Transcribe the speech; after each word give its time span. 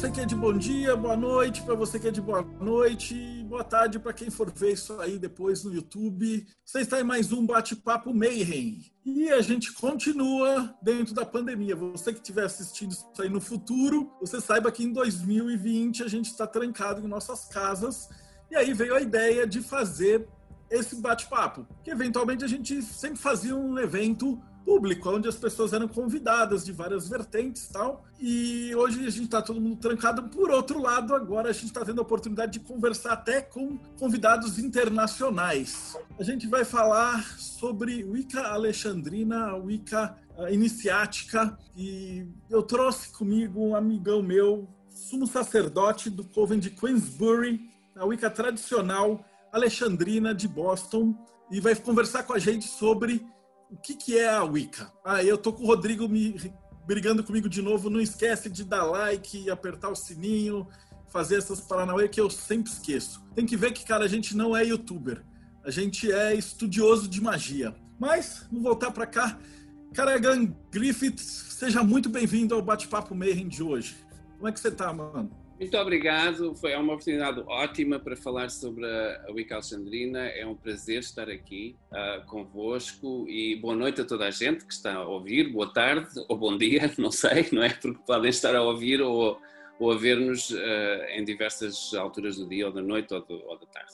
você 0.00 0.10
que 0.10 0.20
é 0.22 0.24
de 0.24 0.34
bom 0.34 0.56
dia, 0.56 0.96
boa 0.96 1.14
noite, 1.14 1.60
para 1.60 1.74
você 1.74 2.00
que 2.00 2.08
é 2.08 2.10
de 2.10 2.22
boa 2.22 2.40
noite, 2.58 3.44
boa 3.46 3.62
tarde 3.62 3.98
para 3.98 4.14
quem 4.14 4.30
for 4.30 4.50
ver 4.50 4.72
isso 4.72 4.98
aí 4.98 5.18
depois 5.18 5.62
no 5.62 5.74
YouTube. 5.74 6.46
Você 6.64 6.80
está 6.80 6.98
em 6.98 7.04
mais 7.04 7.32
um 7.32 7.44
bate-papo 7.44 8.14
Mayhem. 8.14 8.80
E 9.04 9.28
a 9.28 9.42
gente 9.42 9.74
continua 9.74 10.74
dentro 10.80 11.12
da 11.12 11.26
pandemia. 11.26 11.76
Você 11.76 12.14
que 12.14 12.18
estiver 12.20 12.46
assistindo 12.46 12.92
isso 12.92 13.06
aí 13.18 13.28
no 13.28 13.42
futuro, 13.42 14.10
você 14.18 14.40
saiba 14.40 14.72
que 14.72 14.82
em 14.82 14.90
2020 14.90 16.02
a 16.02 16.08
gente 16.08 16.30
está 16.30 16.46
trancado 16.46 17.04
em 17.04 17.06
nossas 17.06 17.44
casas. 17.44 18.08
E 18.50 18.56
aí 18.56 18.72
veio 18.72 18.94
a 18.94 19.02
ideia 19.02 19.46
de 19.46 19.60
fazer 19.60 20.26
esse 20.70 20.96
bate-papo, 20.96 21.66
que 21.84 21.90
eventualmente 21.90 22.42
a 22.42 22.48
gente 22.48 22.80
sempre 22.80 23.18
fazia 23.18 23.54
um 23.54 23.78
evento 23.78 24.40
público, 24.70 25.10
onde 25.10 25.28
as 25.28 25.34
pessoas 25.34 25.72
eram 25.72 25.88
convidadas 25.88 26.64
de 26.64 26.70
várias 26.70 27.08
vertentes 27.08 27.66
e 27.66 27.72
tal. 27.72 28.04
E 28.20 28.72
hoje 28.76 29.04
a 29.04 29.10
gente 29.10 29.24
está 29.24 29.42
todo 29.42 29.60
mundo 29.60 29.74
trancado. 29.80 30.22
Por 30.28 30.48
outro 30.48 30.80
lado, 30.80 31.12
agora 31.12 31.50
a 31.50 31.52
gente 31.52 31.66
está 31.66 31.84
tendo 31.84 31.98
a 31.98 32.02
oportunidade 32.02 32.52
de 32.52 32.60
conversar 32.60 33.14
até 33.14 33.40
com 33.40 33.76
convidados 33.98 34.60
internacionais. 34.60 35.98
A 36.16 36.22
gente 36.22 36.46
vai 36.46 36.64
falar 36.64 37.36
sobre 37.36 38.04
Wicca 38.04 38.42
Alexandrina, 38.46 39.56
Wicca 39.56 40.16
Iniciática, 40.52 41.58
e 41.76 42.24
eu 42.48 42.62
trouxe 42.62 43.10
comigo 43.10 43.60
um 43.60 43.74
amigão 43.74 44.22
meu, 44.22 44.68
sumo 44.88 45.26
sacerdote 45.26 46.08
do 46.08 46.22
Coven 46.22 46.60
de 46.60 46.70
Queensbury, 46.70 47.60
a 47.96 48.04
Wicca 48.04 48.30
tradicional 48.30 49.24
alexandrina 49.52 50.32
de 50.32 50.46
Boston, 50.46 51.12
e 51.50 51.58
vai 51.58 51.74
conversar 51.74 52.22
com 52.22 52.32
a 52.32 52.38
gente 52.38 52.68
sobre 52.68 53.20
o 53.70 53.76
que, 53.76 53.94
que 53.94 54.18
é 54.18 54.28
a 54.28 54.42
Wicca? 54.42 54.92
Ah, 55.04 55.22
eu 55.22 55.38
tô 55.38 55.52
com 55.52 55.62
o 55.62 55.66
Rodrigo 55.66 56.08
me 56.08 56.52
brigando 56.86 57.22
comigo 57.22 57.48
de 57.48 57.62
novo. 57.62 57.88
Não 57.88 58.00
esquece 58.00 58.50
de 58.50 58.64
dar 58.64 58.84
like, 58.84 59.48
apertar 59.48 59.90
o 59.90 59.94
sininho, 59.94 60.66
fazer 61.08 61.36
essas 61.36 61.60
paranauê 61.60 62.08
que 62.08 62.20
eu 62.20 62.28
sempre 62.28 62.70
esqueço. 62.70 63.22
Tem 63.34 63.46
que 63.46 63.56
ver 63.56 63.72
que, 63.72 63.84
cara, 63.84 64.04
a 64.04 64.08
gente 64.08 64.36
não 64.36 64.56
é 64.56 64.64
youtuber. 64.64 65.24
A 65.64 65.70
gente 65.70 66.10
é 66.10 66.34
estudioso 66.34 67.08
de 67.08 67.20
magia. 67.20 67.74
Mas, 67.98 68.46
vamos 68.50 68.64
voltar 68.64 68.90
para 68.90 69.06
cá. 69.06 69.38
Karagan 69.92 70.54
Griffith, 70.70 71.18
seja 71.18 71.82
muito 71.82 72.08
bem-vindo 72.08 72.54
ao 72.54 72.62
Bate-Papo 72.62 73.14
Mayhem 73.14 73.48
de 73.48 73.62
hoje. 73.62 73.96
Como 74.36 74.48
é 74.48 74.52
que 74.52 74.58
você 74.58 74.70
tá, 74.70 74.92
mano? 74.92 75.30
Muito 75.60 75.76
obrigado, 75.76 76.54
foi 76.54 76.74
uma 76.74 76.94
oportunidade 76.94 77.38
ótima 77.46 77.98
para 77.98 78.16
falar 78.16 78.48
sobre 78.48 78.86
a 78.86 79.26
Wicca 79.30 79.56
Alexandrina. 79.56 80.20
É 80.20 80.46
um 80.46 80.54
prazer 80.54 81.00
estar 81.00 81.28
aqui 81.28 81.76
uh, 81.92 82.24
convosco 82.24 83.28
e 83.28 83.56
boa 83.56 83.76
noite 83.76 84.00
a 84.00 84.06
toda 84.06 84.26
a 84.26 84.30
gente 84.30 84.64
que 84.64 84.72
está 84.72 84.94
a 84.94 85.06
ouvir, 85.06 85.52
boa 85.52 85.70
tarde 85.70 86.08
ou 86.30 86.38
bom 86.38 86.56
dia, 86.56 86.90
não 86.96 87.10
sei, 87.10 87.46
não 87.52 87.62
é? 87.62 87.68
Porque 87.74 88.00
podem 88.06 88.30
estar 88.30 88.56
a 88.56 88.62
ouvir 88.62 89.02
ou, 89.02 89.38
ou 89.78 89.92
a 89.92 89.98
ver-nos 89.98 90.48
uh, 90.48 91.04
em 91.10 91.22
diversas 91.26 91.92
alturas 91.92 92.38
do 92.38 92.48
dia 92.48 92.66
ou 92.66 92.72
da 92.72 92.80
noite 92.80 93.12
ou, 93.12 93.20
do, 93.20 93.34
ou 93.46 93.58
da 93.58 93.66
tarde. 93.66 93.92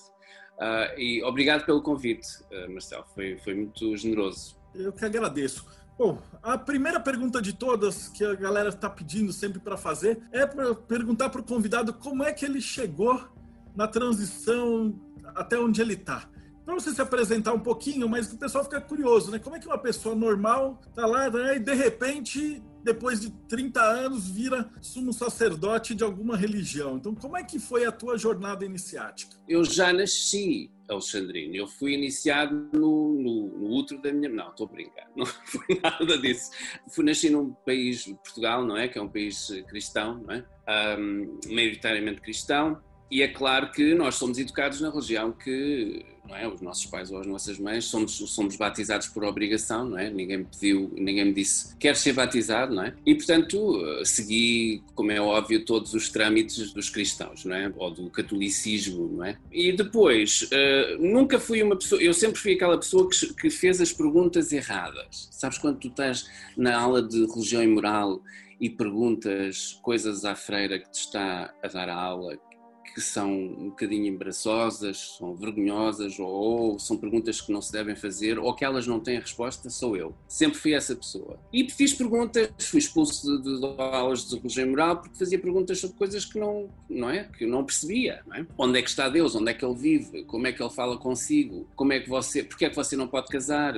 Uh, 0.59 1.01
e 1.01 1.23
obrigado 1.25 1.67
pelo 1.67 1.83
convite, 1.83 2.29
Marcelo, 2.69 3.05
foi, 3.13 3.39
foi 3.39 3.55
muito 3.55 3.97
generoso. 3.97 4.57
Eu 4.73 4.93
que 4.93 5.05
agradeço. 5.05 5.67
Bom, 5.99 6.19
a 6.43 6.59
primeira 6.59 7.01
pergunta 7.01 7.41
de 7.41 7.55
todas 7.55 8.09
que 8.09 8.23
a 8.23 8.35
galera 8.35 8.69
está 8.69 8.89
pedindo 8.89 9.33
sempre 9.33 9.59
para 9.59 9.79
fazer 9.79 10.21
é 10.31 10.47
para 10.47 10.75
perguntar 10.75 11.31
para 11.31 11.41
o 11.41 11.45
convidado 11.45 11.95
como 11.95 12.23
é 12.23 12.33
que 12.33 12.45
ele 12.45 12.61
chegou 12.61 13.27
na 13.75 13.89
transição 13.89 14.95
até 15.35 15.59
onde 15.59 15.81
ele 15.81 15.95
está. 15.95 16.29
Para 16.67 16.75
você 16.75 16.93
se 16.93 17.01
apresentar 17.01 17.55
um 17.55 17.61
pouquinho, 17.61 18.09
mas 18.09 18.31
o 18.31 18.37
pessoal 18.37 18.65
fica 18.65 18.81
curioso, 18.81 19.31
né? 19.31 19.39
Como 19.39 19.57
é 19.57 19.59
que 19.59 19.67
uma 19.67 19.79
pessoa 19.79 20.15
normal 20.15 20.81
está 20.87 21.07
lá 21.07 21.31
né, 21.31 21.57
e 21.57 21.61
de 21.61 21.73
repente, 21.73 22.63
depois 22.83 23.21
de 23.21 23.31
30 23.31 23.81
anos, 23.81 24.29
vira 24.29 24.69
sumo 24.83 25.13
sacerdote 25.13 25.95
de 25.95 26.05
alguma 26.05 26.37
religião? 26.37 26.97
Então, 26.97 27.15
como 27.15 27.37
é 27.37 27.45
que 27.45 27.59
foi 27.59 27.87
a 27.87 27.93
tua 27.93 28.19
jornada 28.19 28.65
iniciática? 28.65 29.37
Eu 29.49 29.65
já 29.65 29.93
nasci 29.93 30.71
Alexandrino. 30.89 31.55
Eu 31.55 31.67
fui 31.67 31.95
iniciado 31.95 32.69
no, 32.73 33.13
no, 33.15 33.59
no 33.59 33.75
útero 33.75 34.01
da 34.01 34.13
minha. 34.13 34.29
Não, 34.29 34.51
estou 34.51 34.67
a 34.67 34.71
brincar, 34.71 35.11
não 35.17 35.27
foi 35.47 35.81
nada 35.83 36.19
disso. 36.19 36.51
Fui 36.91 37.05
nasci 37.05 37.31
num 37.31 37.53
país, 37.53 38.05
Portugal, 38.05 38.65
não 38.65 38.77
é? 38.77 38.89
Que 38.89 38.99
é 38.99 39.03
um 39.03 39.09
país 39.09 39.49
cristão, 39.69 40.23
não 40.27 40.35
é? 40.35 40.45
Um, 40.99 41.39
maioritariamente 41.49 42.21
cristão, 42.21 42.83
e 43.11 43.23
é 43.23 43.29
claro 43.29 43.71
que 43.71 43.95
nós 43.95 44.17
somos 44.17 44.39
educados 44.39 44.81
na 44.81 44.91
religião 44.91 45.33
que 45.33 46.05
não 46.29 46.37
é? 46.37 46.47
Os 46.47 46.61
nossos 46.61 46.87
pais 46.87 47.11
ou 47.11 47.21
as 47.21 47.27
nossas 47.27 47.59
mães 47.59 47.85
somos, 47.85 48.13
somos 48.13 48.57
batizados 48.57 49.07
por 49.09 49.25
obrigação, 49.25 49.85
não 49.85 49.99
é? 49.99 50.11
Ninguém 50.11 50.39
me 50.39 50.45
pediu, 50.45 50.93
ninguém 50.95 51.27
me 51.27 51.33
disse 51.33 51.77
quer 51.77 51.97
ser 51.97 52.13
batizado, 52.13 52.75
não 52.75 52.85
é? 52.85 52.95
E 53.05 53.15
portanto 53.15 53.81
segui, 54.05 54.83
como 54.95 55.11
é 55.11 55.21
óbvio, 55.21 55.65
todos 55.65 55.95
os 55.95 56.09
trâmites 56.09 56.73
dos 56.73 56.91
cristãos, 56.91 57.45
não 57.45 57.55
é? 57.55 57.73
Ou 57.77 57.91
do 57.91 58.11
catolicismo, 58.11 59.09
não 59.09 59.25
é? 59.25 59.39
E 59.53 59.73
depois 59.73 60.43
uh, 60.43 60.99
nunca 61.01 61.39
fui 61.39 61.63
uma 61.63 61.77
pessoa, 61.77 62.03
eu 62.03 62.13
sempre 62.13 62.41
fui 62.41 62.55
aquela 62.55 62.79
pessoa 62.79 63.09
que, 63.09 63.35
que 63.35 63.51
fez 63.51 63.81
as 63.81 63.93
perguntas 63.93 64.53
erradas. 64.53 65.29
Sabes 65.31 65.59
quando 65.59 65.79
tu 65.79 65.89
estás 65.89 66.29
na 66.57 66.79
aula 66.79 67.03
de 67.03 67.25
religião 67.27 67.63
e 67.63 67.67
moral 67.67 68.21
e 68.61 68.71
perguntas 68.71 69.79
coisas 69.83 70.25
à 70.25 70.35
freira 70.35 70.79
que 70.79 70.91
te 70.91 71.01
está 71.01 71.53
a 71.63 71.69
dar 71.69 71.89
a 71.89 71.95
aula 71.95 72.39
que 72.95 73.01
são 73.01 73.31
um 73.33 73.69
bocadinho 73.71 74.07
embaraçosas, 74.07 75.17
são 75.19 75.35
vergonhosas, 75.35 76.19
ou, 76.19 76.27
ou, 76.29 76.79
são 76.79 76.97
perguntas 76.97 77.41
que 77.41 77.53
não 77.53 77.61
se 77.61 77.73
devem 77.73 77.95
fazer, 77.95 78.39
ou 78.39 78.55
que 78.55 78.65
elas 78.65 78.87
não 78.87 79.01
têm 79.01 79.19
resposta, 79.19 79.69
sou 79.71 79.97
eu. 79.97 80.15
Sempre 80.29 80.59
fui 80.59 80.73
essa 80.73 80.95
pessoa. 80.95 81.39
E 81.53 81.69
fiz 81.71 81.93
perguntas, 81.93 82.51
fui 82.61 82.79
expulso 82.79 83.41
de, 83.43 83.61
de, 83.61 83.67
aulas 83.79 84.29
de 84.29 84.37
religião 84.37 84.69
moral 84.69 84.97
porque 85.01 85.19
fazia 85.19 85.39
perguntas 85.39 85.79
sobre 85.79 85.97
coisas 85.97 86.25
que 86.25 86.39
não, 86.39 86.71
não 86.89 87.11
é? 87.11 87.25
Que 87.25 87.45
eu 87.45 87.49
não 87.49 87.65
percebia, 87.65 88.23
não 88.27 88.37
é? 88.37 88.47
Onde 88.59 88.79
é 88.79 88.83
que 88.83 88.89
está 88.89 89.09
Deus? 89.09 89.35
Onde 89.35 89.51
é 89.51 89.55
que 89.55 89.65
ele 89.65 89.75
vive? 89.75 90.25
Como 90.25 90.47
é 90.47 90.53
que 90.53 90.63
ele 90.63 90.71
fala 90.71 90.97
consigo? 90.97 91.67
Como 91.75 91.93
é 91.93 92.01
que 92.01 92.09
você, 92.09 92.43
porque 92.43 92.65
é 92.65 92.71
que 92.71 92.77
você 92.77 92.97
não 92.97 93.09
pode 93.09 93.29
casar? 93.29 93.75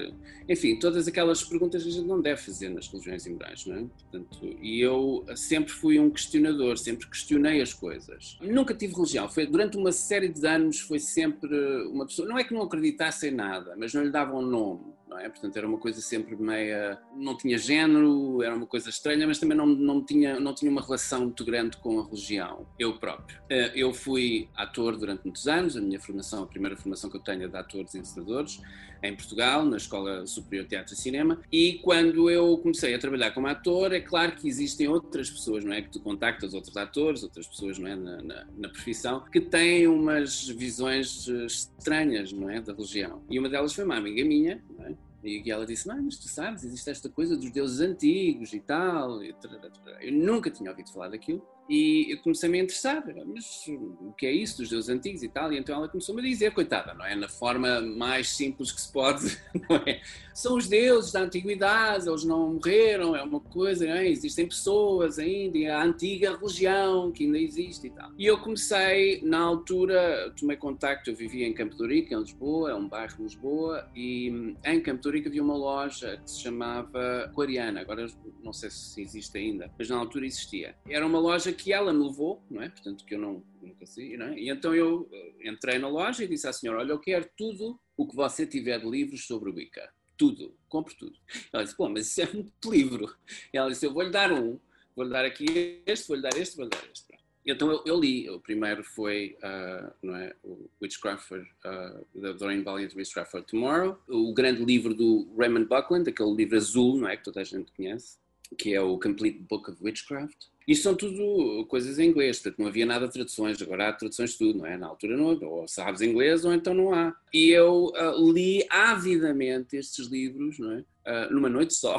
Enfim, 0.48 0.78
todas 0.78 1.06
aquelas 1.06 1.42
perguntas 1.42 1.82
que 1.82 1.88
a 1.88 1.92
gente 1.92 2.06
não 2.06 2.20
deve 2.20 2.40
fazer 2.40 2.68
nas 2.68 2.88
religiões 2.88 3.26
morais, 3.26 3.66
não 3.66 3.76
é? 3.76 3.80
Portanto, 3.80 4.56
e 4.62 4.80
eu 4.80 5.24
sempre 5.36 5.72
fui 5.72 5.98
um 5.98 6.10
questionador, 6.10 6.78
sempre 6.78 7.06
questionei 7.06 7.60
as 7.60 7.72
coisas. 7.72 8.38
Nunca 8.40 8.74
tive 8.74 8.94
religião. 8.98 9.28
Foi, 9.28 9.46
durante 9.46 9.76
uma 9.76 9.92
série 9.92 10.28
de 10.28 10.46
anos 10.46 10.80
foi 10.80 10.98
sempre 10.98 11.54
uma 11.86 12.06
pessoa, 12.06 12.28
não 12.28 12.38
é 12.38 12.44
que 12.44 12.54
não 12.54 12.62
acreditasse 12.62 13.28
em 13.28 13.32
nada, 13.32 13.74
mas 13.76 13.94
não 13.94 14.02
lhe 14.02 14.10
davam 14.10 14.38
um 14.38 14.46
nome 14.46 14.98
não 15.08 15.18
é? 15.18 15.28
Portanto, 15.28 15.56
era 15.56 15.66
uma 15.66 15.78
coisa 15.78 16.00
sempre 16.00 16.36
meia. 16.36 17.00
não 17.16 17.36
tinha 17.36 17.58
género, 17.58 18.42
era 18.42 18.54
uma 18.54 18.66
coisa 18.66 18.90
estranha, 18.90 19.26
mas 19.26 19.38
também 19.38 19.56
não, 19.56 19.66
não, 19.66 20.04
tinha, 20.04 20.38
não 20.38 20.54
tinha 20.54 20.70
uma 20.70 20.82
relação 20.82 21.22
muito 21.22 21.44
grande 21.44 21.76
com 21.78 21.98
a 21.98 22.04
religião, 22.04 22.66
eu 22.78 22.98
próprio. 22.98 23.40
Eh, 23.48 23.72
eu 23.74 23.92
fui 23.92 24.48
ator 24.54 24.96
durante 24.96 25.24
muitos 25.24 25.48
anos, 25.48 25.76
a 25.76 25.80
minha 25.80 25.98
formação, 25.98 26.42
a 26.42 26.46
primeira 26.46 26.76
formação 26.76 27.08
que 27.10 27.16
eu 27.16 27.22
tenho 27.22 27.44
é 27.44 27.48
de 27.48 27.56
atores 27.56 27.94
e 27.94 27.98
ensinadores, 27.98 28.60
em 29.02 29.14
Portugal, 29.14 29.64
na 29.64 29.76
Escola 29.76 30.26
Superior 30.26 30.64
de 30.64 30.70
Teatro 30.70 30.94
e 30.94 30.96
Cinema, 30.96 31.40
e 31.52 31.74
quando 31.82 32.30
eu 32.30 32.58
comecei 32.58 32.94
a 32.94 32.98
trabalhar 32.98 33.30
como 33.32 33.46
ator, 33.46 33.92
é 33.92 34.00
claro 34.00 34.32
que 34.32 34.48
existem 34.48 34.88
outras 34.88 35.30
pessoas, 35.30 35.64
não 35.64 35.72
é? 35.72 35.82
Que 35.82 35.90
tu 35.90 36.00
contactas 36.00 36.54
outros 36.54 36.76
atores, 36.76 37.22
outras 37.22 37.46
pessoas, 37.46 37.78
não 37.78 37.88
é? 37.88 37.96
Na, 37.96 38.22
na, 38.22 38.46
na 38.56 38.68
profissão, 38.68 39.24
que 39.30 39.40
têm 39.40 39.86
umas 39.86 40.48
visões 40.48 41.28
eh, 41.28 41.46
estranhas, 41.46 42.32
não 42.32 42.50
é? 42.50 42.60
Da 42.60 42.72
religião. 42.72 43.22
E 43.30 43.38
uma 43.38 43.48
delas 43.48 43.72
foi 43.72 43.84
uma 43.84 43.96
amiga 43.96 44.24
minha, 44.24 44.62
não 44.76 44.86
é? 44.86 44.94
E 45.22 45.50
ela 45.50 45.66
disse: 45.66 45.88
mas 45.88 46.16
tu 46.16 46.28
sabes, 46.28 46.64
existe 46.64 46.90
esta 46.90 47.08
coisa 47.08 47.36
dos 47.36 47.50
deuses 47.50 47.80
antigos 47.80 48.52
e 48.52 48.60
tal. 48.60 49.20
Eu 49.22 50.12
nunca 50.12 50.50
tinha 50.50 50.70
ouvido 50.70 50.92
falar 50.92 51.08
daquilo. 51.08 51.42
E 51.68 52.12
eu 52.12 52.18
comecei-me 52.18 52.60
a 52.60 52.62
interessar, 52.62 53.04
mas 53.26 53.66
o 54.00 54.12
que 54.12 54.26
é 54.26 54.32
isso 54.32 54.58
dos 54.58 54.70
deuses 54.70 54.88
antigos 54.88 55.22
e 55.22 55.28
tal? 55.28 55.52
E 55.52 55.58
então 55.58 55.76
ela 55.76 55.88
começou-me 55.88 56.22
a 56.22 56.24
dizer, 56.24 56.52
coitada, 56.52 56.94
não 56.94 57.04
é? 57.04 57.14
Na 57.14 57.28
forma 57.28 57.80
mais 57.80 58.30
simples 58.30 58.72
que 58.72 58.80
se 58.80 58.90
pode, 58.90 59.38
não 59.68 59.76
é? 59.76 60.00
São 60.32 60.56
os 60.56 60.68
deuses 60.68 61.12
da 61.12 61.20
antiguidade, 61.20 62.08
eles 62.08 62.24
não 62.24 62.54
morreram, 62.54 63.14
é 63.14 63.22
uma 63.22 63.40
coisa, 63.40 63.86
é? 63.86 64.08
Existem 64.08 64.46
pessoas 64.46 65.18
ainda, 65.18 65.58
e 65.58 65.66
a 65.66 65.82
antiga 65.82 66.36
religião 66.36 67.12
que 67.12 67.24
ainda 67.24 67.38
existe 67.38 67.88
e 67.88 67.90
tal. 67.90 68.12
E 68.16 68.24
eu 68.24 68.38
comecei, 68.38 69.20
na 69.22 69.40
altura, 69.40 70.32
tomei 70.38 70.56
contacto, 70.56 71.10
eu 71.10 71.16
vivia 71.16 71.46
em 71.46 71.52
Campo 71.52 71.76
de 71.76 71.86
Rico, 71.86 72.14
em 72.14 72.18
Lisboa, 72.20 72.70
é 72.70 72.74
um 72.74 72.88
bairro 72.88 73.16
de 73.16 73.22
Lisboa, 73.24 73.90
e 73.94 74.56
em 74.64 74.80
Campo 74.80 75.02
de 75.02 75.10
Rico 75.10 75.28
havia 75.28 75.42
uma 75.42 75.56
loja 75.56 76.18
que 76.24 76.30
se 76.30 76.40
chamava 76.40 77.24
Aquariana, 77.24 77.80
agora 77.80 78.06
não 78.42 78.52
sei 78.52 78.70
se 78.70 79.02
existe 79.02 79.36
ainda, 79.36 79.70
mas 79.76 79.90
na 79.90 79.96
altura 79.98 80.24
existia. 80.24 80.74
Era 80.88 81.06
uma 81.06 81.18
loja 81.18 81.52
que 81.58 81.72
ela 81.72 81.92
me 81.92 82.04
levou, 82.04 82.42
não 82.48 82.62
é? 82.62 82.68
Portanto, 82.68 83.04
que 83.04 83.14
eu 83.14 83.18
não, 83.18 83.42
nunca 83.60 83.84
sei, 83.84 84.16
não 84.16 84.26
é? 84.26 84.38
E 84.38 84.48
então 84.48 84.74
eu 84.74 85.08
eh, 85.12 85.48
entrei 85.50 85.78
na 85.78 85.88
loja 85.88 86.24
e 86.24 86.28
disse 86.28 86.46
à 86.46 86.52
senhora: 86.52 86.78
Olha, 86.80 86.92
eu 86.92 86.98
quero 86.98 87.28
tudo 87.36 87.78
o 87.96 88.06
que 88.06 88.14
você 88.14 88.46
tiver 88.46 88.78
de 88.78 88.88
livros 88.88 89.26
sobre 89.26 89.50
o 89.50 89.54
Wicca. 89.54 89.90
Tudo, 90.16 90.54
compre 90.68 90.94
tudo. 90.94 91.18
Ela 91.52 91.64
disse: 91.64 91.76
Pô, 91.76 91.88
mas 91.88 92.06
isso 92.06 92.20
é 92.22 92.32
muito 92.32 92.70
livro. 92.70 93.14
E 93.52 93.58
ela 93.58 93.68
disse: 93.68 93.84
Eu 93.84 93.92
vou-lhe 93.92 94.10
dar 94.10 94.32
um, 94.32 94.58
vou-lhe 94.94 95.10
dar 95.10 95.24
aqui 95.24 95.82
este, 95.84 96.08
vou-lhe 96.08 96.22
dar 96.22 96.36
este, 96.36 96.56
vou-lhe 96.56 96.70
dar 96.70 96.84
este. 96.90 97.08
Então 97.46 97.70
eu, 97.70 97.82
eu, 97.86 97.98
li, 97.98 98.28
o 98.28 98.38
primeiro 98.38 98.84
foi 98.84 99.36
uh, 99.38 99.90
não 100.02 100.14
é, 100.16 100.36
o 100.44 100.68
Witchcraft 100.82 101.30
uh, 101.32 102.20
The 102.20 102.34
Doreen 102.34 102.62
Valiant 102.62 102.94
Witchcraft 102.94 103.30
for 103.30 103.42
Tomorrow, 103.42 103.98
o 104.06 104.34
grande 104.34 104.62
livro 104.62 104.92
do 104.92 105.26
Raymond 105.34 105.66
Buckland, 105.66 106.10
aquele 106.10 106.34
livro 106.34 106.58
azul, 106.58 106.98
não 106.98 107.08
é, 107.08 107.16
que 107.16 107.24
toda 107.24 107.40
a 107.40 107.44
gente 107.44 107.72
conhece, 107.72 108.18
que 108.58 108.74
é 108.74 108.82
o 108.82 108.98
Complete 108.98 109.38
Book 109.38 109.70
of 109.70 109.82
Witchcraft. 109.82 110.36
Isto 110.68 110.82
são 110.82 110.94
tudo 110.94 111.64
coisas 111.66 111.98
em 111.98 112.10
inglês, 112.10 112.38
portanto 112.38 112.58
não 112.58 112.66
havia 112.66 112.84
nada 112.84 113.06
de 113.06 113.14
traduções, 113.14 113.60
agora 113.62 113.88
há 113.88 113.92
traduções 113.94 114.32
de 114.32 114.38
tudo, 114.38 114.58
não 114.58 114.66
é? 114.66 114.76
Na 114.76 114.86
altura 114.86 115.16
não, 115.16 115.28
ou 115.42 115.66
sabes 115.66 116.02
inglês 116.02 116.44
ou 116.44 116.52
então 116.52 116.74
não 116.74 116.92
há. 116.92 117.16
E 117.32 117.48
eu 117.48 117.86
uh, 117.86 118.32
li 118.32 118.66
avidamente 118.68 119.78
estes 119.78 120.08
livros, 120.08 120.58
não 120.58 120.72
é? 120.72 120.84
numa 121.30 121.48
noite 121.48 121.72
só. 121.72 121.96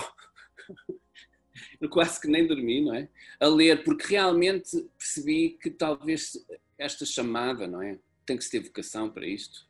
quase 1.89 2.21
que 2.21 2.27
nem 2.27 2.45
dormi, 2.45 2.81
não 2.81 2.93
é? 2.93 3.09
A 3.39 3.47
ler, 3.47 3.83
porque 3.83 4.05
realmente 4.07 4.87
percebi 4.97 5.57
que 5.61 5.71
talvez 5.71 6.37
esta 6.77 7.05
chamada, 7.05 7.67
não 7.67 7.81
é? 7.81 7.97
Tem 8.25 8.37
que 8.37 8.43
se 8.43 8.51
ter 8.51 8.59
vocação 8.59 9.09
para 9.09 9.25
isto. 9.25 9.67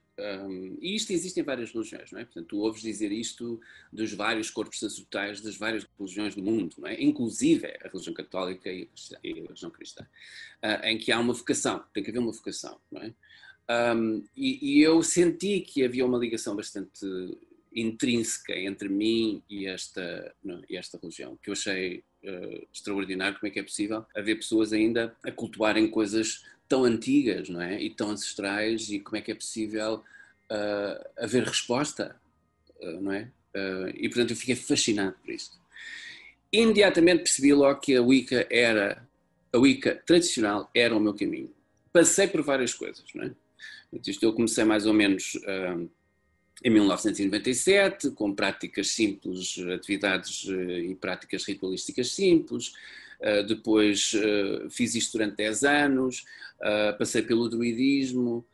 E 0.82 0.96
isto 0.96 1.12
existe 1.12 1.40
em 1.40 1.44
várias 1.44 1.72
religiões, 1.72 2.12
não 2.12 2.20
é? 2.20 2.26
Portanto, 2.26 2.48
tu 2.48 2.58
ouves 2.60 2.82
dizer 2.82 3.12
isto 3.12 3.60
dos 3.92 4.14
vários 4.14 4.50
corpos 4.50 4.80
sacerdotais 4.80 5.42
das 5.42 5.58
várias 5.58 5.88
religiões 5.98 6.36
do 6.36 6.44
mundo, 6.44 6.76
não 6.78 6.88
é? 6.88 7.02
Inclusive 7.02 7.68
a 7.68 7.88
religião 7.88 8.14
católica 8.14 8.70
e 8.72 8.90
a 9.14 9.20
religião 9.22 9.72
cristã, 9.72 10.06
uh, 10.64 10.86
em 10.86 10.98
que 10.98 11.12
há 11.12 11.20
uma 11.20 11.34
vocação, 11.34 11.84
tem 11.94 12.04
que 12.04 12.10
haver 12.10 12.20
uma 12.20 12.32
vocação, 12.32 12.80
não 12.92 13.02
é? 13.02 13.14
Um, 13.96 14.24
e, 14.36 14.78
e, 14.78 14.82
eu 14.82 15.04
senti 15.04 15.60
que 15.62 15.84
havia 15.84 16.04
uma 16.04 16.18
ligação 16.18 16.56
bastante 16.56 17.06
intrínseca 17.72 18.58
entre 18.58 18.90
mim 18.90 19.44
e 19.48 19.68
esta, 19.68 20.34
não, 20.44 20.64
e 20.68 20.76
esta 20.76 20.98
religião, 21.00 21.38
que 21.38 21.52
eu 21.52 21.54
achei 21.54 22.04
uh, 22.24 22.68
extraordinário 22.74 23.38
como 23.40 23.48
é 23.48 23.52
que 23.52 23.60
é 23.60 23.64
possível 23.64 24.04
haver 24.16 24.38
pessoas 24.38 24.74
ainda 24.74 25.16
a 25.24 25.32
cultuarem 25.32 25.88
coisas 25.88 26.44
tão 26.70 26.86
antigas 26.86 27.50
não 27.50 27.60
é? 27.60 27.82
e 27.82 27.90
tão 27.90 28.12
ancestrais 28.12 28.90
e 28.90 29.00
como 29.00 29.18
é 29.18 29.22
que 29.22 29.32
é 29.32 29.36
possível 29.36 30.04
uh, 30.52 31.10
haver 31.18 31.44
resposta, 31.44 32.16
uh, 32.80 33.02
não 33.02 33.12
é? 33.12 33.30
e 33.96 34.08
portanto 34.08 34.30
eu 34.30 34.38
fiquei 34.38 34.56
fascinado 34.56 35.16
por 35.24 35.32
isto. 35.32 35.58
Imediatamente 36.54 37.24
percebi 37.24 37.52
logo 37.52 37.80
que 37.80 37.96
a 37.96 38.02
Wicca 38.02 38.48
era, 38.50 39.06
a 39.52 39.58
Wicca 39.58 39.96
tradicional 40.06 40.70
era 40.74 40.96
o 40.96 41.00
meu 41.00 41.16
caminho. 41.16 41.52
Passei 41.92 42.28
por 42.28 42.44
várias 42.44 42.76
coisas, 42.76 43.04
não 43.16 43.26
é? 43.26 43.32
Isto 44.06 44.24
eu 44.24 44.34
comecei 44.34 44.64
mais 44.64 44.86
ou 44.86 44.94
menos 44.94 45.36
em 46.64 46.70
1997, 46.70 48.12
com 48.12 48.34
práticas 48.34 48.90
simples, 48.92 49.58
atividades 49.74 50.46
e 50.46 50.96
práticas 50.96 51.44
ritualísticas 51.46 52.12
simples. 52.12 52.74
Uh, 53.20 53.44
depois 53.46 54.14
uh, 54.14 54.70
fiz 54.70 54.96
isto 54.96 55.18
durante 55.18 55.36
10 55.38 55.64
anos, 55.64 56.26
uh, 56.62 56.98
passei 56.98 57.22
pelo 57.22 57.50
druidismo. 57.50 58.46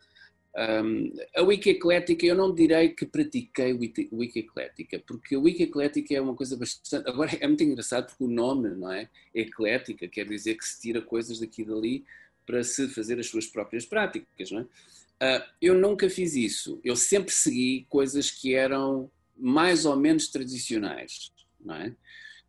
A 1.35 1.41
Wicca 1.41 1.69
Eclética, 1.69 2.25
eu 2.25 2.33
não 2.33 2.55
direi 2.55 2.87
que 2.87 3.05
pratiquei 3.05 3.73
Wicca 3.73 4.39
Eclética, 4.39 5.03
porque 5.05 5.35
a 5.35 5.39
Wicca 5.39 5.63
Eclética 5.63 6.15
é 6.15 6.21
uma 6.21 6.33
coisa 6.33 6.55
bastante. 6.55 7.09
Agora 7.09 7.29
é 7.41 7.45
muito 7.45 7.61
engraçado 7.61 8.07
porque 8.07 8.23
o 8.23 8.29
nome, 8.29 8.69
não 8.69 8.89
é? 8.89 9.09
Eclética, 9.33 10.07
quer 10.07 10.25
dizer 10.25 10.55
que 10.55 10.65
se 10.65 10.79
tira 10.79 11.01
coisas 11.01 11.39
daqui 11.41 11.63
e 11.63 11.65
dali 11.65 12.05
para 12.45 12.63
se 12.63 12.87
fazer 12.87 13.19
as 13.19 13.27
suas 13.27 13.47
próprias 13.47 13.85
práticas, 13.85 14.49
não 14.49 14.61
é? 14.61 14.65
Uh, 15.15 15.43
eu 15.61 15.73
nunca 15.73 16.09
fiz 16.09 16.35
isso. 16.35 16.79
Eu 16.83 16.95
sempre 16.95 17.33
segui 17.33 17.85
coisas 17.89 18.31
que 18.31 18.53
eram 18.53 19.09
mais 19.35 19.85
ou 19.85 19.95
menos 19.95 20.27
tradicionais, 20.27 21.31
não 21.59 21.75
é? 21.75 21.95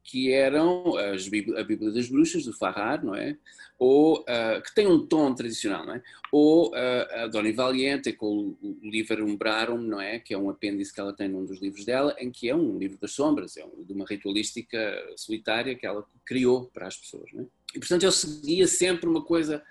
Que 0.07 0.33
eram 0.33 0.97
as, 0.97 1.27
a 1.27 1.65
Bíblia 1.65 1.91
das 1.91 2.09
Bruxas, 2.09 2.45
do 2.45 2.53
Farrar, 2.53 3.05
não 3.05 3.15
é? 3.15 3.37
Ou, 3.79 4.21
uh, 4.21 4.63
que 4.63 4.75
tem 4.75 4.87
um 4.87 5.07
tom 5.07 5.35
tradicional, 5.35 5.85
não 5.85 5.95
é? 5.95 6.03
Ou 6.33 6.71
uh, 6.71 7.25
a 7.25 7.27
Dona 7.27 7.53
Valiente, 7.53 8.13
com 8.13 8.57
o, 8.63 8.79
o 8.83 8.89
livro 8.89 9.27
Umbrarum, 9.27 9.79
não 9.79 10.01
é? 10.01 10.19
Que 10.19 10.33
é 10.33 10.39
um 10.39 10.49
apêndice 10.49 10.95
que 10.95 11.01
ela 11.01 11.13
tem 11.13 11.29
num 11.29 11.45
dos 11.45 11.61
livros 11.61 11.85
dela, 11.85 12.17
em 12.19 12.31
que 12.31 12.49
é 12.49 12.55
um 12.55 12.79
livro 12.79 12.99
das 12.99 13.13
sombras, 13.13 13.57
é 13.57 13.65
um, 13.65 13.85
de 13.85 13.93
uma 13.93 14.07
ritualística 14.07 14.79
solitária 15.17 15.75
que 15.75 15.85
ela 15.85 16.05
criou 16.25 16.71
para 16.73 16.87
as 16.87 16.97
pessoas, 16.97 17.31
não 17.33 17.43
é? 17.43 17.47
E, 17.75 17.79
portanto, 17.79 18.05
eu 18.05 18.13
seguia 18.13 18.67
sempre 18.67 19.07
uma 19.07 19.23
coisa 19.23 19.63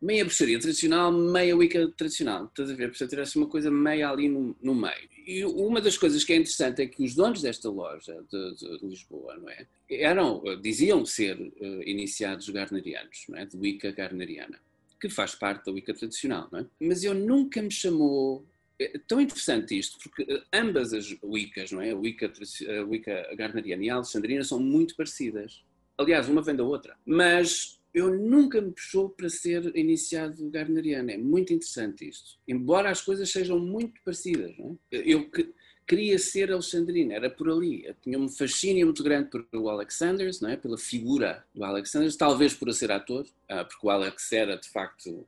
meia 0.00 0.24
bruxaria 0.24 0.58
tradicional, 0.58 1.12
meia 1.12 1.54
Wicca 1.54 1.88
tradicional. 1.96 2.46
Estás 2.46 2.70
a 2.70 2.74
ver? 2.74 2.88
Portanto, 2.88 3.10
tivesse 3.10 3.36
uma 3.36 3.46
coisa 3.46 3.70
meia 3.70 4.08
ali 4.08 4.28
no, 4.28 4.56
no, 4.62 4.74
meio. 4.74 5.08
E 5.30 5.44
uma 5.44 5.80
das 5.80 5.96
coisas 5.96 6.24
que 6.24 6.32
é 6.32 6.36
interessante 6.36 6.82
é 6.82 6.86
que 6.88 7.04
os 7.04 7.14
donos 7.14 7.40
desta 7.40 7.70
loja 7.70 8.20
de, 8.28 8.54
de, 8.56 8.84
Lisboa, 8.84 9.36
não 9.36 9.48
é? 9.48 9.64
Eram, 9.88 10.42
diziam 10.60 11.06
ser 11.06 11.38
uh, 11.40 11.82
iniciados 11.86 12.48
garnerianos, 12.48 13.26
não 13.28 13.38
é? 13.38 13.46
De 13.46 13.56
Wicca 13.56 13.92
garneriana, 13.92 14.58
que 15.00 15.08
faz 15.08 15.36
parte 15.36 15.66
da 15.66 15.70
Wicca 15.70 15.94
tradicional, 15.94 16.48
não 16.50 16.58
é? 16.58 16.66
Mas 16.80 17.04
eu 17.04 17.14
nunca 17.14 17.62
me 17.62 17.70
chamou 17.70 18.44
é 18.76 18.98
tão 19.06 19.20
interessante 19.20 19.78
isto, 19.78 19.98
porque 20.02 20.22
eh, 20.22 20.42
ambas 20.52 20.92
as 20.92 21.16
Wiccas, 21.22 21.70
não 21.70 21.80
é? 21.80 21.90
A 21.90 21.96
Wicca, 21.96 22.32
a 22.80 22.82
Wicca 22.82 23.34
Garneriana 23.36 23.84
e 23.84 23.90
a 23.90 23.94
Alexandrina 23.94 24.42
são 24.42 24.58
muito 24.58 24.96
parecidas. 24.96 25.62
Aliás, 25.96 26.28
uma 26.28 26.42
vem 26.42 26.56
da 26.56 26.64
outra. 26.64 26.96
Mas 27.06 27.79
eu 27.92 28.16
nunca 28.16 28.60
me 28.60 28.70
puxou 28.70 29.10
para 29.10 29.28
ser 29.28 29.74
iniciado 29.76 30.48
garneriano. 30.50 31.10
É 31.10 31.18
muito 31.18 31.52
interessante 31.52 32.08
isto. 32.08 32.38
Embora 32.46 32.90
as 32.90 33.02
coisas 33.02 33.30
sejam 33.30 33.58
muito 33.58 34.00
parecidas. 34.04 34.56
Não 34.58 34.78
é? 34.92 35.02
Eu 35.04 35.28
que, 35.30 35.52
queria 35.90 36.20
ser 36.20 36.52
alexandrino, 36.52 37.12
era 37.12 37.28
por 37.28 37.50
ali. 37.50 37.84
Eu 37.84 37.94
tinha 38.00 38.16
um 38.16 38.28
fascínio 38.28 38.86
muito 38.86 39.02
grande 39.02 39.28
pelo 39.50 39.68
Alexanders, 39.68 40.40
não 40.40 40.48
é? 40.48 40.56
pela 40.56 40.78
figura 40.78 41.44
do 41.52 41.64
Alexanders, 41.64 42.14
talvez 42.14 42.54
por 42.54 42.72
ser 42.72 42.92
ator, 42.92 43.26
ah, 43.48 43.64
porque 43.64 43.84
o 43.84 43.90
Alex 43.90 44.32
era 44.32 44.56
de 44.56 44.68
facto 44.68 45.26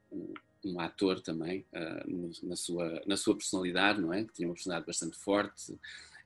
um, 0.64 0.78
ator 0.78 1.20
também, 1.20 1.66
uh, 1.72 2.46
na, 2.46 2.54
sua, 2.54 3.02
na 3.04 3.16
sua 3.16 3.34
personalidade, 3.36 4.00
não 4.00 4.14
é? 4.14 4.22
Que 4.22 4.32
tinha 4.34 4.46
uma 4.46 4.54
personalidade 4.54 4.86
bastante 4.86 5.16
forte, 5.16 5.76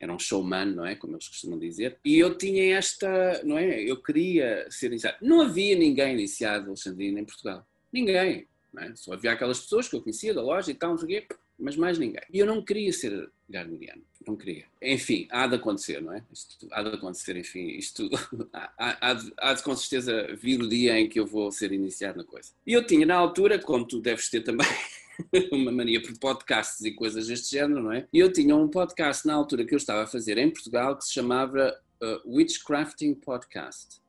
era 0.01 0.13
um 0.13 0.19
showman, 0.19 0.67
não 0.67 0.87
é? 0.87 0.95
Como 0.95 1.15
eles 1.15 1.29
costumam 1.29 1.59
dizer. 1.59 1.99
E 2.05 2.19
eu 2.19 2.37
tinha 2.37 2.77
esta, 2.77 3.43
não 3.45 3.59
é? 3.59 3.81
Eu 3.83 4.03
queria 4.03 4.67
ser 4.71 4.89
iniciado. 4.89 5.17
Não 5.23 5.41
havia 5.41 5.77
ninguém 5.77 6.15
iniciado 6.15 6.69
Alexandrina 6.69 7.21
em 7.21 7.25
Portugal. 7.25 7.67
Ninguém. 7.93 8.47
Não 8.73 8.83
é? 8.83 8.95
Só 8.95 9.15
havia 9.15 9.33
aquelas 9.33 9.61
pessoas 9.61 9.89
que 9.89 9.97
eu 9.97 10.03
conhecia 10.03 10.35
da 10.35 10.43
loja 10.43 10.71
e 10.71 10.75
tal, 10.75 10.91
não 10.91 10.99
sei 10.99 11.07
o 11.07 11.09
quê, 11.09 11.37
mas 11.59 11.77
mais 11.77 11.99
ninguém. 11.99 12.23
E 12.33 12.39
eu 12.39 12.47
não 12.47 12.63
queria 12.63 12.93
ser 12.93 13.31
gardneriano. 13.49 14.03
Não 14.27 14.37
queria. 14.37 14.65
Enfim, 14.83 15.29
há 15.31 15.47
de 15.47 15.55
acontecer, 15.55 16.03
não 16.03 16.13
é? 16.13 16.23
Isto, 16.33 16.67
há 16.73 16.83
de 16.83 16.89
acontecer, 16.89 17.37
enfim, 17.37 17.69
isto 17.69 18.11
há, 18.53 19.11
há, 19.11 19.15
de, 19.15 19.33
há 19.39 19.55
de 19.55 19.63
com 19.63 19.75
certeza 19.77 20.35
vir 20.35 20.61
o 20.61 20.69
dia 20.69 20.99
em 20.99 21.09
que 21.09 21.21
eu 21.21 21.27
vou 21.27 21.51
ser 21.53 21.73
iniciado 21.73 22.19
na 22.19 22.25
coisa. 22.25 22.51
E 22.67 22.73
eu 22.73 22.85
tinha 22.85 23.07
na 23.07 23.15
altura, 23.15 23.59
como 23.59 23.87
tu 23.87 24.01
deves 24.01 24.29
ter 24.29 24.43
também, 24.43 24.67
uma 25.53 25.73
mania 25.73 26.01
por 26.01 26.17
podcasts 26.19 26.85
e 26.85 26.93
coisas 26.93 27.27
deste 27.29 27.51
género, 27.51 27.83
não 27.83 27.93
é? 27.93 28.07
E 28.13 28.19
eu 28.19 28.33
tinha 28.33 28.55
um 28.57 28.69
podcast 28.69 29.27
na 29.27 29.35
altura 29.35 29.65
que 29.65 29.75
eu 29.75 29.79
estava 29.79 30.05
a 30.05 30.07
fazer 30.07 30.39
em 30.39 30.51
Portugal 30.51 30.97
que 30.97 31.05
se 31.05 31.13
chamava 31.13 31.77
uh, 32.03 32.37
Witchcrafting 32.37 33.15
Podcast. 33.15 34.01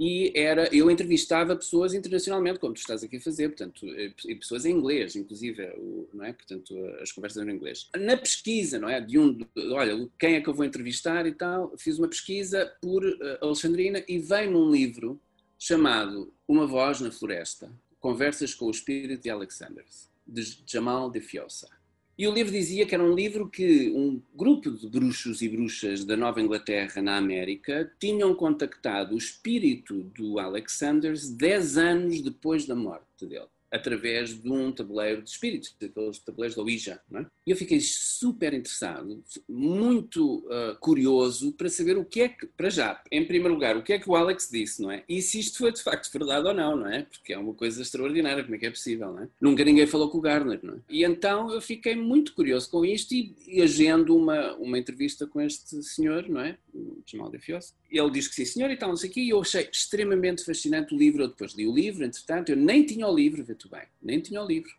E 0.00 0.32
era, 0.34 0.74
eu 0.74 0.90
entrevistava 0.90 1.54
pessoas 1.54 1.94
internacionalmente, 1.94 2.58
como 2.58 2.74
tu 2.74 2.78
estás 2.78 3.04
aqui 3.04 3.18
a 3.18 3.20
fazer, 3.20 3.50
portanto, 3.50 3.86
eh, 3.86 4.12
e 4.26 4.34
pessoas 4.34 4.64
em 4.64 4.72
inglês, 4.72 5.14
inclusive, 5.14 5.70
não 6.12 6.24
é? 6.24 6.32
Portanto, 6.32 6.74
as 7.00 7.12
conversas 7.12 7.40
eram 7.40 7.52
em 7.52 7.54
inglês. 7.54 7.88
Na 7.96 8.16
pesquisa, 8.16 8.80
não 8.80 8.88
é? 8.88 9.00
De 9.00 9.16
um, 9.16 9.38
olha, 9.70 10.08
quem 10.18 10.34
é 10.34 10.40
que 10.40 10.48
eu 10.48 10.54
vou 10.54 10.64
entrevistar 10.64 11.24
e 11.26 11.32
tal, 11.32 11.72
fiz 11.78 11.98
uma 11.98 12.08
pesquisa 12.08 12.72
por 12.80 13.04
uh, 13.04 13.38
Alexandrina 13.42 14.02
e 14.08 14.18
veio 14.18 14.50
num 14.50 14.72
livro 14.72 15.20
chamado 15.56 16.34
Uma 16.48 16.66
Voz 16.66 17.00
na 17.00 17.12
Floresta, 17.12 17.70
Conversas 18.00 18.54
com 18.54 18.64
o 18.64 18.70
Espírito 18.70 19.22
de 19.22 19.30
Alexanders 19.30 20.11
de 20.26 20.62
Jamal 20.66 21.10
de 21.10 21.20
Fiosa. 21.20 21.68
E 22.16 22.28
o 22.28 22.32
livro 22.32 22.52
dizia 22.52 22.86
que 22.86 22.94
era 22.94 23.02
um 23.02 23.14
livro 23.14 23.48
que 23.48 23.90
um 23.90 24.22
grupo 24.34 24.70
de 24.70 24.86
bruxos 24.86 25.40
e 25.40 25.48
bruxas 25.48 26.04
da 26.04 26.16
Nova 26.16 26.40
Inglaterra, 26.40 27.00
na 27.00 27.16
América, 27.16 27.90
tinham 27.98 28.34
contactado 28.34 29.14
o 29.14 29.18
espírito 29.18 30.02
do 30.04 30.38
Alexanders 30.38 31.30
10 31.30 31.78
anos 31.78 32.20
depois 32.20 32.66
da 32.66 32.76
morte 32.76 33.26
dele. 33.26 33.48
Através 33.72 34.40
de 34.40 34.50
um 34.50 34.70
tabuleiro 34.70 35.22
de 35.22 35.30
espíritos, 35.30 35.74
daqueles 35.80 36.18
tabuleiros 36.18 36.54
da 36.54 36.62
Ouija. 36.62 37.00
É? 37.14 37.26
E 37.46 37.50
eu 37.50 37.56
fiquei 37.56 37.80
super 37.80 38.52
interessado, 38.52 39.22
muito 39.48 40.38
uh, 40.46 40.78
curioso 40.78 41.52
para 41.52 41.68
saber 41.68 41.96
o 41.96 42.04
que 42.04 42.20
é 42.20 42.28
que, 42.28 42.46
para 42.46 42.68
já, 42.68 43.02
em 43.10 43.24
primeiro 43.24 43.54
lugar, 43.54 43.76
o 43.76 43.82
que 43.82 43.94
é 43.94 43.98
que 43.98 44.08
o 44.08 44.14
Alex 44.14 44.48
disse, 44.50 44.82
não 44.82 44.90
é? 44.90 45.02
E 45.08 45.22
se 45.22 45.40
isto 45.40 45.58
foi 45.58 45.72
de 45.72 45.82
facto 45.82 46.12
verdade 46.12 46.46
ou 46.46 46.54
não, 46.54 46.76
não 46.76 46.86
é? 46.86 47.02
Porque 47.02 47.32
é 47.32 47.38
uma 47.38 47.54
coisa 47.54 47.80
extraordinária, 47.80 48.44
como 48.44 48.54
é 48.54 48.58
que 48.58 48.66
é 48.66 48.70
possível, 48.70 49.12
não 49.12 49.22
é? 49.22 49.28
Nunca 49.40 49.64
ninguém 49.64 49.86
falou 49.86 50.10
com 50.10 50.18
o 50.18 50.20
Gardner, 50.20 50.60
não 50.62 50.74
é? 50.74 50.78
E 50.88 51.04
então 51.04 51.50
eu 51.50 51.60
fiquei 51.60 51.96
muito 51.96 52.34
curioso 52.34 52.70
com 52.70 52.84
isto 52.84 53.12
e, 53.12 53.34
e 53.46 53.62
agendo 53.62 54.16
uma, 54.16 54.54
uma 54.56 54.78
entrevista 54.78 55.26
com 55.26 55.40
este 55.40 55.82
senhor, 55.82 56.28
não 56.28 56.40
é? 56.40 56.58
O 56.74 57.02
Jamal 57.06 57.30
de 57.30 57.38
Fios. 57.38 57.74
Ele 57.90 58.10
diz 58.10 58.28
que 58.28 58.34
sim, 58.34 58.44
senhor, 58.44 58.70
e 58.70 58.76
tal, 58.76 58.88
não 58.88 58.96
sei 58.96 59.10
o 59.10 59.12
quê, 59.12 59.20
e 59.20 59.30
eu 59.30 59.40
achei 59.40 59.68
extremamente 59.70 60.44
fascinante 60.44 60.94
o 60.94 60.98
livro. 60.98 61.22
Eu 61.22 61.28
depois 61.28 61.52
li 61.52 61.66
o 61.66 61.74
livro, 61.74 62.04
entretanto, 62.04 62.50
eu 62.50 62.56
nem 62.56 62.84
tinha 62.84 63.06
o 63.06 63.14
livro, 63.14 63.44
tu 63.62 63.68
bem, 63.68 63.86
nem 64.00 64.20
tinha 64.20 64.42
o 64.42 64.46
livro. 64.46 64.70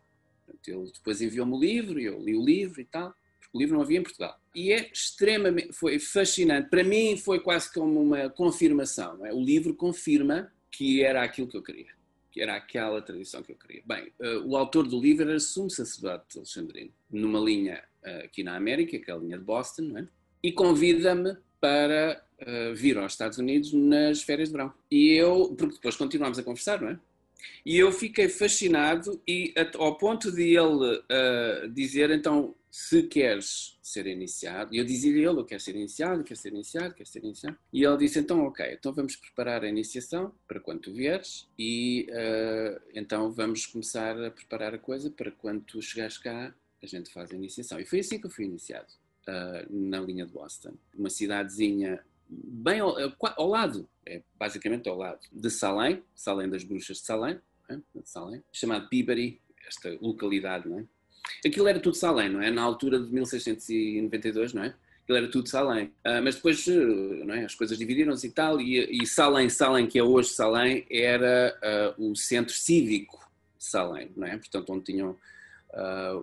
Ele 0.66 0.90
depois 0.92 1.20
enviou-me 1.20 1.54
o 1.54 1.58
livro, 1.58 1.98
e 1.98 2.04
eu 2.04 2.20
li 2.20 2.36
o 2.36 2.44
livro 2.44 2.80
e 2.80 2.84
tal, 2.84 3.14
porque 3.40 3.56
o 3.56 3.58
livro 3.58 3.74
não 3.74 3.82
havia 3.82 3.98
em 3.98 4.02
Portugal. 4.02 4.38
E 4.54 4.72
é 4.72 4.90
extremamente, 4.92 5.72
foi 5.72 5.98
fascinante. 5.98 6.68
Para 6.68 6.84
mim 6.84 7.16
foi 7.16 7.40
quase 7.40 7.72
como 7.72 8.00
uma 8.00 8.28
confirmação. 8.30 9.24
É? 9.26 9.32
O 9.32 9.40
livro 9.40 9.74
confirma 9.74 10.52
que 10.70 11.02
era 11.02 11.22
aquilo 11.22 11.48
que 11.48 11.56
eu 11.56 11.62
queria, 11.62 11.92
que 12.30 12.40
era 12.40 12.56
aquela 12.56 13.00
tradição 13.00 13.42
que 13.42 13.52
eu 13.52 13.56
queria. 13.56 13.82
Bem, 13.86 14.12
uh, 14.20 14.46
o 14.46 14.56
autor 14.56 14.86
do 14.86 15.00
livro 15.00 15.28
era 15.28 15.40
sumo 15.40 15.70
sacerdote 15.70 16.36
alexandrino, 16.36 16.92
numa 17.10 17.40
linha 17.40 17.82
uh, 18.04 18.24
aqui 18.24 18.42
na 18.42 18.56
América, 18.56 18.98
que 18.98 19.10
é 19.10 19.14
a 19.14 19.16
linha 19.16 19.38
de 19.38 19.44
Boston, 19.44 19.96
é? 19.98 20.06
e 20.42 20.52
convida-me 20.52 21.36
para 21.60 22.22
uh, 22.42 22.74
vir 22.74 22.98
aos 22.98 23.12
Estados 23.12 23.38
Unidos 23.38 23.72
nas 23.72 24.22
férias 24.22 24.48
de 24.48 24.52
verão. 24.52 24.72
E 24.90 25.12
eu, 25.12 25.54
porque 25.56 25.76
depois 25.76 25.96
continuámos 25.96 26.38
a 26.38 26.42
conversar, 26.42 26.80
não 26.80 26.90
é? 26.90 26.98
E 27.64 27.76
eu 27.76 27.90
fiquei 27.92 28.28
fascinado 28.28 29.20
e 29.26 29.54
ao 29.76 29.96
ponto 29.96 30.30
de 30.30 30.56
ele 30.56 30.96
uh, 30.96 31.68
dizer 31.72 32.10
então 32.10 32.54
se 32.70 33.04
queres 33.04 33.78
ser 33.80 34.04
iniciado, 34.08 34.74
e 34.74 34.78
eu 34.78 34.84
dizia-lhe 34.84 35.20
ele, 35.20 35.38
eu 35.38 35.44
quero 35.44 35.60
ser 35.60 35.76
iniciado, 35.76 36.24
quero 36.24 36.40
ser 36.40 36.48
iniciado, 36.48 36.92
quero 36.92 37.08
ser 37.08 37.22
iniciado. 37.22 37.56
E 37.72 37.84
ele 37.84 37.96
disse, 37.98 38.18
então 38.18 38.44
ok, 38.46 38.66
então 38.72 38.92
vamos 38.92 39.14
preparar 39.14 39.62
a 39.62 39.68
iniciação 39.68 40.34
para 40.48 40.58
quando 40.58 40.80
tu 40.80 40.92
vieres 40.92 41.46
e 41.56 42.08
uh, 42.10 42.80
então 42.92 43.30
vamos 43.30 43.64
começar 43.64 44.20
a 44.20 44.28
preparar 44.28 44.74
a 44.74 44.78
coisa 44.78 45.08
para 45.08 45.30
quando 45.30 45.62
tu 45.62 45.80
chegares 45.80 46.18
cá 46.18 46.52
a 46.82 46.86
gente 46.86 47.12
faz 47.12 47.30
a 47.30 47.36
iniciação. 47.36 47.78
E 47.78 47.86
foi 47.86 48.00
assim 48.00 48.18
que 48.18 48.26
eu 48.26 48.30
fui 48.30 48.44
iniciado, 48.44 48.92
uh, 49.28 49.66
na 49.70 50.00
linha 50.00 50.26
de 50.26 50.32
Boston. 50.32 50.74
Uma 50.94 51.10
cidadezinha 51.10 52.04
bem 52.28 52.80
ao, 52.80 52.96
ao, 53.36 53.48
lado, 53.48 53.88
é 54.06 54.22
basicamente 54.38 54.88
ao 54.88 54.96
lado, 54.96 55.20
de 55.32 55.50
Salem, 55.50 56.02
Salem 56.14 56.48
das 56.48 56.64
Bruxas 56.64 56.98
de 56.98 57.04
Salem, 57.04 57.40
é? 57.68 57.78
Salem 58.04 58.42
chamado 58.52 58.88
Peabody, 58.88 59.40
esta 59.66 59.96
localidade, 60.00 60.68
não 60.68 60.80
é? 60.80 60.84
Aquilo 61.46 61.68
era 61.68 61.80
tudo 61.80 61.96
Salem, 61.96 62.28
não 62.28 62.42
é? 62.42 62.50
Na 62.50 62.62
altura 62.62 63.00
de 63.00 63.12
1692, 63.12 64.52
não 64.52 64.64
é? 64.64 64.74
Aquilo 65.02 65.18
era 65.18 65.28
tudo 65.28 65.48
Salem. 65.48 65.86
Uh, 65.86 66.22
mas 66.22 66.34
depois, 66.34 66.66
uh, 66.66 67.24
não 67.24 67.34
é? 67.34 67.44
As 67.44 67.54
coisas 67.54 67.76
dividiram-se 67.76 68.26
e 68.26 68.30
tal, 68.30 68.60
e, 68.60 69.02
e 69.02 69.06
Salem, 69.06 69.48
Salem, 69.48 69.86
que 69.86 69.98
é 69.98 70.02
hoje 70.02 70.30
Salem, 70.30 70.86
era 70.90 71.94
uh, 71.98 72.10
o 72.10 72.16
centro 72.16 72.54
cívico 72.54 73.18
de 73.58 73.64
Salem, 73.64 74.10
não 74.16 74.26
é? 74.26 74.36
Portanto, 74.36 74.70
onde 74.72 74.84
tinham 74.84 75.16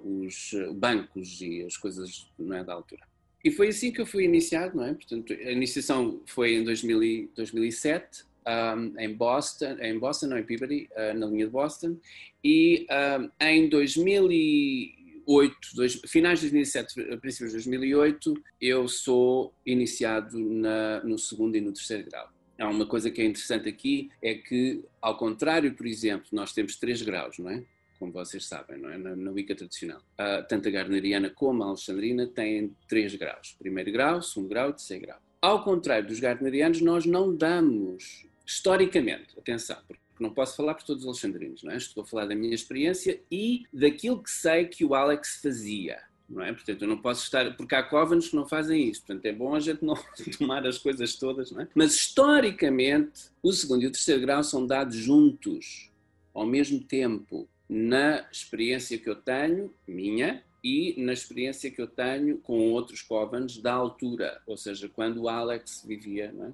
os 0.02 0.54
bancos 0.76 1.42
e 1.42 1.66
as 1.66 1.76
coisas, 1.76 2.32
não 2.40 2.56
é? 2.56 2.64
Da 2.64 2.72
altura. 2.74 3.06
E 3.44 3.52
foi 3.52 3.70
assim 3.70 3.92
que 3.92 4.00
eu 4.00 4.06
fui 4.06 4.24
iniciado, 4.24 4.78
não 4.78 4.86
é? 4.86 4.94
Portanto, 4.94 5.34
a 5.34 5.52
iniciação 5.52 6.22
foi 6.26 6.56
em 6.56 6.64
2000, 6.64 7.32
2007, 7.36 8.24
um, 8.48 9.00
em 9.00 9.14
Boston, 9.14 9.78
em 9.80 9.98
Boston, 9.98 10.28
não 10.28 10.38
em 10.38 10.44
Peabody, 10.44 10.88
uh, 10.92 11.18
na 11.18 11.26
linha 11.28 11.46
de 11.46 11.52
Boston, 11.52 11.98
e 12.44 12.88
um, 13.20 13.30
em 13.40 13.70
2008, 13.70 15.56
dois, 15.76 16.02
finais 16.08 16.40
de 16.40 16.50
2007, 16.50 17.18
princípios 17.18 17.52
de 17.52 17.58
2008, 17.58 18.34
eu 18.60 18.88
sou 18.88 19.54
iniciado 19.66 20.38
na, 20.40 21.04
no 21.04 21.18
segundo 21.18 21.56
e 21.56 21.62
no 21.62 21.72
terceiro 21.72 22.10
grau. 22.10 22.30
Há 22.60 22.70
uma 22.70 22.86
coisa 22.86 23.10
que 23.10 23.22
é 23.22 23.26
interessante 23.26 23.68
aqui, 23.68 24.10
é 24.22 24.36
que, 24.36 24.84
ao 25.02 25.18
contrário, 25.18 25.74
por 25.74 25.88
exemplo, 25.88 26.28
nós 26.32 26.54
temos 26.54 26.76
três 26.76 27.02
graus, 27.02 27.40
não 27.40 27.50
é? 27.50 27.64
Como 28.02 28.12
vocês 28.12 28.48
sabem, 28.48 28.80
não 28.80 28.90
é? 28.90 28.98
na, 28.98 29.16
na 29.16 29.30
Wicca 29.30 29.56
tradicional. 29.56 30.02
Uh, 30.20 30.44
tanto 30.50 30.68
a 30.68 30.72
Gardneriana 30.72 31.30
como 31.30 31.62
a 31.62 31.68
Alexandrina 31.68 32.26
têm 32.26 32.76
três 32.88 33.14
graus: 33.14 33.56
primeiro 33.60 33.92
grau, 33.92 34.20
segundo 34.24 34.50
grau 34.50 34.72
e 34.72 34.74
terceiro 34.74 35.06
grau. 35.06 35.20
Ao 35.40 35.64
contrário 35.64 36.08
dos 36.08 36.20
Gardnerianos, 36.20 36.82
nós 36.82 37.06
não 37.06 37.36
damos, 37.36 38.26
historicamente, 38.44 39.38
atenção, 39.38 39.78
porque 39.88 40.02
não 40.20 40.34
posso 40.34 40.58
falar 40.58 40.74
por 40.74 40.84
todos 40.84 41.04
os 41.04 41.10
alexandrinos, 41.10 41.62
não 41.62 41.72
é? 41.72 41.78
estou 41.78 42.02
a 42.02 42.08
falar 42.08 42.26
da 42.26 42.34
minha 42.34 42.56
experiência 42.56 43.22
e 43.30 43.66
daquilo 43.72 44.22
que 44.22 44.32
sei 44.32 44.66
que 44.66 44.84
o 44.84 44.96
Alex 44.96 45.40
fazia. 45.40 46.00
Não 46.28 46.42
é? 46.42 46.52
Portanto, 46.54 46.82
eu 46.82 46.88
não 46.88 46.98
posso 46.98 47.24
estar. 47.24 47.56
Porque 47.56 47.76
há 47.76 47.84
cóvanos 47.84 48.30
que 48.30 48.36
não 48.38 48.48
fazem 48.48 48.90
isto. 48.90 49.06
Portanto, 49.06 49.26
é 49.26 49.34
bom 49.34 49.54
a 49.54 49.60
gente 49.60 49.84
não 49.84 49.96
tomar 50.40 50.66
as 50.66 50.78
coisas 50.78 51.16
todas. 51.18 51.52
Não 51.52 51.62
é? 51.62 51.68
Mas, 51.76 51.94
historicamente, 51.94 53.30
o 53.44 53.52
segundo 53.52 53.84
e 53.84 53.88
o 53.88 53.92
terceiro 53.92 54.22
grau 54.22 54.42
são 54.42 54.66
dados 54.66 54.96
juntos, 54.96 55.92
ao 56.34 56.46
mesmo 56.46 56.82
tempo 56.82 57.50
na 57.74 58.28
experiência 58.30 58.98
que 58.98 59.10
eu 59.10 59.16
tenho, 59.16 59.74
minha, 59.88 60.44
e 60.62 60.94
na 61.02 61.14
experiência 61.14 61.72
que 61.72 61.82
eu 61.82 61.88
tenho 61.88 62.38
com 62.40 62.70
outros 62.74 63.02
Covens 63.02 63.60
da 63.60 63.72
altura, 63.72 64.42
ou 64.46 64.58
seja, 64.58 64.90
quando 64.90 65.22
o 65.22 65.30
Alex 65.30 65.86
vivia 65.88 66.36
é? 66.38 66.52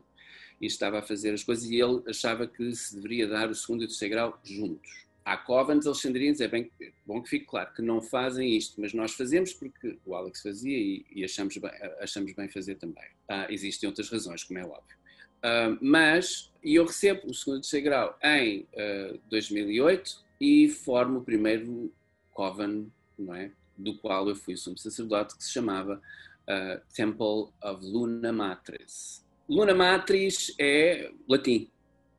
e 0.62 0.68
estava 0.68 1.00
a 1.00 1.02
fazer 1.02 1.34
as 1.34 1.44
coisas 1.44 1.68
e 1.72 1.82
ele 1.82 2.04
achava 2.08 2.46
que 2.46 2.72
se 2.76 2.96
deveria 2.96 3.28
dar 3.28 3.50
o 3.50 3.56
segundo 3.56 3.82
e 3.82 3.86
o 3.86 3.88
terceiro 3.88 4.14
grau 4.14 4.40
juntos. 4.44 5.08
Há 5.26 5.36
Covens 5.36 5.88
alexandrinos, 5.88 6.40
é 6.40 6.48
bem 6.48 6.70
bom 7.04 7.20
que 7.24 7.30
fique 7.30 7.48
claro, 7.48 7.74
que 7.74 7.82
não 7.82 8.00
fazem 8.00 8.56
isto, 8.56 8.80
mas 8.80 8.94
nós 8.94 9.14
fazemos 9.14 9.52
porque 9.52 9.98
o 10.06 10.14
Alex 10.14 10.44
fazia 10.44 10.78
e, 10.78 11.04
e 11.12 11.26
achamos, 11.26 11.58
bem, 11.58 11.72
achamos 12.00 12.32
bem 12.34 12.48
fazer 12.48 12.76
também. 12.76 13.10
Ah, 13.28 13.48
existem 13.50 13.90
outras 13.90 14.08
razões, 14.12 14.44
como 14.44 14.60
é 14.60 14.64
óbvio. 14.64 14.96
Uh, 15.38 15.78
mas, 15.82 16.52
e 16.64 16.76
eu 16.76 16.86
recebo 16.86 17.28
o 17.28 17.34
segundo 17.34 17.58
e 17.58 17.62
terceiro 17.62 17.86
grau 17.86 18.20
em 18.24 18.60
uh, 18.62 19.16
ah, 19.16 19.20
2008, 19.30 20.27
e 20.40 20.70
formo 20.70 21.20
o 21.20 21.24
primeiro 21.24 21.92
coven, 22.34 22.92
não 23.18 23.34
é? 23.34 23.52
do 23.78 23.94
qual 23.94 24.28
eu 24.28 24.36
fui 24.36 24.58
sumo 24.58 24.78
sacerdote, 24.78 25.38
que 25.38 25.44
se 25.44 25.52
chamava 25.52 26.02
uh, 26.48 26.82
Temple 26.94 27.50
of 27.64 27.86
Luna 27.86 28.34
Matris. 28.34 29.24
Luna 29.48 29.76
Matris 29.76 30.54
é 30.60 31.12
latim, 31.30 31.70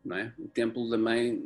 não 0.05 0.17
é? 0.17 0.33
O 0.39 0.49
templo 0.49 0.89
da 0.89 0.97
mãe 0.97 1.43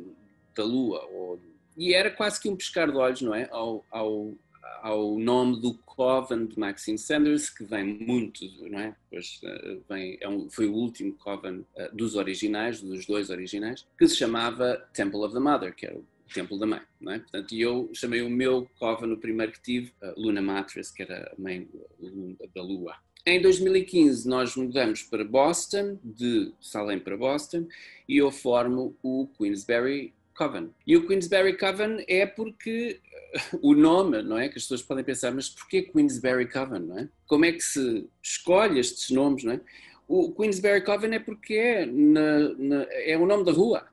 da 0.55 0.63
lua. 0.63 1.03
Ou... 1.11 1.39
E 1.75 1.93
era 1.93 2.11
quase 2.11 2.39
que 2.39 2.47
um 2.47 2.55
pescar 2.55 2.89
de 2.89 2.95
olhos, 2.95 3.21
não 3.21 3.33
é? 3.33 3.49
Ao, 3.51 3.83
ao, 3.91 4.33
ao 4.81 5.17
nome 5.17 5.59
do 5.59 5.73
Coven 5.79 6.45
de 6.45 6.57
Maxine 6.57 6.97
Sanders, 6.97 7.49
que 7.49 7.65
vem 7.65 7.83
muito, 7.83 8.45
não 8.69 8.79
é? 8.79 8.95
Pois, 9.09 9.41
uh, 9.43 9.83
vem, 9.89 10.17
é 10.21 10.29
um, 10.29 10.49
foi 10.49 10.67
o 10.67 10.73
último 10.73 11.13
Coven 11.15 11.65
uh, 11.75 11.95
dos 11.95 12.15
originais, 12.15 12.81
dos 12.81 13.05
dois 13.05 13.29
originais, 13.29 13.85
que 13.97 14.07
se 14.07 14.15
chamava 14.15 14.77
Temple 14.93 15.19
of 15.19 15.33
the 15.33 15.39
Mother, 15.39 15.75
que 15.75 15.85
era 15.85 15.97
o 15.97 16.05
templo 16.33 16.57
da 16.57 16.65
mãe, 16.65 16.81
não 16.99 17.13
é? 17.13 17.19
Portanto, 17.19 17.55
eu 17.55 17.89
chamei 17.93 18.21
o 18.21 18.29
meu 18.29 18.67
cova 18.79 19.05
no 19.05 19.17
primeiro 19.17 19.51
que 19.51 19.61
tive, 19.61 19.93
Luna 20.17 20.41
Mattress, 20.41 20.93
que 20.93 21.03
era 21.03 21.33
a 21.37 21.41
mãe 21.41 21.67
da 22.53 22.61
lua. 22.61 22.95
Em 23.25 23.41
2015 23.41 24.27
nós 24.27 24.55
mudamos 24.55 25.01
para 25.03 25.23
Boston, 25.23 25.97
de 26.03 26.51
Salem 26.59 26.99
para 26.99 27.15
Boston, 27.15 27.67
e 28.07 28.17
eu 28.17 28.29
formo 28.31 28.97
o 29.01 29.29
Queensberry 29.37 30.13
Coven. 30.35 30.71
E 30.85 30.97
o 30.97 31.07
Queensberry 31.07 31.57
Coven 31.57 32.03
é 32.07 32.25
porque 32.25 32.99
o 33.61 33.73
nome, 33.73 34.21
não 34.23 34.37
é? 34.37 34.49
Que 34.49 34.57
as 34.57 34.63
pessoas 34.63 34.81
podem 34.81 35.05
pensar, 35.05 35.31
mas 35.31 35.49
porquê 35.49 35.83
Queensberry 35.83 36.49
Coven, 36.51 36.81
não 36.81 36.99
é? 36.99 37.09
Como 37.25 37.45
é 37.45 37.53
que 37.53 37.61
se 37.61 38.09
escolhe 38.21 38.79
estes 38.79 39.09
nomes, 39.09 39.45
não 39.45 39.53
é? 39.53 39.61
O 40.05 40.33
Queensberry 40.33 40.83
Coven 40.83 41.13
é 41.15 41.19
porque 41.19 41.53
é, 41.53 41.85
na, 41.85 42.49
na, 42.57 42.85
é 42.89 43.17
o 43.17 43.25
nome 43.25 43.45
da 43.45 43.53
rua. 43.53 43.87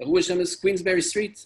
A 0.00 0.04
rua 0.04 0.22
chama-se 0.22 0.60
Queensberry 0.60 1.00
Street 1.00 1.44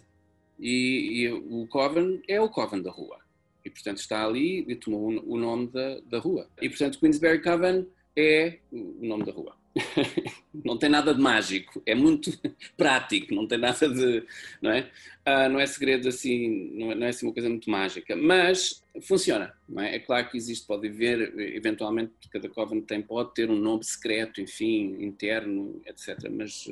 e, 0.59 1.23
e, 1.23 1.33
o 1.33 1.67
Coven 1.69 2.23
é 2.27 2.41
o 2.41 2.49
Coven 2.49 2.83
da 2.83 2.91
rua. 2.91 3.19
E, 3.65 3.71
portanto, 3.71 3.99
está 3.99 4.25
ali 4.25 4.65
e 4.67 4.75
tomou 4.75 5.09
o 5.09 5.37
nome 5.37 5.69
da, 5.69 6.01
da 6.01 6.19
rua. 6.19 6.49
E, 6.61 6.69
portanto, 6.69 6.99
Queensberry 6.99 7.43
Coven 7.43 7.87
é 8.17 8.59
o 8.73 9.07
nome 9.07 9.25
da 9.25 9.33
rua. 9.33 9.59
não 10.65 10.77
tem 10.77 10.89
nada 10.89 11.15
de 11.15 11.21
mágico, 11.21 11.83
é 11.87 11.95
muito 11.95 12.31
prático, 12.77 13.35
não 13.35 13.47
tem 13.47 13.59
nada 13.59 13.89
de. 13.89 14.25
Não 14.61 14.71
é, 14.71 14.91
uh, 15.27 15.49
não 15.51 15.61
é 15.61 15.67
segredo 15.67 16.09
assim, 16.09 16.73
não 16.75 16.93
é, 16.93 16.95
não 16.95 17.07
é 17.07 17.11
assim 17.11 17.27
uma 17.27 17.33
coisa 17.33 17.49
muito 17.49 17.71
mágica, 17.71 18.17
mas 18.17 18.83
funciona. 19.03 19.55
É? 19.79 19.97
é 19.97 19.99
claro 19.99 20.29
que 20.29 20.37
existe, 20.37 20.67
pode 20.67 20.89
haver, 20.89 21.39
eventualmente, 21.55 22.13
cada 22.31 22.49
Coven 22.49 22.81
tem, 22.81 23.03
pode 23.03 23.35
ter 23.35 23.51
um 23.51 23.57
nome 23.57 23.85
secreto, 23.85 24.41
enfim, 24.41 24.97
interno, 25.01 25.81
etc. 25.87 26.29
Mas. 26.31 26.69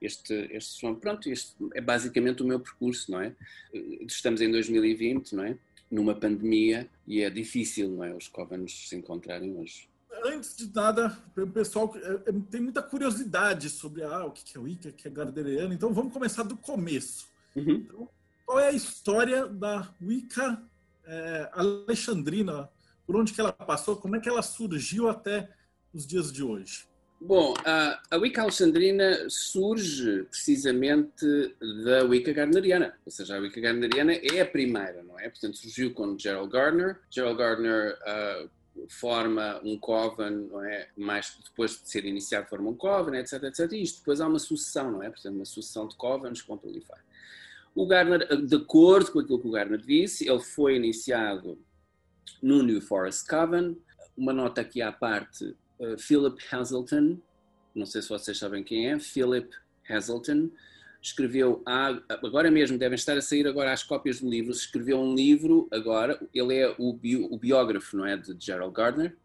Este, 0.00 0.48
este 0.52 0.78
som. 0.78 0.94
Pronto, 0.94 1.28
este 1.28 1.54
é 1.74 1.80
basicamente 1.80 2.42
o 2.42 2.46
meu 2.46 2.58
percurso, 2.58 3.10
não 3.10 3.20
é? 3.20 3.34
Estamos 4.06 4.40
em 4.40 4.50
2020, 4.50 5.34
não 5.34 5.44
é? 5.44 5.58
Numa 5.90 6.14
pandemia 6.14 6.88
e 7.06 7.20
é 7.20 7.28
difícil, 7.28 7.90
não 7.90 8.04
é? 8.04 8.14
Os 8.14 8.28
covanos 8.28 8.88
se 8.88 8.96
encontrarem 8.96 9.56
hoje. 9.56 9.88
Antes 10.24 10.56
de 10.56 10.74
nada, 10.74 11.16
o 11.36 11.46
pessoal 11.46 11.92
é, 11.96 12.30
é, 12.30 12.32
tem 12.50 12.60
muita 12.60 12.82
curiosidade 12.82 13.70
sobre 13.70 14.02
ah, 14.02 14.26
o 14.26 14.32
que 14.32 14.56
é 14.56 14.60
Wicca, 14.60 14.88
o 14.88 14.92
que 14.92 15.08
é 15.08 15.10
Gardneriano, 15.10 15.72
então 15.72 15.92
vamos 15.94 16.12
começar 16.12 16.42
do 16.42 16.56
começo. 16.56 17.28
Uhum. 17.56 17.70
Então, 17.70 18.08
qual 18.44 18.58
é 18.58 18.68
a 18.68 18.72
história 18.72 19.46
da 19.46 19.94
Wicca 20.02 20.62
é, 21.04 21.50
alexandrina? 21.52 22.68
Por 23.06 23.16
onde 23.16 23.32
que 23.32 23.40
ela 23.40 23.52
passou? 23.52 23.96
Como 23.96 24.16
é 24.16 24.20
que 24.20 24.28
ela 24.28 24.42
surgiu 24.42 25.08
até 25.08 25.48
os 25.92 26.06
dias 26.06 26.32
de 26.32 26.42
hoje? 26.42 26.89
Bom, 27.22 27.52
a, 27.66 28.00
a 28.10 28.16
Wicca 28.16 28.40
alexandrina 28.40 29.28
surge 29.28 30.22
precisamente 30.30 31.54
da 31.84 32.02
Wicca 32.04 32.32
gardneriana, 32.32 32.94
ou 33.04 33.12
seja, 33.12 33.36
a 33.36 33.40
Wicca 33.40 33.60
gardneriana 33.60 34.14
é 34.14 34.40
a 34.40 34.46
primeira, 34.46 35.02
não 35.02 35.18
é? 35.18 35.28
Portanto, 35.28 35.58
surgiu 35.58 35.92
com 35.92 36.18
Gerald 36.18 36.50
Gardner. 36.50 36.98
Gerald 37.10 37.36
Gardner 37.36 37.98
uh, 38.00 38.48
forma 38.88 39.60
um 39.62 39.78
coven, 39.78 40.48
não 40.50 40.64
é? 40.64 40.88
Mais 40.96 41.36
depois 41.44 41.72
de 41.72 41.90
ser 41.90 42.06
iniciado, 42.06 42.48
forma 42.48 42.70
um 42.70 42.74
coven, 42.74 43.18
etc, 43.18 43.42
etc. 43.42 43.70
E 43.72 43.82
isto 43.82 43.98
depois 43.98 44.22
há 44.22 44.26
uma 44.26 44.38
sucessão, 44.38 44.90
não 44.90 45.02
é? 45.02 45.10
Portanto, 45.10 45.34
uma 45.34 45.44
sucessão 45.44 45.86
de 45.86 45.96
covens 45.96 46.40
com 46.40 46.56
proliferam. 46.56 47.02
O 47.74 47.86
Gardner, 47.86 48.26
de 48.46 48.56
acordo 48.56 49.12
com 49.12 49.20
aquilo 49.20 49.40
que 49.40 49.46
o 49.46 49.50
Gardner 49.50 49.80
disse, 49.80 50.26
ele 50.26 50.40
foi 50.40 50.76
iniciado 50.76 51.58
no 52.42 52.62
New 52.62 52.80
Forest 52.80 53.28
Coven. 53.28 53.76
Uma 54.16 54.32
nota 54.32 54.62
aqui 54.62 54.80
à 54.80 54.90
parte, 54.90 55.54
uh, 55.80 55.98
Philip 55.98 56.40
Hazelton, 56.50 57.18
não 57.74 57.86
sei 57.86 58.02
se 58.02 58.08
vocês 58.08 58.38
sabem 58.38 58.62
quem 58.62 58.88
é, 58.88 58.98
Philip 58.98 59.50
Hazelton, 59.88 60.50
escreveu, 61.02 61.62
agora 62.08 62.50
mesmo, 62.50 62.76
devem 62.78 62.94
estar 62.94 63.16
a 63.16 63.22
sair 63.22 63.46
agora 63.46 63.72
as 63.72 63.82
cópias 63.82 64.20
do 64.20 64.28
livro, 64.28 64.52
escreveu 64.52 65.00
um 65.00 65.14
livro 65.14 65.66
agora, 65.72 66.20
ele 66.34 66.54
é 66.56 66.74
o, 66.78 66.90
o 67.30 67.38
biógrafo, 67.38 67.96
não 67.96 68.04
é, 68.04 68.16
de 68.16 68.36
Gerald 68.38 68.74
Gardner, 68.74 69.16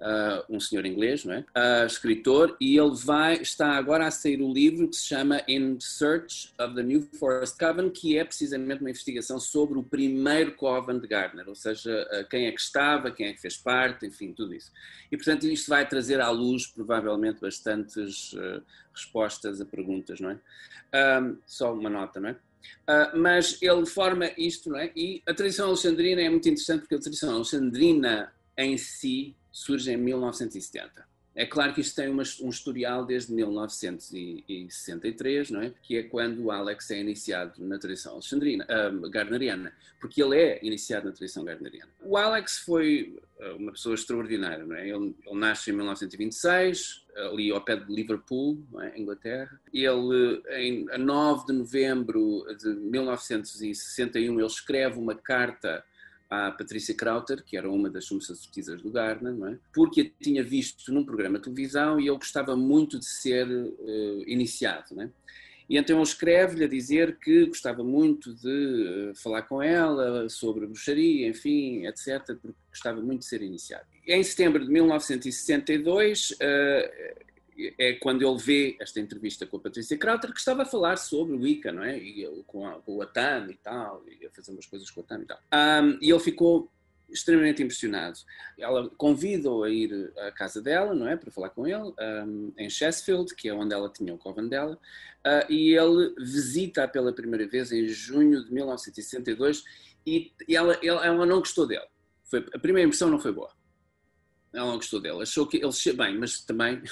uh, 0.00 0.44
um 0.48 0.58
senhor 0.58 0.84
inglês, 0.86 1.24
não 1.24 1.34
é? 1.34 1.40
Uh, 1.40 1.86
escritor, 1.86 2.56
e 2.60 2.76
ele 2.76 2.94
vai, 2.94 3.34
está 3.34 3.72
agora 3.76 4.06
a 4.06 4.10
sair 4.10 4.40
o 4.40 4.52
livro 4.52 4.88
que 4.88 4.96
se 4.96 5.06
chama 5.06 5.42
In 5.46 5.78
Search 5.80 6.52
of 6.58 6.74
the 6.74 6.82
New 6.82 7.08
Forest 7.18 7.58
Coven, 7.58 7.90
que 7.90 8.18
é 8.18 8.24
precisamente 8.24 8.80
uma 8.80 8.90
investigação 8.90 9.38
sobre 9.38 9.78
o 9.78 9.82
primeiro 9.82 10.54
Coven 10.54 10.98
de 10.98 11.06
Gardner, 11.06 11.48
ou 11.48 11.54
seja, 11.54 12.06
uh, 12.12 12.28
quem 12.28 12.46
é 12.46 12.52
que 12.52 12.60
estava, 12.60 13.10
quem 13.10 13.26
é 13.26 13.32
que 13.32 13.40
fez 13.40 13.56
parte, 13.56 14.06
enfim, 14.06 14.32
tudo 14.32 14.54
isso. 14.54 14.72
E, 15.10 15.16
portanto, 15.16 15.46
isto 15.46 15.68
vai 15.68 15.86
trazer 15.86 16.20
à 16.20 16.30
luz, 16.30 16.66
provavelmente, 16.66 17.40
bastantes 17.40 18.34
respostas 18.94 19.60
a 19.60 19.64
perguntas, 19.64 20.20
não 20.20 20.30
é? 20.30 20.38
só 21.46 21.72
uma 21.72 21.90
nota, 21.90 22.20
não 22.20 22.30
é? 22.30 22.36
Uh, 22.88 23.16
mas 23.18 23.60
ele 23.62 23.86
forma 23.86 24.30
isto, 24.36 24.70
não 24.70 24.78
é? 24.78 24.90
E 24.94 25.22
a 25.26 25.34
tradição 25.34 25.68
alexandrina 25.68 26.20
é 26.20 26.28
muito 26.28 26.48
interessante 26.48 26.80
porque 26.80 26.96
a 26.96 26.98
tradição 26.98 27.34
alexandrina 27.34 28.32
em 28.56 28.76
si 28.76 29.34
surge 29.50 29.92
em 29.92 29.96
1970. 29.96 31.08
É 31.34 31.46
claro 31.46 31.72
que 31.72 31.80
isto 31.80 31.94
tem 31.94 32.08
uma, 32.08 32.24
um 32.42 32.50
historial 32.50 33.06
desde 33.06 33.32
1963, 33.32 35.50
não 35.50 35.62
é? 35.62 35.72
que 35.82 35.96
é 35.96 36.02
quando 36.02 36.44
o 36.44 36.50
Alex 36.50 36.90
é 36.90 37.00
iniciado 37.00 37.64
na 37.64 37.78
tradição 37.78 38.14
alexandrina, 38.14 38.66
uh, 38.66 39.08
gardneriana, 39.08 39.72
porque 40.00 40.20
ele 40.22 40.36
é 40.36 40.58
iniciado 40.62 41.06
na 41.06 41.12
tradição 41.12 41.44
gardneriana. 41.44 41.88
O 42.02 42.16
Alex 42.16 42.58
foi 42.58 43.16
uh, 43.38 43.54
uma 43.56 43.70
pessoa 43.70 43.94
extraordinária. 43.94 44.66
Não 44.66 44.74
é? 44.74 44.88
ele, 44.88 45.14
ele 45.24 45.38
nasce 45.38 45.70
em 45.70 45.74
1926, 45.74 47.06
ali 47.16 47.52
ao 47.52 47.64
pé 47.64 47.76
de 47.76 47.92
Liverpool, 47.92 48.58
é? 48.80 49.00
Inglaterra. 49.00 49.60
Ele, 49.72 50.42
em, 50.50 50.90
a 50.90 50.98
9 50.98 51.46
de 51.46 51.52
novembro 51.52 52.44
de 52.58 52.68
1961, 52.68 54.36
ele 54.38 54.46
escreve 54.46 54.98
uma 54.98 55.14
carta 55.14 55.84
à 56.30 56.52
Patrícia 56.52 56.94
Krauter, 56.94 57.42
que 57.44 57.56
era 57.56 57.68
uma 57.68 57.90
das 57.90 58.06
sacerdotisas 58.06 58.80
do 58.80 58.90
Gardner, 58.90 59.34
não 59.34 59.48
é? 59.48 59.58
porque 59.74 60.00
a 60.02 60.24
tinha 60.24 60.44
visto 60.44 60.92
num 60.92 61.04
programa 61.04 61.38
de 61.38 61.44
televisão 61.44 61.98
e 61.98 62.06
ele 62.06 62.16
gostava 62.16 62.56
muito 62.56 63.00
de 63.00 63.04
ser 63.04 63.48
uh, 63.48 64.22
iniciado. 64.28 65.02
É? 65.02 65.10
E 65.68 65.76
então 65.76 66.00
escreve-lhe 66.00 66.64
a 66.64 66.68
dizer 66.68 67.18
que 67.18 67.46
gostava 67.46 67.82
muito 67.82 68.32
de 68.34 69.10
uh, 69.10 69.14
falar 69.16 69.42
com 69.42 69.60
ela 69.60 70.28
sobre 70.28 70.66
bruxaria, 70.66 71.28
enfim, 71.28 71.84
etc., 71.86 72.36
porque 72.40 72.56
gostava 72.70 73.00
muito 73.00 73.20
de 73.20 73.26
ser 73.26 73.42
iniciado. 73.42 73.84
Em 74.06 74.22
setembro 74.22 74.64
de 74.64 74.70
1962, 74.70 76.30
uh, 76.30 77.29
é 77.78 77.94
quando 77.94 78.26
ele 78.26 78.38
vê 78.38 78.76
esta 78.80 79.00
entrevista 79.00 79.46
com 79.46 79.56
a 79.56 79.60
Patrícia 79.60 79.96
Krauter, 79.96 80.32
que 80.32 80.38
estava 80.38 80.62
a 80.62 80.66
falar 80.66 80.96
sobre 80.96 81.34
o 81.34 81.40
Wicca, 81.40 81.72
não 81.72 81.82
é? 81.82 81.98
E 81.98 82.26
com, 82.46 82.66
a, 82.66 82.80
com 82.80 82.96
o 82.96 83.02
Atam 83.02 83.50
e 83.50 83.56
tal, 83.56 84.04
e 84.08 84.26
a 84.26 84.30
fazer 84.30 84.52
umas 84.52 84.66
coisas 84.66 84.90
com 84.90 85.00
o 85.00 85.04
Atam 85.04 85.22
e 85.22 85.26
tal. 85.26 85.38
Um, 85.52 85.98
e 86.00 86.10
ele 86.10 86.20
ficou 86.20 86.70
extremamente 87.12 87.62
impressionado. 87.62 88.18
Ela 88.58 88.88
convida-o 88.90 89.64
a 89.64 89.70
ir 89.70 90.12
à 90.18 90.30
casa 90.30 90.62
dela, 90.62 90.94
não 90.94 91.08
é? 91.08 91.16
Para 91.16 91.30
falar 91.30 91.50
com 91.50 91.66
ele, 91.66 91.92
um, 92.26 92.52
em 92.56 92.70
Sheffield, 92.70 93.34
que 93.34 93.48
é 93.48 93.54
onde 93.54 93.74
ela 93.74 93.90
tinha 93.90 94.14
o 94.14 94.18
coven 94.18 94.48
dela, 94.48 94.78
uh, 95.26 95.52
e 95.52 95.74
ele 95.74 96.14
visita-a 96.18 96.88
pela 96.88 97.12
primeira 97.12 97.46
vez 97.46 97.72
em 97.72 97.86
junho 97.88 98.44
de 98.44 98.52
1962 98.52 99.64
e 100.06 100.32
ela, 100.48 100.78
ela, 100.82 101.04
ela 101.04 101.26
não 101.26 101.40
gostou 101.40 101.66
dele. 101.66 101.86
Foi, 102.24 102.46
a 102.54 102.58
primeira 102.58 102.86
impressão 102.86 103.10
não 103.10 103.18
foi 103.18 103.32
boa. 103.32 103.50
Ela 104.52 104.66
não 104.66 104.76
gostou 104.76 105.00
dele. 105.00 105.22
Achou 105.22 105.46
que 105.46 105.58
ele, 105.58 105.96
bem, 105.96 106.18
mas 106.18 106.40
também 106.40 106.82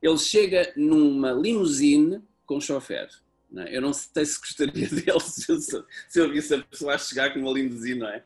ele 0.00 0.18
chega 0.18 0.72
numa 0.76 1.32
limusine 1.32 2.22
com 2.46 2.60
chofer. 2.60 3.08
Não 3.50 3.62
é? 3.62 3.76
Eu 3.76 3.80
não 3.80 3.92
sei 3.92 4.24
se 4.24 4.38
gostaria 4.38 4.88
dele 4.88 5.20
se 5.20 5.50
eu, 5.50 5.60
se 5.60 6.20
eu 6.20 6.30
visse 6.30 6.54
a 6.54 6.62
pessoa 6.62 6.96
chegar 6.98 7.32
com 7.32 7.40
uma 7.40 7.52
limusine, 7.52 8.00
não 8.00 8.08
é? 8.08 8.18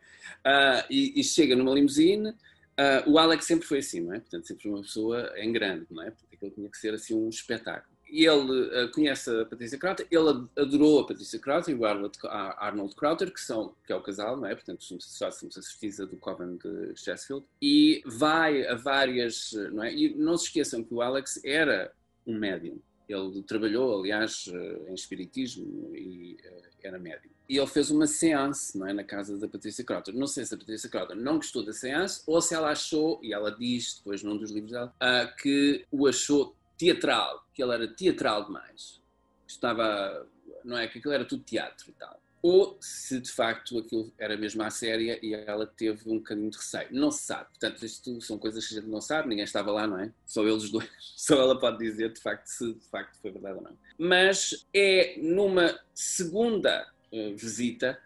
Uh, 0.44 0.84
e, 0.90 1.20
e, 1.20 1.24
chega 1.24 1.56
numa 1.56 1.72
limusine. 1.72 2.30
Uh, 2.30 3.10
o 3.10 3.18
Alex 3.18 3.44
sempre 3.44 3.66
foi 3.66 3.78
assim, 3.78 4.00
não 4.00 4.14
é? 4.14 4.20
Portanto, 4.20 4.46
sempre 4.46 4.68
uma 4.68 4.82
pessoa 4.82 5.32
em 5.36 5.52
grande, 5.52 5.86
não 5.90 6.02
é? 6.02 6.10
Portanto, 6.10 6.28
aquilo 6.32 6.50
tinha 6.50 6.68
que 6.68 6.78
ser 6.78 6.94
assim 6.94 7.14
um 7.14 7.28
espetáculo 7.28 7.93
ele 8.08 8.84
uh, 8.84 8.90
conhece 8.92 9.30
a 9.30 9.44
Patrícia 9.44 9.78
Crowther, 9.78 10.06
ele 10.10 10.48
adorou 10.56 11.00
a 11.00 11.06
Patrícia 11.06 11.38
Crowther 11.38 11.74
e 11.74 11.78
o 11.78 11.84
Arnold, 11.84 12.18
Arnold 12.24 12.94
Crowther, 12.94 13.32
que, 13.32 13.40
são, 13.40 13.74
que 13.86 13.92
é 13.92 13.96
o 13.96 14.02
casal, 14.02 14.36
não 14.36 14.46
é? 14.46 14.54
Portanto, 14.54 14.84
somos 14.84 15.04
sacerdotisa 15.16 16.06
do 16.06 16.16
Coven 16.16 16.56
de 16.56 16.94
Sheffield, 16.96 17.44
e 17.60 18.02
vai 18.06 18.66
a 18.66 18.74
várias, 18.74 19.52
não 19.72 19.82
é? 19.82 19.92
E 19.92 20.14
não 20.14 20.36
se 20.36 20.46
esqueçam 20.46 20.82
que 20.82 20.92
o 20.92 21.02
Alex 21.02 21.40
era 21.44 21.92
um 22.26 22.38
médium. 22.38 22.78
Ele 23.08 23.42
trabalhou, 23.42 24.00
aliás, 24.00 24.46
eh, 24.48 24.90
em 24.90 24.94
espiritismo 24.94 25.94
e 25.94 26.38
uh, 26.42 26.62
era 26.82 26.98
médium. 26.98 27.30
E 27.46 27.58
ele 27.58 27.66
fez 27.66 27.90
uma 27.90 28.06
seance 28.06 28.78
não 28.78 28.86
é, 28.86 28.92
na 28.94 29.04
casa 29.04 29.36
da 29.36 29.46
Patrícia 29.46 29.84
Crowther. 29.84 30.14
Não 30.14 30.26
sei 30.26 30.46
se 30.46 30.54
a 30.54 30.56
Patrícia 30.56 30.88
Crowther 30.88 31.14
não 31.14 31.36
gostou 31.36 31.62
da 31.62 31.74
seance 31.74 32.22
ou 32.26 32.40
se 32.40 32.54
ela 32.54 32.70
achou, 32.70 33.20
e 33.22 33.34
ela 33.34 33.50
diz 33.50 33.96
depois 33.98 34.22
num 34.22 34.38
dos 34.38 34.50
livros 34.50 34.72
dela, 34.72 34.94
uh, 34.96 35.36
que 35.36 35.84
o 35.90 36.06
achou 36.06 36.56
teatral, 36.84 37.46
que 37.54 37.62
ele 37.62 37.72
era 37.72 37.88
teatral 37.88 38.44
demais, 38.44 39.00
estava, 39.46 40.26
não 40.64 40.76
é, 40.76 40.86
que 40.86 40.98
aquilo 40.98 41.14
era 41.14 41.24
tudo 41.24 41.42
teatro 41.42 41.90
e 41.90 41.92
tal. 41.92 42.20
Ou 42.42 42.76
se 42.78 43.18
de 43.20 43.32
facto 43.32 43.78
aquilo 43.78 44.12
era 44.18 44.36
mesmo 44.36 44.62
à 44.62 44.68
séria 44.68 45.18
e 45.22 45.32
ela 45.32 45.66
teve 45.66 46.10
um 46.10 46.18
bocadinho 46.18 46.50
de 46.50 46.58
receio. 46.58 46.88
Não 46.90 47.10
se 47.10 47.22
sabe. 47.24 47.48
Portanto, 47.48 47.82
isto 47.82 48.20
são 48.20 48.36
coisas 48.36 48.66
que 48.66 48.74
a 48.74 48.80
gente 48.80 48.90
não 48.90 49.00
sabe, 49.00 49.30
ninguém 49.30 49.44
estava 49.44 49.72
lá, 49.72 49.86
não 49.86 49.98
é? 49.98 50.12
Só 50.26 50.46
eles 50.46 50.70
dois. 50.70 50.90
Só 51.16 51.40
ela 51.40 51.58
pode 51.58 51.78
dizer 51.78 52.12
de 52.12 52.20
facto 52.20 52.46
se 52.46 52.74
de 52.74 52.84
facto 52.90 53.16
foi 53.22 53.30
verdade 53.30 53.56
ou 53.56 53.62
não. 53.62 53.78
Mas 53.96 54.66
é 54.74 55.16
numa 55.22 55.80
segunda 55.94 56.86
uh, 57.10 57.34
visita 57.34 57.98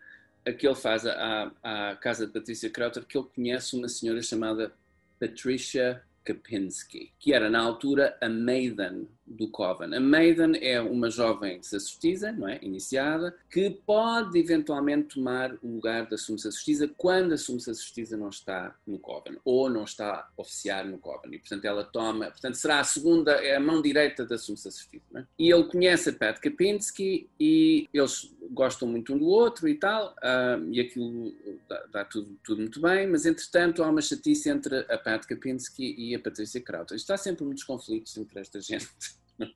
a 0.47 0.53
que 0.53 0.69
ele 0.69 0.77
faz 0.77 1.05
à, 1.05 1.51
à 1.61 1.97
casa 1.97 2.25
de 2.25 2.33
Patrícia 2.33 2.71
Krauter 2.71 3.05
que 3.05 3.19
ele 3.19 3.27
conhece 3.35 3.75
uma 3.75 3.89
senhora 3.89 4.23
chamada 4.23 4.73
Patricia 5.19 6.01
Kapinski, 6.29 7.15
que 7.19 7.33
era 7.33 7.49
na 7.49 7.61
altura 7.61 8.19
a 8.21 8.29
Maiden 8.29 9.09
do 9.29 9.49
Coven. 9.49 9.95
A 9.95 10.01
Maiden 10.01 10.59
é 10.61 10.81
uma 10.81 11.11
jovem 11.11 11.63
sacerdotisa, 11.63 12.33
não 12.33 12.49
é? 12.49 12.59
Iniciada, 12.63 13.35
que 13.51 13.71
pode 13.71 14.39
eventualmente 14.39 15.17
tomar 15.17 15.55
o 15.63 15.75
lugar 15.75 16.07
da 16.07 16.17
suma 16.17 16.39
sacerdotisa 16.39 16.89
quando 16.97 17.33
a 17.33 17.39
suma 17.39 17.61
sacerdotisa 17.61 18.17
não 18.17 18.29
está 18.29 18.75
no 18.87 18.99
Coven 18.99 19.37
ou 19.45 19.69
não 19.69 19.85
está 19.85 20.11
a 20.11 20.29
oficiar 20.37 20.87
no 20.87 20.99
Coven. 20.99 21.35
E, 21.35 21.39
portanto, 21.39 21.65
ela 21.65 21.85
toma, 21.85 22.27
portanto, 22.27 22.55
será 22.55 22.81
a 22.81 22.85
segunda, 22.85 23.33
é 23.33 23.57
a 23.57 23.61
mão 23.61 23.83
direita 23.83 24.25
da 24.25 24.39
suma 24.39 24.57
sacerdotisa. 24.57 25.05
É? 25.15 25.25
E 25.39 25.53
ele 25.53 25.65
conhece 25.65 26.11
a 26.11 26.13
Pat 26.13 26.39
Kapinski 26.39 27.29
e 27.39 27.89
eles 27.93 28.35
gostam 28.51 28.89
muito 28.89 29.15
um 29.15 29.19
do 29.19 29.27
outro 29.27 29.69
e 29.69 29.75
tal, 29.75 30.15
uh, 30.19 30.73
e 30.73 30.81
aquilo 30.81 31.35
dá, 31.69 31.87
dá, 31.93 32.05
tudo, 32.05 32.39
tudo 32.43 32.61
muito 32.61 32.81
bem, 32.81 33.07
mas 33.07 33.27
entretanto 33.27 33.83
há 33.83 33.89
uma 33.89 34.01
chatice 34.01 34.49
entre 34.49 34.79
a 34.89 34.99
Pat 34.99 35.27
Kapinski 35.27 35.95
e 35.99 36.15
a 36.15 36.19
Patrícia 36.19 36.61
Krauter. 36.61 36.97
Está 36.97 37.17
sempre 37.17 37.45
muitos 37.45 37.65
conflitos 37.65 38.17
entre 38.17 38.41
esta 38.41 38.61
gente. 38.61 38.89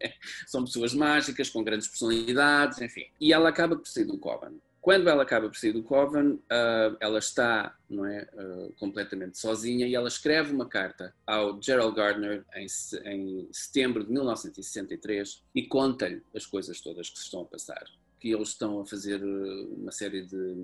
É? 0.01 0.13
São 0.47 0.65
pessoas 0.65 0.95
mágicas, 0.95 1.51
com 1.51 1.63
grandes 1.63 1.89
personalidades, 1.89 2.81
enfim. 2.81 3.07
E 3.21 3.33
ela 3.33 3.49
acaba 3.49 3.77
por 3.77 3.87
sair 3.87 4.05
do 4.05 4.19
Coven. 4.19 4.61
Quando 4.81 5.09
ela 5.09 5.23
acaba 5.23 5.49
por 5.49 5.57
sair 5.57 5.73
do 5.73 5.83
Coven, 5.83 6.33
uh, 6.33 6.97
ela 7.01 7.19
está 7.19 7.77
não 7.89 8.05
é, 8.05 8.29
uh, 8.35 8.73
completamente 8.79 9.39
sozinha 9.39 9.87
e 9.87 9.95
ela 9.95 10.09
escreve 10.09 10.53
uma 10.53 10.67
carta 10.67 11.15
ao 11.27 11.61
Gerald 11.63 11.95
Gardner 11.95 12.45
em, 12.55 12.67
em 13.05 13.49
setembro 13.53 14.05
de 14.05 14.13
1963 14.13 15.43
e 15.55 15.63
conta-lhe 15.67 16.23
as 16.35 16.47
coisas 16.47 16.81
todas 16.81 17.09
que 17.09 17.19
se 17.19 17.25
estão 17.25 17.43
a 17.43 17.45
passar 17.45 17.85
que 18.23 18.31
eles 18.31 18.51
estão 18.51 18.81
a 18.81 18.87
fazer 18.87 19.21
eh, 19.21 19.67
uma 19.77 19.91
série 19.91 20.25
de 20.25 20.55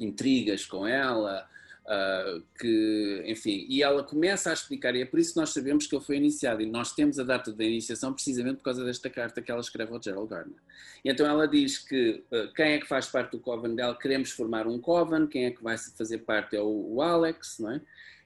intrigas 0.00 0.64
com 0.64 0.86
ela, 0.86 1.46
Uh, 1.88 2.42
que, 2.60 3.22
enfim, 3.24 3.64
e 3.66 3.82
ela 3.82 4.04
começa 4.04 4.50
a 4.50 4.52
explicar, 4.52 4.94
e 4.94 5.00
é 5.00 5.06
por 5.06 5.18
isso 5.18 5.32
que 5.32 5.40
nós 5.40 5.54
sabemos 5.54 5.86
que 5.86 5.96
ele 5.96 6.04
foi 6.04 6.16
iniciado, 6.16 6.60
e 6.60 6.66
nós 6.66 6.92
temos 6.92 7.18
a 7.18 7.24
data 7.24 7.50
da 7.50 7.64
iniciação 7.64 8.12
precisamente 8.12 8.56
por 8.56 8.64
causa 8.64 8.84
desta 8.84 9.08
carta 9.08 9.40
que 9.40 9.50
ela 9.50 9.62
escreve 9.62 9.90
ao 9.94 10.02
Gerald 10.02 10.28
Gardner. 10.28 10.58
E 11.02 11.08
então 11.10 11.26
ela 11.26 11.48
diz 11.48 11.78
que 11.78 12.22
uh, 12.30 12.52
quem 12.52 12.72
é 12.72 12.78
que 12.78 12.86
faz 12.86 13.06
parte 13.06 13.30
do 13.30 13.40
Coven 13.40 13.74
dela, 13.74 13.96
queremos 13.98 14.30
formar 14.32 14.66
um 14.66 14.78
Coven, 14.78 15.26
quem 15.26 15.46
é 15.46 15.50
que 15.50 15.64
vai 15.64 15.78
fazer 15.78 16.18
parte 16.18 16.56
é 16.56 16.60
o, 16.60 16.96
o 16.96 17.00
Alex, 17.00 17.58
não 17.58 17.72
é? 17.72 17.80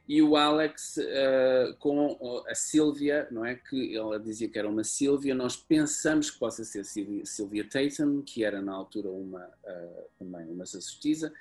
E 0.08 0.20
o 0.20 0.36
Alex 0.36 0.96
uh, 0.96 1.76
com 1.78 2.44
a 2.48 2.54
Sylvia, 2.54 3.28
não 3.30 3.44
é? 3.44 3.54
Que 3.54 3.96
ela 3.96 4.18
dizia 4.18 4.48
que 4.48 4.58
era 4.58 4.68
uma 4.68 4.82
Sylvia, 4.82 5.34
nós 5.34 5.56
pensamos 5.56 6.30
que 6.30 6.38
possa 6.38 6.64
ser 6.64 6.84
Sylvia 6.84 7.68
Tatum, 7.68 8.20
que 8.22 8.44
era 8.44 8.60
na 8.60 8.72
altura 8.72 9.10
uma, 9.10 9.44
uh, 9.44 10.04
também 10.18 10.46
uma 10.48 10.66
sacerdotisa, 10.66 11.32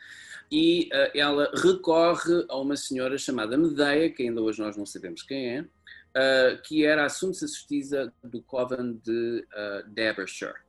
e 0.52 0.89
uh, 0.93 1.17
ela 1.17 1.52
recorre 1.56 2.45
a 2.50 2.58
uma 2.58 2.78
senhora 2.78 3.17
chamada 3.17 3.58
Medeia, 3.58 4.12
que 4.12 4.24
ainda 4.24 4.41
hoje 4.41 4.62
nós 4.62 4.78
não 4.78 4.86
sabemos 4.86 5.24
quem 5.24 5.58
é, 5.58 5.65
que 6.65 6.86
era 6.86 7.06
a 7.06 7.10
suma 7.10 7.34
sacerdotisa 7.34 8.13
do 8.21 8.41
Coven 8.41 9.00
de 9.02 9.47
Derbyshire, 9.88 10.60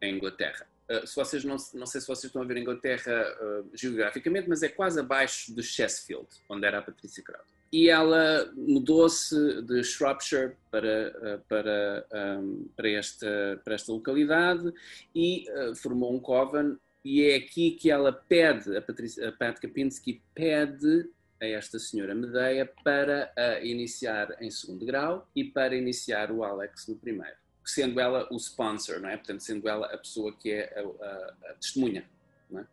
em 0.00 0.16
Inglaterra. 0.16 0.71
Uh, 0.90 1.06
se 1.06 1.14
vocês 1.14 1.44
não, 1.44 1.56
não 1.74 1.86
sei 1.86 2.00
se 2.00 2.06
vocês 2.06 2.24
estão 2.24 2.42
a 2.42 2.44
ver 2.44 2.56
a 2.56 2.60
Inglaterra 2.60 3.36
uh, 3.40 3.70
geograficamente, 3.74 4.48
mas 4.48 4.62
é 4.62 4.68
quase 4.68 4.98
abaixo 4.98 5.54
de 5.54 5.62
Sheffield, 5.62 6.26
onde 6.48 6.66
era 6.66 6.78
a 6.78 6.82
Patrícia 6.82 7.22
Crowder. 7.22 7.46
E 7.72 7.88
ela 7.88 8.52
mudou-se 8.54 9.62
de 9.62 9.82
Shropshire 9.82 10.54
para, 10.70 11.14
uh, 11.16 11.40
para, 11.48 12.06
um, 12.38 12.68
para, 12.76 12.90
esta, 12.90 13.60
para 13.64 13.74
esta 13.74 13.92
localidade 13.92 14.72
e 15.14 15.46
formou 15.76 16.14
um 16.14 16.20
coven. 16.20 16.76
E 17.04 17.24
é 17.24 17.36
aqui 17.36 17.72
que 17.72 17.90
ela 17.90 18.12
pede, 18.12 18.76
a, 18.76 18.82
Patrícia, 18.82 19.28
a 19.28 19.32
Pat 19.32 19.58
Kapinski 19.58 20.22
pede 20.34 21.08
a 21.40 21.46
esta 21.46 21.78
senhora 21.78 22.14
Medeia 22.14 22.70
para 22.84 23.32
iniciar 23.64 24.36
em 24.40 24.50
segundo 24.50 24.86
grau 24.86 25.28
e 25.34 25.42
para 25.42 25.74
iniciar 25.74 26.30
o 26.30 26.44
Alex 26.44 26.86
no 26.86 26.94
primeiro 26.94 27.41
sendo 27.64 28.00
ela 28.00 28.26
o 28.30 28.36
sponsor, 28.36 29.00
não 29.00 29.08
é? 29.08 29.16
Portanto, 29.16 29.40
sendo 29.40 29.68
ela 29.68 29.86
a 29.86 29.98
pessoa 29.98 30.32
que 30.32 30.50
é 30.50 30.72
a, 30.76 31.04
a, 31.04 31.50
a 31.50 31.54
testemunha 31.54 32.08
é? 32.54 32.64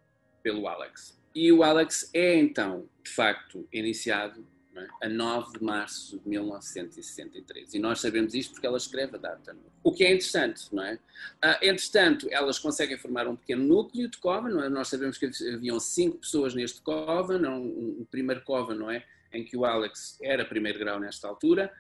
pelo 0.42 0.68
Alex. 0.68 1.18
E 1.34 1.52
o 1.52 1.64
Alex 1.64 2.10
é 2.14 2.36
então, 2.36 2.88
de 3.04 3.12
facto, 3.12 3.68
iniciado 3.72 4.46
é? 4.76 5.06
a 5.06 5.10
9 5.10 5.60
de 5.60 5.64
março 5.64 6.20
de 6.20 6.30
1963. 6.30 7.74
E 7.74 7.80
nós 7.80 8.00
sabemos 8.02 8.34
isto 8.34 8.54
porque 8.54 8.66
ela 8.66 8.78
escreve 8.78 9.16
a 9.16 9.20
data. 9.20 9.56
O 9.84 9.92
que 9.92 10.04
é 10.04 10.08
interessante, 10.08 10.74
não 10.74 10.84
é? 10.84 10.96
Uh, 10.96 11.58
entretanto, 11.62 12.28
elas 12.32 12.58
conseguem 12.60 12.98
formar 12.98 13.28
um 13.28 13.36
pequeno 13.36 13.64
núcleo 13.64 14.08
de 14.08 14.18
Coven, 14.18 14.54
não 14.54 14.64
é? 14.64 14.70
Nós 14.70 14.88
sabemos 14.88 15.18
que 15.18 15.30
haviam 15.54 15.80
cinco 15.80 16.18
pessoas 16.18 16.54
neste 16.54 16.82
Coven, 16.82 17.46
um, 17.46 18.00
um 18.02 18.08
primeiro 18.10 18.42
Coven, 18.42 18.78
não 18.78 18.90
é? 18.90 19.06
Em 19.32 19.44
que 19.44 19.56
o 19.56 19.66
Alex 19.66 20.18
era 20.22 20.44
primeiro 20.44 20.80
grau 20.80 21.00
nesta 21.00 21.28
altura 21.28 21.72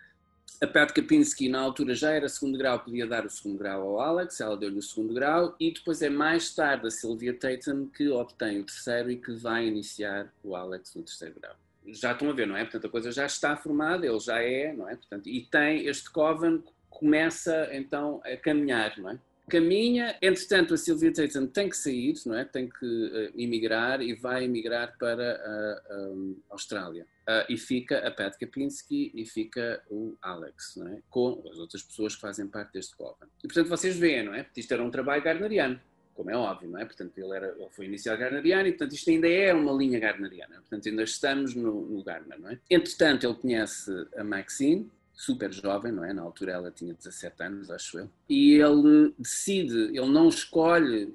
a 0.62 0.67
Pat 0.67 0.91
Kapinski, 0.91 1.47
na 1.47 1.59
altura, 1.59 1.95
já 1.95 2.12
era 2.12 2.27
segundo 2.27 2.57
grau, 2.57 2.79
podia 2.79 3.07
dar 3.07 3.25
o 3.25 3.29
segundo 3.29 3.57
grau 3.57 3.81
ao 3.81 3.99
Alex, 3.99 4.41
ela 4.41 4.57
deu-lhe 4.57 4.77
o 4.77 4.81
segundo 4.81 5.13
grau, 5.13 5.55
e 5.59 5.71
depois 5.71 6.01
é 6.01 6.09
mais 6.09 6.53
tarde 6.53 6.88
a 6.88 6.91
Sylvia 6.91 7.33
Tatum 7.33 7.88
que 7.88 8.09
obtém 8.09 8.59
o 8.59 8.63
terceiro 8.63 9.09
e 9.09 9.17
que 9.17 9.33
vai 9.33 9.65
iniciar 9.67 10.31
o 10.43 10.55
Alex 10.55 10.95
no 10.95 11.03
terceiro 11.03 11.35
grau. 11.39 11.55
Já 11.88 12.12
estão 12.12 12.29
a 12.29 12.33
ver, 12.33 12.45
não 12.45 12.57
é? 12.57 12.63
Portanto, 12.63 12.88
a 12.88 12.89
coisa 12.89 13.12
já 13.12 13.25
está 13.25 13.55
formada, 13.55 14.05
ele 14.05 14.19
já 14.19 14.41
é, 14.41 14.73
não 14.73 14.89
é? 14.89 14.95
Portanto, 14.95 15.27
e 15.27 15.45
tem 15.45 15.85
este 15.88 16.09
Coven, 16.12 16.62
começa 16.89 17.69
então 17.71 18.21
a 18.25 18.35
caminhar, 18.35 18.97
não 18.97 19.12
é? 19.12 19.19
caminha, 19.49 20.15
entretanto 20.21 20.75
a 20.75 20.77
Sylvia 20.77 21.12
Tatum 21.12 21.47
tem 21.47 21.67
que 21.67 21.75
sair, 21.75 22.13
não 22.25 22.38
é? 22.38 22.45
Tem 22.45 22.69
que 22.69 22.85
uh, 22.85 23.33
emigrar 23.35 23.99
e 24.01 24.13
vai 24.13 24.45
emigrar 24.45 24.95
para 24.97 25.81
a 25.89 25.95
um, 26.12 26.38
Austrália. 26.49 27.05
Uh, 27.29 27.45
e 27.47 27.57
fica 27.57 27.99
a 27.99 28.09
Pat 28.09 28.35
Kapinski 28.39 29.11
e 29.13 29.23
fica 29.23 29.83
o 29.87 30.17
Alex, 30.19 30.75
não 30.77 30.87
é? 30.87 30.99
Com 31.11 31.43
as 31.51 31.59
outras 31.59 31.83
pessoas 31.83 32.15
que 32.15 32.21
fazem 32.21 32.47
parte 32.47 32.73
deste 32.73 32.95
coven. 32.95 33.29
E 33.43 33.47
portanto 33.47 33.67
vocês 33.67 33.95
veem, 33.95 34.25
não 34.25 34.33
é? 34.33 34.41
Porque 34.41 34.61
isto 34.61 34.73
era 34.73 34.83
um 34.83 34.89
trabalho 34.89 35.21
garneriano, 35.21 35.79
como 36.15 36.31
é 36.31 36.35
óbvio, 36.35 36.71
não 36.71 36.79
é? 36.79 36.85
Portanto 36.85 37.15
ele, 37.15 37.35
era, 37.35 37.55
ele 37.55 37.69
foi 37.69 37.85
inicial 37.85 38.17
garneriano 38.17 38.67
e 38.67 38.71
portanto 38.71 38.93
isto 38.93 39.11
ainda 39.11 39.27
é 39.27 39.53
uma 39.53 39.71
linha 39.73 39.99
garneriana. 39.99 40.55
Portanto 40.55 40.89
ainda 40.89 41.03
estamos 41.03 41.53
no, 41.53 41.85
no 41.85 42.03
não 42.39 42.49
é? 42.49 42.57
Entretanto 42.67 43.27
ele 43.27 43.35
conhece 43.35 43.91
a 44.17 44.23
Maxine, 44.23 44.89
super 45.19 45.53
jovem, 45.53 45.91
não 45.91 46.03
é? 46.03 46.13
Na 46.13 46.21
altura 46.21 46.53
ela 46.53 46.71
tinha 46.71 46.93
17 46.93 47.43
anos, 47.43 47.69
acho 47.69 47.99
eu. 47.99 48.09
E 48.27 48.53
ele 48.53 49.13
decide, 49.19 49.95
ele 49.95 50.09
não 50.09 50.29
escolhe. 50.29 51.13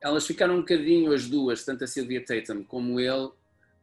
Elas 0.00 0.26
ficaram 0.26 0.54
um 0.54 0.60
bocadinho 0.60 1.12
as 1.12 1.28
duas, 1.28 1.64
tanto 1.64 1.84
a 1.84 1.86
Sylvia 1.86 2.24
Tatum 2.24 2.62
como 2.62 2.98
ele, 3.00 3.30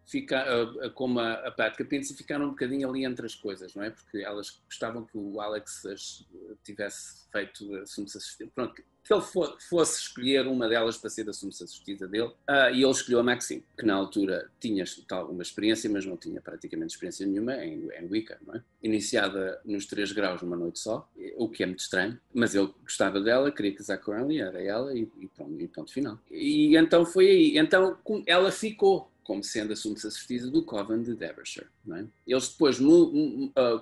fica, 0.07 0.89
como 0.95 1.19
a, 1.19 1.33
a 1.33 1.71
Capinci, 1.71 2.15
ficaram 2.15 2.45
um 2.45 2.49
bocadinho 2.49 2.89
ali 2.89 3.05
entre 3.05 3.25
as 3.25 3.35
coisas, 3.35 3.75
não 3.75 3.83
é? 3.83 3.89
Porque 3.89 4.19
elas 4.19 4.61
gostavam 4.65 5.05
que 5.05 5.17
o 5.17 5.39
Alex 5.39 5.85
as 5.85 6.25
tivesse 6.63 7.27
feito 7.31 7.75
assuntos 7.75 8.15
assistentes. 8.15 8.53
Pronto, 8.55 8.73
que 8.73 9.13
ele 9.13 9.23
fosse 9.69 10.01
escolher 10.01 10.47
uma 10.47 10.67
delas 10.67 10.97
para 10.97 11.09
ser 11.09 11.29
a 11.29 11.33
subsistida 11.33 12.07
dele, 12.07 12.27
uh, 12.27 12.73
e 12.73 12.83
ele 12.83 12.91
escolheu 12.91 13.19
a 13.19 13.23
Maxine, 13.23 13.63
que 13.77 13.85
na 13.85 13.95
altura 13.95 14.49
tinha 14.59 14.83
alguma 15.11 15.41
experiência, 15.41 15.89
mas 15.89 16.05
não 16.05 16.17
tinha 16.17 16.41
praticamente 16.41 16.93
experiência 16.93 17.25
nenhuma 17.25 17.55
em, 17.63 17.87
em 17.89 18.07
Wicca, 18.09 18.37
não 18.45 18.55
é? 18.55 18.63
Iniciada 18.83 19.61
nos 19.63 19.85
três 19.85 20.11
graus 20.11 20.41
numa 20.41 20.57
noite 20.57 20.79
só, 20.79 21.09
o 21.37 21.47
que 21.47 21.63
é 21.63 21.65
muito 21.65 21.79
estranho, 21.79 22.19
mas 22.33 22.53
ele 22.53 22.73
gostava 22.83 23.21
dela, 23.21 23.51
queria 23.51 23.73
casar 23.73 23.97
com 23.97 24.13
ela, 24.13 24.31
e 24.31 24.41
era 24.41 24.61
ela, 24.61 24.93
e, 24.93 25.09
e, 25.19 25.27
pronto, 25.27 25.61
e 25.61 25.67
ponto 25.67 25.93
final. 25.93 26.19
E 26.29 26.75
então 26.75 27.05
foi 27.05 27.29
aí, 27.29 27.57
então 27.57 27.97
ela 28.25 28.51
ficou 28.51 29.09
como 29.27 29.43
sendo 29.43 29.73
a 29.73 29.75
subsistida 29.75 30.49
do 30.49 30.63
Coven 30.63 31.03
de 31.03 31.13
Derbyshire. 31.13 31.67
É? 31.91 32.05
Eles 32.25 32.47
depois 32.47 32.79
ah, 32.79 33.81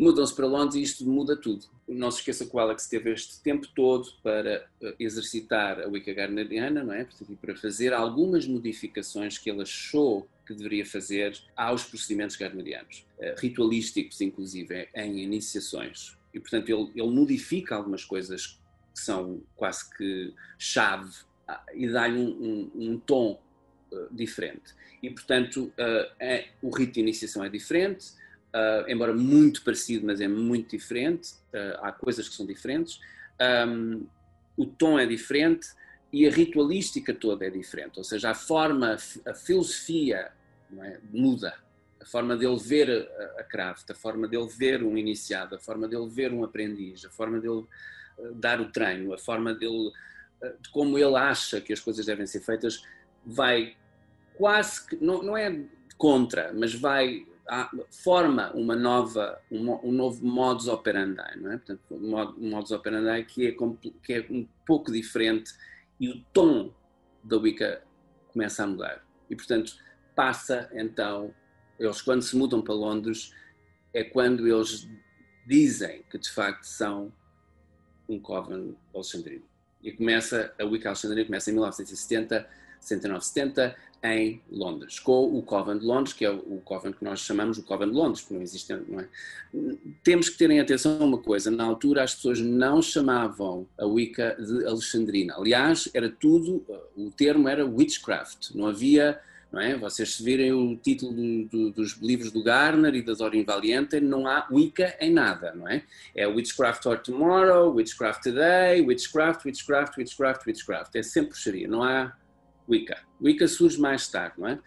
mudam-se 0.00 0.34
para 0.34 0.46
Londres 0.46 0.76
e 0.76 0.82
isto 0.82 1.04
muda 1.04 1.36
tudo. 1.36 1.66
Não 1.86 2.10
se 2.10 2.20
esqueça 2.20 2.46
que 2.46 2.56
o 2.56 2.58
Alex 2.58 2.88
teve 2.88 3.12
este 3.12 3.38
tempo 3.42 3.68
todo 3.76 4.08
para 4.22 4.66
eh, 4.80 4.94
exercitar 4.98 5.78
a 5.78 5.88
Wicca 5.88 6.14
Garneriana, 6.14 6.82
não 6.82 6.94
é? 6.94 7.04
Portanto, 7.04 7.36
para 7.38 7.54
fazer 7.54 7.92
algumas 7.92 8.46
modificações 8.46 9.36
que 9.36 9.50
ele 9.50 9.60
achou 9.60 10.26
que 10.46 10.54
deveria 10.54 10.86
fazer 10.86 11.38
aos 11.54 11.84
procedimentos 11.84 12.34
garnerianos, 12.34 13.06
eh, 13.18 13.34
ritualísticos, 13.38 14.22
inclusive, 14.22 14.88
em 14.94 15.22
iniciações. 15.22 16.16
E, 16.32 16.40
portanto, 16.40 16.70
ele, 16.70 16.90
ele 16.94 17.10
modifica 17.10 17.76
algumas 17.76 18.02
coisas 18.02 18.58
que 18.94 19.00
são 19.00 19.42
quase 19.54 19.94
que 19.96 20.32
chave 20.58 21.12
ah, 21.46 21.62
e 21.74 21.86
dá-lhe 21.86 22.18
um, 22.18 22.70
um, 22.74 22.92
um, 22.92 22.98
tom 22.98 23.38
uh, 23.92 24.08
diferente. 24.10 24.74
E, 25.02 25.10
portanto, 25.10 25.72
uh, 25.78 26.10
é, 26.18 26.48
o 26.62 26.70
rito 26.70 26.94
de 26.94 27.00
iniciação 27.00 27.44
é 27.44 27.50
diferente, 27.50 28.18
uh, 28.54 28.88
embora 28.88 29.14
muito 29.14 29.62
parecido, 29.62 30.06
mas 30.06 30.20
é 30.20 30.28
muito 30.28 30.76
diferente. 30.76 31.32
Uh, 31.52 31.78
há 31.82 31.92
coisas 31.92 32.28
que 32.28 32.34
são 32.34 32.46
diferentes. 32.46 33.00
Um, 33.68 34.06
o 34.56 34.66
tom 34.66 34.98
é 34.98 35.06
diferente 35.06 35.68
e 36.12 36.26
a 36.26 36.30
ritualística 36.30 37.14
toda 37.14 37.46
é 37.46 37.50
diferente. 37.50 37.98
Ou 37.98 38.04
seja, 38.04 38.30
a 38.30 38.34
forma, 38.34 38.96
a 39.26 39.34
filosofia 39.34 40.32
é, 40.78 40.98
muda. 41.12 41.54
A 42.00 42.04
forma 42.04 42.36
dele 42.36 42.58
ver 42.58 42.90
a, 42.90 43.40
a 43.40 43.44
craft, 43.44 43.90
a 43.90 43.94
forma 43.94 44.26
dele 44.26 44.48
ver 44.48 44.82
um 44.82 44.98
iniciado, 44.98 45.54
a 45.54 45.58
forma 45.58 45.86
dele 45.86 46.08
ver 46.08 46.32
um 46.32 46.44
aprendiz, 46.44 47.04
a 47.04 47.10
forma 47.10 47.38
dele 47.38 47.64
uh, 48.18 48.34
dar 48.34 48.60
o 48.60 48.70
treino, 48.70 49.14
a 49.14 49.18
forma 49.18 49.54
dele, 49.54 49.92
de 50.60 50.70
como 50.70 50.98
ele 50.98 51.16
acha 51.16 51.60
que 51.60 51.72
as 51.72 51.80
coisas 51.80 52.04
devem 52.04 52.26
ser 52.26 52.40
feitas, 52.40 52.82
vai 53.24 53.76
quase 54.34 54.86
que, 54.86 54.96
não, 54.96 55.22
não 55.22 55.36
é 55.36 55.64
contra, 55.98 56.50
mas 56.52 56.74
vai 56.74 57.26
forma 57.90 58.52
uma 58.52 58.76
nova, 58.76 59.40
um, 59.50 59.88
um, 59.88 59.92
novo 59.92 60.24
modus 60.24 60.68
operandi, 60.68 61.22
não 61.36 61.52
é? 61.52 61.56
Portanto, 61.56 61.80
um 61.90 62.50
modus 62.50 62.70
operandi 62.70 63.24
que 63.24 63.46
é, 63.48 63.56
que 64.02 64.12
é 64.12 64.26
um 64.30 64.46
pouco 64.64 64.92
diferente 64.92 65.52
e 65.98 66.08
o 66.08 66.24
tom 66.32 66.72
da 67.22 67.36
Wicca 67.36 67.82
começa 68.28 68.64
a 68.64 68.66
mudar. 68.66 69.04
E, 69.28 69.36
portanto, 69.36 69.76
passa 70.14 70.70
então, 70.72 71.34
eles 71.78 72.00
quando 72.02 72.22
se 72.22 72.36
mudam 72.36 72.62
para 72.62 72.74
Londres, 72.74 73.34
é 73.92 74.04
quando 74.04 74.46
eles 74.46 74.88
dizem 75.46 76.04
que 76.10 76.18
de 76.18 76.30
facto 76.30 76.64
são 76.64 77.12
um 78.08 78.18
Coven 78.18 78.76
alexandrino. 78.94 79.44
E 79.82 79.92
começa, 79.92 80.54
a 80.58 80.64
Wicca 80.64 80.88
alexandrina 80.88 81.26
começa 81.26 81.50
em 81.50 81.54
1970, 81.54 82.48
69, 82.80 83.24
70, 83.24 83.76
em 84.02 84.40
Londres, 84.50 84.98
com 84.98 85.36
o 85.36 85.42
Coven 85.42 85.78
de 85.78 85.84
Londres, 85.84 86.12
que 86.14 86.24
é 86.24 86.30
o 86.30 86.60
Coven 86.64 86.92
que 86.92 87.04
nós 87.04 87.20
chamamos 87.20 87.58
o 87.58 87.62
Coven 87.62 87.88
de 87.88 87.94
Londres, 87.94 88.22
porque 88.22 88.34
não 88.34 88.42
existe, 88.42 88.72
não 88.88 89.00
é? 89.00 89.08
Temos 90.02 90.28
que 90.28 90.38
terem 90.38 90.58
atenção 90.58 90.98
a 91.00 91.04
uma 91.04 91.18
coisa, 91.18 91.50
na 91.50 91.64
altura 91.64 92.02
as 92.02 92.14
pessoas 92.14 92.40
não 92.40 92.80
chamavam 92.80 93.66
a 93.78 93.84
Wicca 93.84 94.36
de 94.40 94.66
Alexandrina, 94.66 95.34
aliás, 95.36 95.88
era 95.92 96.08
tudo, 96.08 96.64
o 96.96 97.10
termo 97.10 97.48
era 97.48 97.66
witchcraft, 97.66 98.54
não 98.54 98.66
havia, 98.66 99.20
não 99.52 99.60
é? 99.60 99.76
Vocês 99.76 100.14
se 100.14 100.22
virem 100.22 100.52
o 100.52 100.76
título 100.76 101.12
do, 101.12 101.44
do, 101.44 101.70
dos 101.72 101.98
livros 101.98 102.30
do 102.30 102.42
Garner 102.42 102.94
e 102.94 103.02
da 103.02 103.12
Dorin 103.12 103.44
Valiente, 103.44 104.00
não 104.00 104.26
há 104.26 104.46
Wicca 104.50 104.96
em 105.00 105.12
nada, 105.12 105.52
não 105.54 105.68
é? 105.68 105.82
É 106.14 106.26
Witchcraft 106.26 106.82
for 106.84 106.98
Tomorrow, 106.98 107.74
Witchcraft 107.74 108.22
Today, 108.22 108.80
Witchcraft, 108.80 109.44
Witchcraft, 109.44 109.98
Witchcraft, 109.98 110.46
Witchcraft, 110.46 110.96
é 110.96 111.02
sempre 111.02 111.30
bruxaria, 111.30 111.68
não 111.68 111.82
há 111.82 112.14
Wicca. 112.68 112.98
Wicca 113.20 113.48
surge 113.48 113.78
mais 113.80 114.08
tarde, 114.08 114.34
não 114.38 114.48
é? 114.48 114.58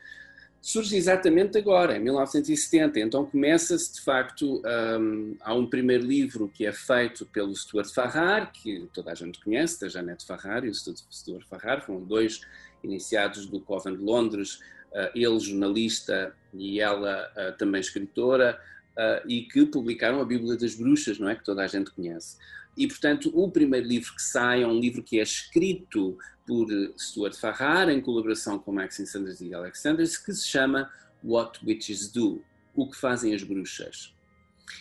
Surge 0.61 0.95
exatamente 0.95 1.57
agora, 1.57 1.97
em 1.97 1.99
1970. 1.99 2.97
Então 2.99 3.25
começa-se, 3.25 3.95
de 3.95 4.01
facto, 4.01 4.61
um, 4.97 5.35
há 5.41 5.53
um 5.53 5.67
primeiro 5.67 6.05
livro 6.05 6.47
que 6.47 6.65
é 6.65 6.71
feito 6.71 7.25
pelo 7.25 7.53
Stuart 7.53 7.93
Farrar, 7.93 8.49
que 8.53 8.87
toda 8.93 9.11
a 9.11 9.15
gente 9.15 9.43
conhece, 9.43 9.81
da 9.81 9.89
Janete 9.89 10.25
Farrar 10.25 10.63
e 10.63 10.69
o 10.69 10.73
Stuart 10.73 11.43
Farrar, 11.49 11.85
foram 11.85 12.01
dois 12.05 12.41
iniciados 12.81 13.45
do 13.45 13.59
Coven 13.59 13.97
de 13.97 14.01
Londres, 14.01 14.55
uh, 14.91 15.11
ele 15.13 15.37
jornalista 15.39 16.33
e 16.53 16.79
ela 16.79 17.29
uh, 17.35 17.57
também 17.57 17.81
escritora, 17.81 18.57
uh, 18.97 19.27
e 19.27 19.41
que 19.43 19.65
publicaram 19.65 20.21
a 20.21 20.25
Bíblia 20.25 20.57
das 20.57 20.75
Bruxas, 20.75 21.19
não 21.19 21.27
é? 21.27 21.35
Que 21.35 21.43
toda 21.43 21.61
a 21.61 21.67
gente 21.67 21.91
conhece. 21.91 22.37
E, 22.75 22.87
portanto, 22.87 23.31
o 23.33 23.51
primeiro 23.51 23.87
livro 23.87 24.15
que 24.15 24.21
sai 24.21 24.63
é 24.63 24.67
um 24.67 24.79
livro 24.79 25.03
que 25.03 25.19
é 25.19 25.23
escrito 25.23 26.17
por 26.45 26.67
Stuart 26.97 27.35
Farrar, 27.35 27.89
em 27.89 28.01
colaboração 28.01 28.59
com 28.59 28.71
Maxine 28.71 29.07
Sanders 29.07 29.41
e 29.41 29.53
Alex 29.53 29.79
Sanders, 29.79 30.17
que 30.17 30.33
se 30.33 30.47
chama 30.47 30.91
What 31.23 31.59
Witches 31.65 32.11
Do 32.11 32.43
O 32.75 32.89
que 32.89 32.97
Fazem 32.97 33.33
as 33.33 33.43
Bruxas. 33.43 34.13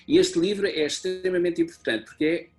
E 0.06 0.18
este 0.18 0.38
livro 0.38 0.66
é 0.66 0.86
extremamente 0.86 1.60
importante 1.60 2.04
porque 2.04 2.50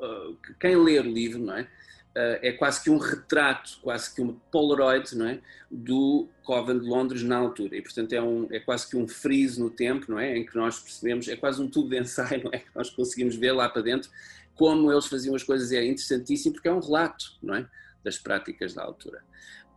é, 0.00 0.04
uh, 0.04 0.36
quem 0.60 0.76
ler 0.76 1.04
o 1.04 1.10
livro 1.10 1.38
não 1.40 1.56
é, 1.56 1.62
uh, 1.62 2.38
é 2.42 2.52
quase 2.52 2.82
que 2.82 2.90
um 2.90 2.98
retrato, 2.98 3.78
quase 3.82 4.14
que 4.14 4.20
uma 4.20 4.34
Polaroid 4.52 5.16
não 5.16 5.26
é, 5.26 5.40
do 5.70 6.28
Coven 6.42 6.78
de 6.78 6.86
Londres 6.86 7.22
na 7.22 7.36
altura. 7.36 7.76
E, 7.76 7.82
portanto, 7.82 8.12
é, 8.12 8.22
um, 8.22 8.46
é 8.50 8.60
quase 8.60 8.88
que 8.88 8.96
um 8.96 9.08
freeze 9.08 9.58
no 9.58 9.70
tempo 9.70 10.10
não 10.10 10.18
é, 10.18 10.36
em 10.36 10.44
que 10.44 10.54
nós 10.56 10.78
percebemos, 10.78 11.28
é 11.28 11.36
quase 11.36 11.62
um 11.62 11.68
tubo 11.68 11.88
de 11.88 11.98
ensaio, 11.98 12.44
não 12.44 12.52
é, 12.52 12.62
nós 12.74 12.90
conseguimos 12.90 13.34
ver 13.34 13.52
lá 13.52 13.68
para 13.68 13.82
dentro 13.82 14.10
como 14.54 14.90
eles 14.90 15.06
faziam 15.06 15.34
as 15.34 15.42
coisas 15.42 15.72
é 15.72 15.84
interessantíssimo 15.84 16.54
porque 16.54 16.68
é 16.68 16.72
um 16.72 16.80
relato, 16.80 17.36
não 17.42 17.54
é? 17.54 17.68
Das 18.02 18.18
práticas 18.18 18.74
da 18.74 18.82
altura. 18.82 19.22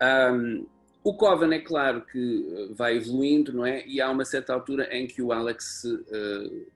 Um, 0.02 0.68
o 1.04 1.14
Coven 1.14 1.54
é 1.54 1.60
claro 1.60 2.02
que 2.02 2.70
vai 2.76 2.98
evoluindo, 2.98 3.54
não 3.54 3.66
é? 3.66 3.86
E 3.88 4.02
há 4.02 4.10
uma 4.10 4.26
certa 4.26 4.54
altura 4.54 4.94
em 4.94 5.08
que 5.08 5.22
o 5.22 5.32
Alex 5.32 5.84
uh, 5.86 6.68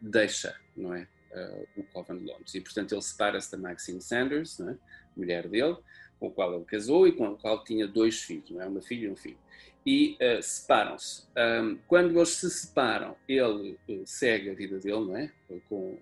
deixa, 0.00 0.54
não 0.76 0.94
é? 0.94 1.08
Uh, 1.32 1.66
o 1.78 1.82
Coven 1.84 2.18
de 2.18 2.24
Londres. 2.24 2.54
E, 2.54 2.60
portanto, 2.60 2.92
ele 2.92 3.02
separa-se 3.02 3.50
da 3.50 3.58
Maxine 3.58 4.02
Sanders, 4.02 4.58
não 4.58 4.70
é? 4.70 4.76
mulher 5.16 5.48
dele, 5.48 5.76
com 6.20 6.28
a 6.28 6.30
qual 6.30 6.54
ele 6.54 6.64
casou 6.64 7.08
e 7.08 7.12
com 7.12 7.26
a 7.26 7.36
qual 7.36 7.64
tinha 7.64 7.88
dois 7.88 8.22
filhos, 8.22 8.50
não 8.50 8.60
é? 8.60 8.66
Uma 8.66 8.82
filha 8.82 9.06
e 9.06 9.10
um 9.10 9.16
filho. 9.16 9.38
E 9.86 10.18
uh, 10.20 10.42
separam-se. 10.42 11.24
Um, 11.36 11.78
quando 11.86 12.14
eles 12.14 12.28
se 12.28 12.50
separam, 12.50 13.16
ele 13.26 13.78
segue 14.04 14.50
a 14.50 14.54
vida 14.54 14.78
dele, 14.78 15.00
não 15.06 15.16
é? 15.16 15.32
Com 15.68 15.98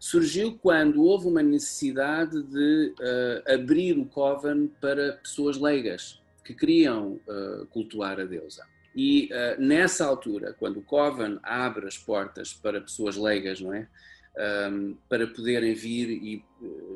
Surgiu 0.00 0.58
quando 0.58 1.02
houve 1.02 1.26
uma 1.26 1.42
necessidade 1.42 2.42
de 2.42 2.94
uh, 2.98 3.52
abrir 3.52 3.98
o 3.98 4.06
Coven 4.06 4.70
para 4.80 5.12
pessoas 5.14 5.58
leigas 5.58 6.20
que 6.44 6.54
queriam 6.54 7.20
uh, 7.28 7.66
cultuar 7.66 8.20
a 8.20 8.24
deusa. 8.24 8.64
E 8.94 9.28
uh, 9.32 9.60
nessa 9.60 10.04
altura, 10.04 10.54
quando 10.58 10.78
o 10.78 10.82
Coven 10.82 11.38
abre 11.42 11.86
as 11.86 11.98
portas 11.98 12.52
para 12.52 12.80
pessoas 12.80 13.16
leigas, 13.16 13.60
não 13.60 13.74
é? 13.74 13.88
Um, 14.70 14.96
para 15.10 15.26
poderem 15.26 15.74
vir 15.74 16.08
e 16.08 16.42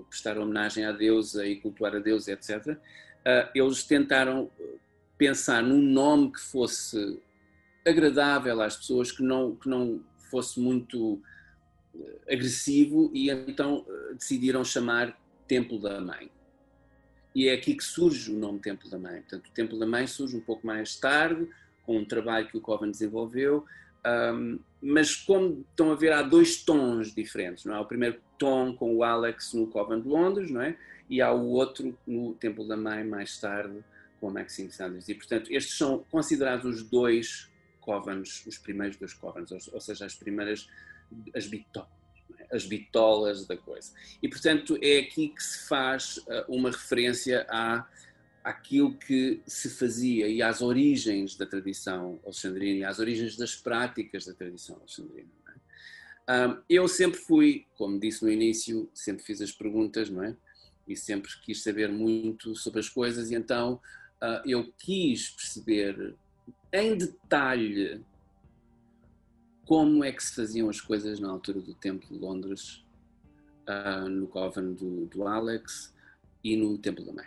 prestar 0.09 0.39
homenagem 0.39 0.87
à 0.87 0.93
deusa 0.93 1.47
e 1.47 1.57
cultuar 1.57 1.95
a 1.95 1.99
deusa, 1.99 2.33
etc., 2.33 2.79
eles 3.55 3.83
tentaram 3.83 4.51
pensar 5.19 5.63
num 5.63 5.83
nome 5.83 6.33
que 6.33 6.41
fosse 6.41 7.21
agradável 7.87 8.61
às 8.61 8.77
pessoas, 8.77 9.13
que 9.13 9.23
não, 9.23 9.55
que 9.55 9.69
não 9.69 10.01
fosse 10.31 10.59
muito 10.59 11.21
eh, 11.95 12.35
agressivo 12.35 13.11
e 13.15 13.31
então 13.31 13.85
eh, 13.89 14.15
decidiram 14.15 14.65
chamar 14.65 15.19
Templo 15.47 15.79
da 15.79 16.01
Mãe. 16.01 16.31
E 17.35 17.49
é 17.49 17.53
aqui 17.53 17.75
que 17.75 17.85
surge 17.85 18.33
o 18.33 18.39
nome 18.39 18.59
Templo 18.59 18.91
da 18.91 18.99
Mãe. 18.99 19.21
Portanto, 19.21 19.47
o 19.49 19.51
Templo 19.51 19.79
da 19.79 19.87
Mãe 19.87 20.07
surge 20.07 20.37
um 20.37 20.41
pouco 20.41 20.67
mais 20.67 20.97
tarde, 20.97 21.49
com 21.85 21.99
um 21.99 22.05
trabalho 22.05 22.49
que 22.49 22.57
o 22.57 22.61
Coven 22.61 22.91
desenvolveu, 22.91 23.65
um, 24.35 24.59
mas 24.81 25.15
como 25.15 25.65
estão 25.71 25.93
a 25.93 25.95
ver, 25.95 26.13
há 26.13 26.23
dois 26.23 26.65
tons 26.65 27.15
diferentes. 27.15 27.65
Não 27.65 27.77
é? 27.77 27.81
O 27.81 27.85
primeiro 27.85 28.21
tom 28.39 28.75
com 28.75 28.97
o 28.97 29.05
Alex 29.05 29.53
no 29.53 29.67
Coven 29.67 30.01
de 30.01 30.09
Londres, 30.09 30.51
não 30.51 30.63
é? 30.63 30.77
e 31.09 31.21
há 31.21 31.33
o 31.33 31.47
outro 31.51 31.97
no 32.07 32.35
Templo 32.35 32.67
da 32.67 32.77
Mãe 32.77 33.05
mais 33.05 33.39
tarde, 33.39 33.85
com 34.21 34.29
a 34.29 34.33
Maxine 34.33 34.71
Sanders. 34.71 35.09
E, 35.09 35.15
portanto, 35.15 35.51
estes 35.51 35.77
são 35.77 36.05
considerados 36.11 36.65
os 36.65 36.83
dois 36.83 37.49
covens, 37.87 38.45
os 38.45 38.59
primeiros 38.59 38.97
dois 38.97 39.15
covens, 39.15 39.53
ou, 39.53 39.59
ou 39.73 39.81
seja, 39.81 40.05
as 40.05 40.15
primeiras, 40.15 40.69
as 41.33 41.47
bitolas, 41.47 41.89
é? 42.41 42.57
as 42.57 42.67
bitolas 42.67 43.47
da 43.47 43.57
coisa. 43.57 43.93
E, 44.21 44.29
portanto, 44.29 44.77
é 44.83 44.99
aqui 44.99 45.29
que 45.29 45.43
se 45.43 45.69
faz 45.69 46.17
uh, 46.19 46.45
uma 46.49 46.73
referência 46.73 47.47
à, 47.49 47.87
àquilo 48.43 48.99
que 48.99 49.41
se 49.47 49.71
fazia 49.71 50.27
e 50.27 50.43
às 50.43 50.61
origens 50.61 51.37
da 51.37 51.47
tradição 51.47 52.19
alexandrina 52.25 52.81
e 52.81 52.85
às 52.85 52.99
origens 52.99 53.37
das 53.37 53.55
práticas 53.55 54.27
da 54.27 54.35
tradição 54.35 54.77
alexandrina. 54.77 55.31
É? 56.29 56.47
Um, 56.49 56.59
eu 56.69 56.89
sempre 56.89 57.21
fui, 57.21 57.67
como 57.77 58.01
disse 58.01 58.25
no 58.25 58.31
início, 58.31 58.91
sempre 58.93 59.25
fiz 59.25 59.41
as 59.41 59.53
perguntas, 59.53 60.11
não 60.11 60.25
é? 60.25 60.37
E 60.89 60.97
sempre 60.97 61.31
quis 61.45 61.63
saber 61.63 61.89
muito 61.89 62.57
sobre 62.57 62.81
as 62.81 62.89
coisas, 62.89 63.31
e 63.31 63.37
então 63.37 63.81
uh, 64.21 64.43
eu 64.45 64.73
quis 64.77 65.31
perceber 65.31 66.17
em 66.73 66.97
detalhe 66.97 68.03
como 69.67 70.05
é 70.05 70.13
que 70.13 70.23
se 70.23 70.35
faziam 70.35 70.71
as 70.71 70.81
coisas 70.81 71.19
na 71.19 71.29
altura 71.29 71.61
do 71.61 71.75
Templo 71.75 72.09
de 72.09 72.19
Londres 72.19 72.85
uh, 73.69 74.09
no 74.09 74.27
Coven 74.29 74.73
do, 74.75 75.07
do, 75.07 75.27
Alex 75.27 75.93
e 76.43 76.57
no 76.57 76.79
Templo 76.79 77.05
da 77.05 77.13
Mãe. 77.13 77.27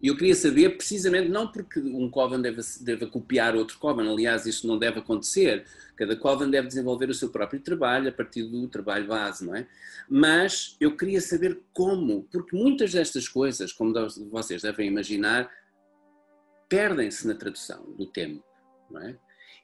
E 0.00 0.06
eu 0.06 0.16
queria 0.16 0.34
saber, 0.34 0.76
precisamente, 0.76 1.28
não 1.28 1.50
porque 1.50 1.80
um 1.80 2.08
Coven 2.08 2.40
deve 2.40 3.06
copiar 3.06 3.56
outro 3.56 3.78
Coven, 3.78 4.08
aliás, 4.08 4.46
isto 4.46 4.66
não 4.66 4.78
deve 4.78 5.00
acontecer, 5.00 5.66
cada 5.96 6.14
Coven 6.14 6.50
deve 6.50 6.68
desenvolver 6.68 7.10
o 7.10 7.14
seu 7.14 7.30
próprio 7.30 7.60
trabalho 7.60 8.08
a 8.08 8.12
partir 8.12 8.44
do 8.44 8.68
trabalho 8.68 9.08
base, 9.08 9.44
não 9.44 9.56
é? 9.56 9.66
Mas 10.08 10.76
eu 10.78 10.96
queria 10.96 11.20
saber 11.20 11.60
como, 11.72 12.22
porque 12.30 12.56
muitas 12.56 12.92
destas 12.92 13.26
coisas, 13.26 13.72
como 13.72 13.92
vocês 14.30 14.62
devem 14.62 14.86
imaginar, 14.86 15.50
perdem-se 16.68 17.26
na 17.26 17.34
tradução 17.34 17.82
do 17.96 18.06
tema, 18.06 18.34
não 18.34 18.47
é? 18.96 19.16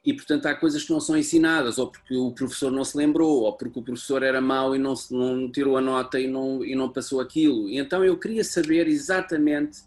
e 0.05 0.13
portanto 0.13 0.45
há 0.45 0.53
coisas 0.53 0.83
que 0.83 0.91
não 0.91 0.99
são 0.99 1.17
ensinadas, 1.17 1.79
ou 1.79 1.89
porque 1.89 2.15
o 2.15 2.31
professor 2.31 2.71
não 2.71 2.83
se 2.83 2.95
lembrou, 2.95 3.41
ou 3.41 3.53
porque 3.57 3.79
o 3.79 3.81
professor 3.81 4.21
era 4.21 4.39
mau 4.39 4.75
e 4.75 4.79
não, 4.79 4.93
não 5.09 5.51
tirou 5.51 5.77
a 5.77 5.81
nota 5.81 6.19
e 6.19 6.27
não, 6.27 6.63
e 6.63 6.75
não 6.75 6.89
passou 6.89 7.19
aquilo. 7.19 7.67
E 7.67 7.79
então 7.79 8.05
eu 8.05 8.15
queria 8.17 8.43
saber 8.43 8.87
exatamente 8.87 9.81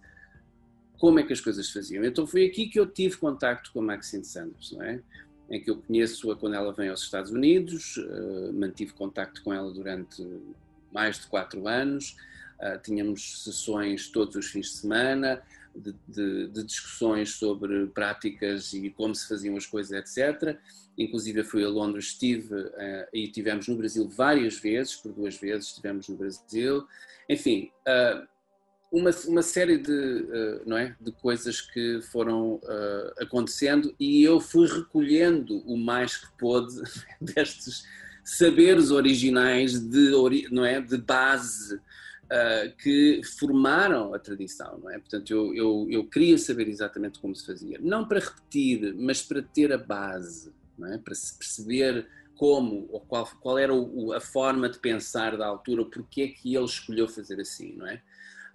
como 0.99 1.21
é 1.21 1.23
que 1.23 1.33
as 1.33 1.41
coisas 1.41 1.69
se 1.69 1.73
faziam. 1.73 2.05
Então 2.05 2.27
foi 2.27 2.45
aqui 2.45 2.67
que 2.67 2.81
eu 2.81 2.87
tive 2.87 3.17
contacto 3.17 3.71
com 3.73 3.79
a 3.79 3.83
Maxine 3.83 4.25
Sanders, 4.25 4.73
não 4.73 4.83
é? 4.83 5.01
Em 5.49 5.63
que 5.63 5.71
eu 5.71 5.77
conheço-a 5.77 6.35
quando 6.35 6.55
ela 6.55 6.73
vem 6.73 6.89
aos 6.89 7.03
Estados 7.03 7.31
Unidos, 7.31 7.97
uh, 7.99 8.53
mantive 8.53 8.93
contacto 8.95 9.41
com 9.43 9.53
ela 9.53 9.73
durante 9.73 10.27
mais 10.93 11.21
de 11.21 11.29
quatro 11.29 11.69
anos, 11.69 12.17
uh, 12.61 12.83
tínhamos 12.83 13.45
sessões 13.45 14.09
todos 14.09 14.35
os 14.35 14.47
fins 14.47 14.67
de 14.67 14.79
semana, 14.79 15.41
de, 15.79 16.49
de, 16.49 16.65
discussões 16.65 17.35
sobre 17.35 17.87
práticas 17.87 18.73
e 18.73 18.91
como 18.91 19.15
se 19.15 19.29
faziam 19.29 19.57
as 19.57 19.67
coisas, 19.67 19.93
etc. 19.93 20.59
Inclusive 20.97 21.45
fui 21.45 21.65
a 21.65 21.69
Londres, 21.69 22.07
estive 22.07 22.55
uh, 22.55 23.07
e 23.13 23.29
tivemos 23.29 23.69
no 23.69 23.77
Brasil 23.77 24.09
várias 24.09 24.59
vezes, 24.59 24.97
por 24.97 25.13
duas 25.13 25.37
vezes 25.37 25.69
estivemos 25.69 26.09
no 26.09 26.17
Brasil. 26.17 26.87
Enfim, 27.29 27.71
uh, 27.87 28.27
uma, 28.91 29.11
uma 29.27 29.43
série 29.43 29.79
de, 29.79 29.93
uh, 29.93 30.63
não 30.67 30.77
é, 30.77 30.97
de 31.01 31.13
coisas 31.13 31.61
que 31.61 32.01
foram 32.11 32.61
acontecendo 33.21 33.95
e 33.99 34.23
eu 34.23 34.41
fui 34.41 34.67
recolhendo 34.67 35.59
o 35.67 35.77
mais 35.77 36.17
que 36.17 36.27
pôde 36.39 36.75
destes 37.21 37.85
saberes 38.25 38.91
originais 38.91 39.79
de, 39.79 40.49
não 40.51 40.65
é, 40.65 40.81
de 40.81 40.99
base 40.99 41.81
uh, 42.31 42.77
que 42.77 43.21
formaram 43.39 44.15
a 44.15 44.19
tradição, 44.19 44.79
não 44.79 44.91
é? 44.91 44.99
Portanto, 44.99 45.31
eu, 45.31 45.55
eu, 45.55 45.87
eu 45.91 46.05
queria 46.05 46.39
saber 46.39 46.69
exatamente 46.69 47.19
como 47.19 47.35
se 47.35 47.47
fazia. 47.47 47.79
Não 47.81 48.07
para 48.07 48.21
repetir, 48.21 48.95
mas 48.95 49.23
para 49.23 49.43
ter 49.43 49.73
a 49.73 49.79
base, 49.79 50.53
não 50.77 50.93
é? 50.93 50.99
Para 50.99 51.15
se 51.15 51.37
perceber 51.37 52.07
como 52.37 52.89
ou 52.91 53.01
qual, 53.01 53.29
qual 53.41 53.59
era 53.59 53.75
o, 53.75 54.13
a 54.13 54.21
forma 54.21 54.69
de 54.69 54.79
pensar 54.79 55.37
da 55.37 55.47
altura, 55.47 55.85
porque 55.85 56.23
é 56.23 56.29
que 56.29 56.55
ele 56.55 56.65
escolheu 56.65 57.09
fazer 57.09 57.41
assim, 57.41 57.75
não 57.77 57.87
é? 57.87 58.01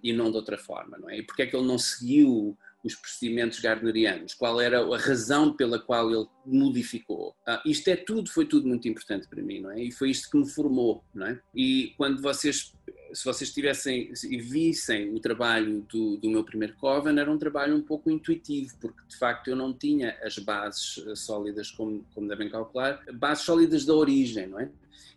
E 0.02 0.12
não 0.12 0.30
de 0.30 0.36
outra 0.36 0.56
forma, 0.56 0.98
não 0.98 1.10
é? 1.10 1.18
E 1.18 1.22
porque 1.22 1.42
é 1.42 1.46
que 1.46 1.54
ele 1.54 1.66
não 1.66 1.78
seguiu 1.78 2.56
os 2.84 2.94
procedimentos 2.94 3.58
gardnerianos, 3.60 4.34
qual 4.34 4.60
era 4.60 4.80
a 4.80 4.98
razão 4.98 5.54
pela 5.56 5.78
qual 5.78 6.10
ele 6.10 6.26
modificou. 6.44 7.34
Ah, 7.46 7.62
isto 7.64 7.88
é 7.88 7.96
tudo, 7.96 8.30
foi 8.30 8.44
tudo 8.44 8.68
muito 8.68 8.86
importante 8.86 9.26
para 9.26 9.42
mim, 9.42 9.60
não 9.60 9.70
é? 9.70 9.82
E 9.82 9.90
foi 9.90 10.10
isto 10.10 10.30
que 10.30 10.36
me 10.36 10.46
formou, 10.48 11.02
não 11.14 11.26
é? 11.26 11.40
E 11.54 11.94
quando 11.96 12.20
vocês, 12.20 12.74
se 13.14 13.24
vocês 13.24 13.52
tivessem 13.52 14.12
e 14.24 14.38
vissem 14.38 15.14
o 15.14 15.20
trabalho 15.20 15.86
do, 15.90 16.16
do 16.16 16.28
meu 16.28 16.42
primeiro 16.42 16.74
Coven, 16.74 17.18
era 17.18 17.30
um 17.30 17.38
trabalho 17.38 17.76
um 17.76 17.82
pouco 17.82 18.10
intuitivo, 18.10 18.74
porque 18.80 19.00
de 19.08 19.16
facto 19.16 19.48
eu 19.48 19.56
não 19.56 19.72
tinha 19.72 20.18
as 20.22 20.36
bases 20.38 21.02
eh, 21.06 21.14
sólidas, 21.14 21.70
como, 21.70 22.04
como 22.12 22.28
devem 22.28 22.50
calcular, 22.50 23.00
bases 23.14 23.44
sólidas 23.44 23.84
da 23.84 23.94
origem, 23.94 24.48
não 24.48 24.58
é? 24.58 24.68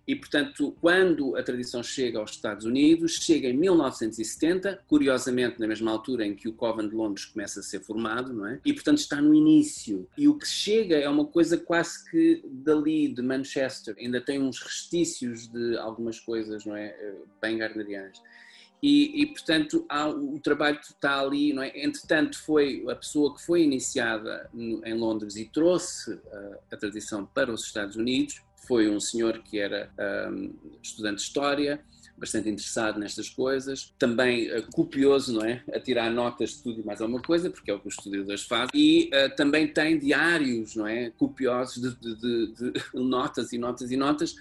E, 0.07 0.15
portanto, 0.15 0.73
quando 0.79 1.35
a 1.35 1.43
tradição 1.43 1.83
chega 1.83 2.17
aos 2.17 2.31
Estados 2.31 2.65
Unidos, 2.65 3.15
chega 3.15 3.49
em 3.49 3.57
1970, 3.57 4.81
curiosamente 4.87 5.59
na 5.59 5.67
mesma 5.67 5.91
altura 5.91 6.25
em 6.25 6.33
que 6.33 6.47
o 6.47 6.53
Coven 6.53 6.87
de 6.87 6.95
Londres 6.95 7.25
começa 7.25 7.59
a 7.59 7.63
ser 7.63 7.81
formado, 7.81 8.31
não 8.31 8.47
é? 8.47 8.61
E, 8.63 8.71
portanto, 8.71 8.99
está 8.99 9.21
no 9.21 9.35
início. 9.35 10.07
E 10.17 10.29
o 10.29 10.37
que 10.37 10.47
chega 10.47 10.95
é 10.95 11.09
uma 11.09 11.25
coisa 11.25 11.57
quase 11.57 12.09
que 12.09 12.41
dali, 12.45 13.09
de 13.09 13.21
Manchester. 13.21 13.95
Ainda 13.99 14.21
tem 14.21 14.41
uns 14.41 14.61
restícios 14.61 15.47
de 15.49 15.77
algumas 15.77 16.21
coisas, 16.21 16.65
não 16.65 16.75
é? 16.75 16.87
Eh, 16.87 17.15
bem 17.41 17.57
gardnerianas. 17.57 18.21
E, 18.81 19.23
e, 19.23 19.25
portanto 19.25 19.85
há, 19.89 20.07
o 20.07 20.39
trabalho 20.39 20.79
está 20.79 21.19
ali, 21.19 21.51
não 21.51 21.63
é? 21.63 21.71
entretanto 21.83 22.39
foi 22.39 22.85
a 22.87 22.95
pessoa 22.95 23.35
que 23.35 23.43
foi 23.43 23.63
iniciada 23.63 24.49
em 24.53 24.93
Londres 24.93 25.35
e 25.35 25.45
trouxe 25.45 26.13
uh, 26.13 26.57
a 26.71 26.77
tradição 26.77 27.25
para 27.25 27.51
os 27.51 27.63
Estados 27.63 27.95
Unidos, 27.95 28.39
foi 28.67 28.89
um 28.89 28.99
senhor 28.99 29.39
que 29.39 29.57
era 29.57 29.89
um, 30.29 30.53
estudante 30.81 31.17
de 31.17 31.21
História, 31.21 31.79
bastante 32.17 32.49
interessado 32.49 32.99
nestas 32.99 33.29
coisas, 33.29 33.93
também 33.99 34.51
uh, 34.51 34.63
copioso, 34.71 35.33
não 35.33 35.45
é? 35.45 35.63
A 35.71 35.79
tirar 35.79 36.09
notas 36.09 36.51
de 36.51 36.63
tudo 36.63 36.81
e 36.81 36.83
mais 36.83 36.99
alguma 36.99 37.21
coisa, 37.21 37.49
porque 37.49 37.69
é 37.69 37.73
o 37.73 37.79
que 37.79 37.87
os 37.87 37.93
estudiosos 37.93 38.43
fazem, 38.43 38.69
e 38.73 39.09
uh, 39.13 39.35
também 39.35 39.67
tem 39.67 39.99
diários, 39.99 40.75
não 40.75 40.87
é? 40.87 41.11
Copiosos 41.11 41.81
de, 41.81 41.95
de, 41.95 42.15
de, 42.15 42.71
de, 42.71 42.83
notas 42.93 43.53
e 43.53 43.57
notas 43.57 43.91
e 43.91 43.97
notas, 43.97 44.35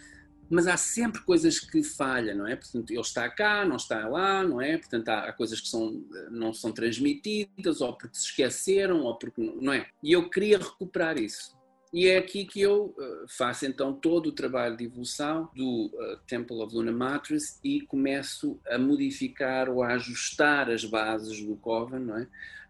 mas 0.48 0.66
há 0.66 0.76
sempre 0.76 1.20
coisas 1.22 1.58
que 1.58 1.82
falham, 1.82 2.38
não 2.38 2.46
é? 2.46 2.56
Portanto, 2.56 2.90
ele 2.90 3.00
está 3.00 3.28
cá, 3.28 3.64
não 3.64 3.76
está 3.76 4.08
lá, 4.08 4.42
não 4.42 4.60
é? 4.60 4.78
Portanto, 4.78 5.08
há, 5.08 5.28
há 5.28 5.32
coisas 5.32 5.60
que 5.60 5.68
são, 5.68 6.02
não 6.30 6.54
são 6.54 6.72
transmitidas, 6.72 7.80
ou 7.80 7.92
porque 7.92 8.16
se 8.16 8.26
esqueceram, 8.26 9.02
ou 9.02 9.16
porque, 9.16 9.42
não 9.60 9.72
é? 9.72 9.86
E 10.02 10.12
eu 10.12 10.30
queria 10.30 10.58
recuperar 10.58 11.18
isso. 11.18 11.55
E 11.96 12.08
é 12.08 12.18
aqui 12.18 12.44
que 12.44 12.60
eu 12.60 12.94
uh, 12.98 13.26
faço 13.26 13.64
então 13.64 13.90
todo 13.90 14.26
o 14.26 14.32
trabalho 14.32 14.76
de 14.76 14.84
evolução 14.84 15.48
do 15.56 15.86
uh, 15.86 16.18
Temple 16.26 16.60
of 16.60 16.74
Luna 16.74 16.92
Matris 16.92 17.58
e 17.64 17.80
começo 17.80 18.60
a 18.68 18.76
modificar 18.76 19.70
ou 19.70 19.82
a 19.82 19.94
ajustar 19.94 20.68
as 20.68 20.84
bases 20.84 21.40
do 21.42 21.56
Coven, 21.56 22.00
não 22.00 22.18
é? 22.18 22.26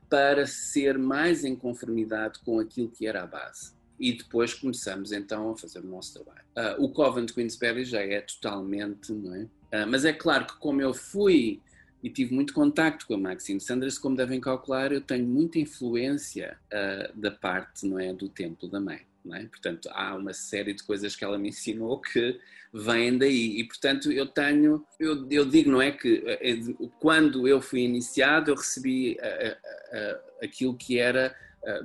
Para 0.09 0.47
ser 0.47 0.97
mais 0.97 1.45
em 1.45 1.57
conformidade 1.57 2.39
com 2.45 2.61
aquilo 2.61 2.89
que 2.89 3.05
era 3.05 3.25
a 3.25 3.27
base. 3.27 3.73
E 3.99 4.13
depois 4.13 4.55
começamos 4.55 5.11
então 5.11 5.51
a 5.51 5.57
fazer 5.57 5.81
o 5.81 5.89
nosso 5.89 6.15
trabalho. 6.15 6.47
Uh, 6.57 6.85
o 6.85 6.89
Coven 6.89 7.27
de 7.27 7.33
Queensberry 7.33 7.85
já 7.85 8.03
é 8.03 8.21
totalmente, 8.21 9.13
não 9.13 9.35
é? 9.35 9.49
mas 9.87 10.05
é 10.05 10.13
claro 10.13 10.47
que 10.47 10.57
como 10.59 10.81
eu 10.81 10.95
fui 10.95 11.61
e 12.01 12.09
tive 12.09 12.33
muito 12.33 12.55
contacto 12.55 13.05
com 13.05 13.15
a 13.15 13.19
Maxine 13.19 13.61
Sanders, 13.61 13.99
como 13.99 14.15
devem 14.15 14.41
calcular, 14.41 14.93
eu 14.93 15.01
tenho 15.01 15.27
muita 15.27 15.59
influência 15.59 16.57
uh, 16.67 17.21
da 17.21 17.33
parte 17.33 17.85
não 17.85 17.99
é, 17.99 18.13
do 18.13 18.29
templo 18.29 18.69
da 18.69 18.79
mãe. 18.79 19.01
É? 19.35 19.45
Portanto, 19.47 19.89
há 19.93 20.15
uma 20.15 20.33
série 20.33 20.75
de 20.75 20.83
coisas 20.83 21.17
que 21.17 21.25
ela 21.25 21.39
me 21.39 21.49
ensinou 21.49 22.01
que 22.01 22.39
vêm 22.73 23.17
daí. 23.17 23.59
E, 23.59 23.65
portanto, 23.65 24.13
eu 24.13 24.27
tenho, 24.27 24.85
eu, 24.99 25.27
eu 25.31 25.45
digo, 25.45 25.71
não 25.71 25.83
é 25.83 25.91
que 25.91 26.23
eh, 26.27 26.59
quando 27.01 27.49
eu 27.49 27.61
fui 27.61 27.81
iniciado, 27.81 28.51
eu 28.51 28.55
recebi 28.55 29.17
uh, 29.17 30.45
aquilo 30.45 30.77
que 30.77 30.99
era 30.99 31.35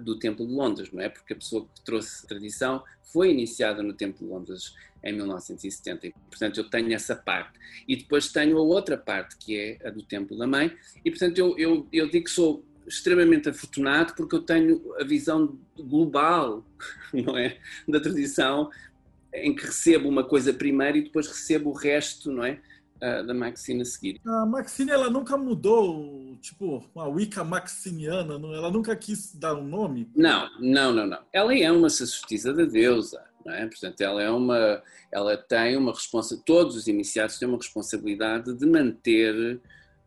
do 0.04 0.20
Templo 0.20 0.46
de 0.46 0.54
Londres, 0.54 0.92
não 0.92 1.02
é? 1.02 1.10
Porque 1.10 1.34
a 1.34 1.36
pessoa 1.36 1.66
que 1.66 1.82
trouxe 1.84 2.24
a 2.24 2.28
tradição 2.28 2.84
foi 3.12 3.32
iniciada 3.32 3.82
no 3.82 3.94
Templo 3.94 4.26
de 4.26 4.32
Londres 4.32 4.76
em 5.04 5.14
1970. 5.14 6.08
E, 6.08 6.12
portanto, 6.12 6.60
eu 6.60 6.70
tenho 6.70 6.94
essa 6.94 7.16
parte. 7.16 7.60
E 7.88 7.96
depois 7.96 8.32
tenho 8.32 8.58
a 8.58 8.62
outra 8.62 8.98
parte, 8.98 9.36
que 9.38 9.58
é 9.58 9.88
a 9.88 9.90
do 9.90 10.04
Templo 10.04 10.38
da 10.38 10.48
Mãe. 10.48 10.76
E, 11.04 11.10
portanto, 11.10 11.38
eu, 11.38 11.58
eu, 11.58 11.88
eu 11.92 12.10
digo 12.10 12.26
que 12.26 12.32
sou 12.32 12.64
extremamente 12.88 13.50
afortunado 13.50 14.14
porque 14.16 14.36
eu 14.36 14.42
tenho 14.42 14.82
a 15.00 15.04
visão 15.04 15.58
global, 15.78 16.66
não 17.14 17.38
é? 17.38 17.58
Da 17.88 18.00
tradição, 18.00 18.70
em 19.34 19.56
que 19.56 19.66
recebo 19.66 20.10
uma 20.10 20.24
coisa 20.24 20.54
primeiro 20.54 20.98
e 20.98 21.04
depois 21.04 21.28
recebo 21.28 21.70
o 21.70 21.74
resto, 21.74 22.32
não 22.32 22.44
é? 22.44 22.60
Uh, 22.98 23.26
da 23.26 23.34
Maxine 23.34 23.82
a 23.82 23.86
seguir. 23.86 24.22
A 24.24 24.46
Maxine, 24.46 24.92
ela 24.92 25.10
nunca 25.10 25.36
mudou, 25.36 26.38
tipo, 26.40 26.88
uma 26.94 27.08
Wicca 27.08 27.44
maxiniana, 27.44 28.38
não? 28.38 28.54
ela 28.54 28.70
nunca 28.70 28.96
quis 28.96 29.34
dar 29.34 29.56
um 29.56 29.66
nome? 29.66 30.08
Não, 30.16 30.48
não, 30.60 30.94
não, 30.94 31.08
não. 31.08 31.20
Ela 31.34 31.58
é 31.58 31.72
uma 31.72 31.90
sacerdotisa 31.90 32.54
da 32.54 32.64
deusa, 32.64 33.24
não 33.44 33.54
é? 33.54 33.66
Portanto, 33.66 34.02
ela 34.02 34.22
é 34.22 34.30
uma, 34.30 34.84
ela 35.12 35.36
tem 35.36 35.78
uma 35.78 35.92
responsabilidade, 35.92 36.46
todos 36.46 36.76
os 36.76 36.88
iniciados 36.88 37.40
têm 37.40 37.48
uma 37.48 37.58
responsabilidade 37.58 38.54
de 38.54 38.66
manter, 38.68 39.60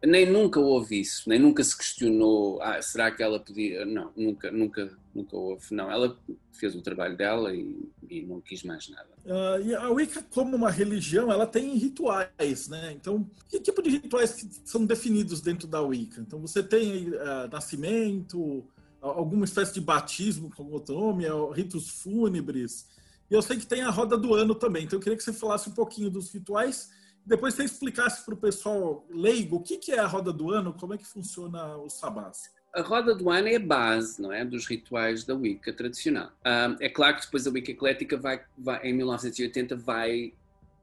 nem 0.07 0.31
nunca 0.31 0.61
houve 0.61 1.01
isso, 1.01 1.29
nem 1.29 1.39
nunca 1.39 1.63
se 1.63 1.77
questionou, 1.77 2.61
ah, 2.61 2.81
será 2.83 3.11
que 3.11 3.23
ela 3.23 3.39
podia, 3.41 3.85
não, 3.85 4.11
nunca, 4.17 4.51
nunca, 4.51 4.97
nunca 5.15 5.37
houve, 5.37 5.75
não, 5.75 5.91
ela 5.91 6.19
fez 6.53 6.75
o 6.75 6.83
trabalho 6.83 7.17
dela 7.17 7.55
e, 7.55 7.89
e 8.09 8.23
não 8.23 8.41
quis 8.41 8.63
mais 8.63 8.89
nada. 8.89 9.09
Uh, 9.25 9.67
e 9.67 9.75
a 9.75 9.89
Wicca, 9.91 10.25
como 10.31 10.57
uma 10.57 10.71
religião, 10.71 11.33
ela 11.33 11.47
tem 11.47 11.75
rituais, 11.77 12.69
né? 12.69 12.93
Então, 12.93 13.29
que 13.49 13.59
tipo 13.61 13.83
de 13.83 13.91
rituais 13.91 14.47
são 14.65 14.85
definidos 14.85 15.41
dentro 15.41 15.67
da 15.67 15.81
Wicca? 15.81 16.21
Então, 16.21 16.39
você 16.41 16.63
tem 16.63 17.09
uh, 17.09 17.49
nascimento, 17.51 18.65
alguma 19.01 19.45
espécie 19.45 19.75
de 19.75 19.81
batismo 19.81 20.51
com 20.51 20.65
outro 20.71 20.95
nome, 20.95 21.25
ritos 21.55 21.89
fúnebres, 21.89 22.87
e 23.31 23.35
eu 23.35 23.43
sei 23.43 23.57
que 23.57 23.67
tem 23.67 23.83
a 23.83 23.91
roda 23.91 24.17
do 24.17 24.35
ano 24.35 24.55
também, 24.55 24.85
então 24.85 24.99
eu 24.99 25.03
queria 25.03 25.17
que 25.17 25.25
você 25.25 25.33
falasse 25.33 25.69
um 25.69 25.73
pouquinho 25.73 26.11
dos 26.11 26.33
rituais, 26.33 26.91
depois 27.25 27.55
você 27.55 27.65
explicasse 27.65 28.25
para 28.25 28.35
o 28.35 28.37
pessoal 28.37 29.07
leigo 29.11 29.57
o 29.57 29.61
que, 29.61 29.79
que 29.79 29.93
é 29.93 29.99
a 29.99 30.07
roda 30.07 30.33
do 30.33 30.51
ano, 30.51 30.75
como 30.75 30.95
é 30.95 30.99
que 30.99 31.07
funciona 31.07 31.77
o 31.77 31.89
sabás. 31.89 32.53
A 32.75 32.83
roda 32.83 33.15
do 33.15 33.31
ano 33.31 33.49
é 33.49 33.57
a 33.57 33.61
base, 33.61 34.21
não 34.21 34.33
é, 34.33 34.45
dos 34.45 34.67
rituais 34.67 35.25
da 35.25 35.35
Wicca 35.35 35.73
tradicional. 35.73 36.33
é 36.81 36.89
claro 36.89 37.17
que 37.17 37.23
depois 37.23 37.47
a 37.47 37.51
Wicca 37.51 37.71
eclética 37.71 38.17
vai, 38.17 38.45
vai, 38.59 38.83
em 38.83 38.93
1980 38.93 39.77
vai 39.77 40.33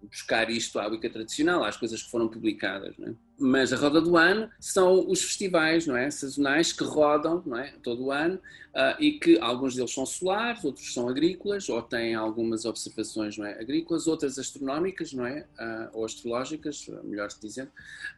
buscar 0.02 0.50
isto 0.50 0.80
à 0.80 0.88
Wicca 0.88 1.10
tradicional, 1.10 1.64
às 1.64 1.78
coisas 1.78 2.02
que 2.02 2.10
foram 2.10 2.28
publicadas. 2.28 2.98
Não 2.98 3.10
é? 3.10 3.16
Mas 3.42 3.74
a 3.74 3.76
roda 3.76 4.00
do 4.00 4.16
ano 4.18 4.48
são 4.60 5.10
os 5.10 5.24
festivais 5.24 5.88
não 5.88 5.98
é? 5.98 6.12
sazonais 6.12 6.72
que 6.72 6.84
rodam 6.84 7.42
não 7.44 7.58
é? 7.58 7.74
todo 7.82 8.06
o 8.06 8.12
ano 8.12 8.36
uh, 8.36 9.02
e 9.02 9.14
que 9.14 9.40
alguns 9.40 9.76
deles 9.76 9.92
são 9.92 10.06
solares, 10.06 10.64
outros 10.64 10.94
são 10.94 11.10
agrícolas, 11.10 11.68
ou 11.68 11.82
têm 11.82 12.14
algumas 12.14 12.66
observações 12.66 13.40
não 13.40 13.48
é? 13.48 13.60
agrícolas, 13.60 14.06
outras 14.06 14.38
astronómicas 14.38 15.12
não 15.12 15.26
é? 15.26 15.48
Uh, 15.60 15.90
ou 15.94 16.06
astrológicas, 16.06 16.88
melhor 17.04 17.30
dizendo, 17.42 17.72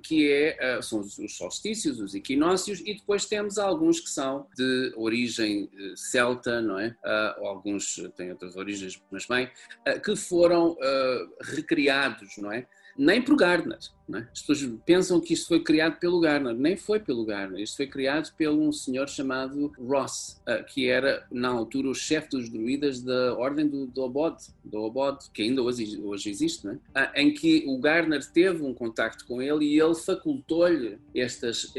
que 0.04 0.30
é, 0.30 0.78
uh, 0.78 0.84
são 0.84 1.00
os, 1.00 1.18
os 1.18 1.38
solstícios, 1.38 2.02
os 2.02 2.14
equinócios, 2.14 2.82
e 2.82 2.94
depois 2.94 3.26
temos 3.26 3.58
alguns 3.58 4.02
que 4.02 4.10
são 4.10 4.46
de 4.58 4.94
origem 4.98 5.70
celta, 5.96 6.62
não 6.62 6.78
é? 6.78 6.96
ou 7.38 7.48
alguns 7.48 7.96
têm 8.18 8.32
outras 8.32 8.58
origens, 8.58 9.02
mas 9.10 9.26
bem, 9.26 9.50
que 10.04 10.16
foram 10.16 10.76
recriados, 11.42 12.38
não 12.38 12.52
é? 12.52 12.68
Nem 12.98 13.22
por 13.22 13.36
Gardner. 13.36 13.80
É? 14.14 14.18
As 14.34 14.42
pessoas 14.42 14.70
pensam 14.86 15.22
que 15.22 15.34
isto 15.34 15.48
foi 15.48 15.64
criado 15.64 15.98
pelo 15.98 16.20
Gardner, 16.20 16.54
nem 16.54 16.76
foi 16.76 17.00
pelo 17.00 17.26
Gardner. 17.26 17.62
Isto 17.62 17.78
foi 17.78 17.88
criado 17.88 18.32
por 18.38 18.48
um 18.50 18.72
senhor 18.72 19.08
chamado 19.08 19.72
Ross, 19.80 20.42
uh, 20.48 20.64
que 20.66 20.90
era 20.90 21.26
na 21.32 21.48
altura 21.48 21.88
o 21.88 21.96
chefe 21.96 22.30
dos 22.30 22.50
druidas 22.50 23.02
da 23.02 23.36
ordem 23.36 23.68
do, 23.68 23.88
do 23.88 24.02
Obod, 24.02 24.38
do 24.64 24.80
Obod, 24.80 25.20
que 25.34 25.42
ainda 25.42 25.62
hoje, 25.62 26.00
hoje 26.02 26.30
existe, 26.30 26.68
é? 26.68 26.74
uh, 26.74 27.12
em 27.16 27.34
que 27.34 27.64
o 27.66 27.78
Gardner 27.80 28.24
teve 28.32 28.62
um 28.62 28.74
contacto 28.74 29.26
com 29.26 29.42
ele 29.42 29.66
e 29.66 29.80
ele 29.80 29.96
facultou-lhe 29.96 30.98
estes, 31.16 31.74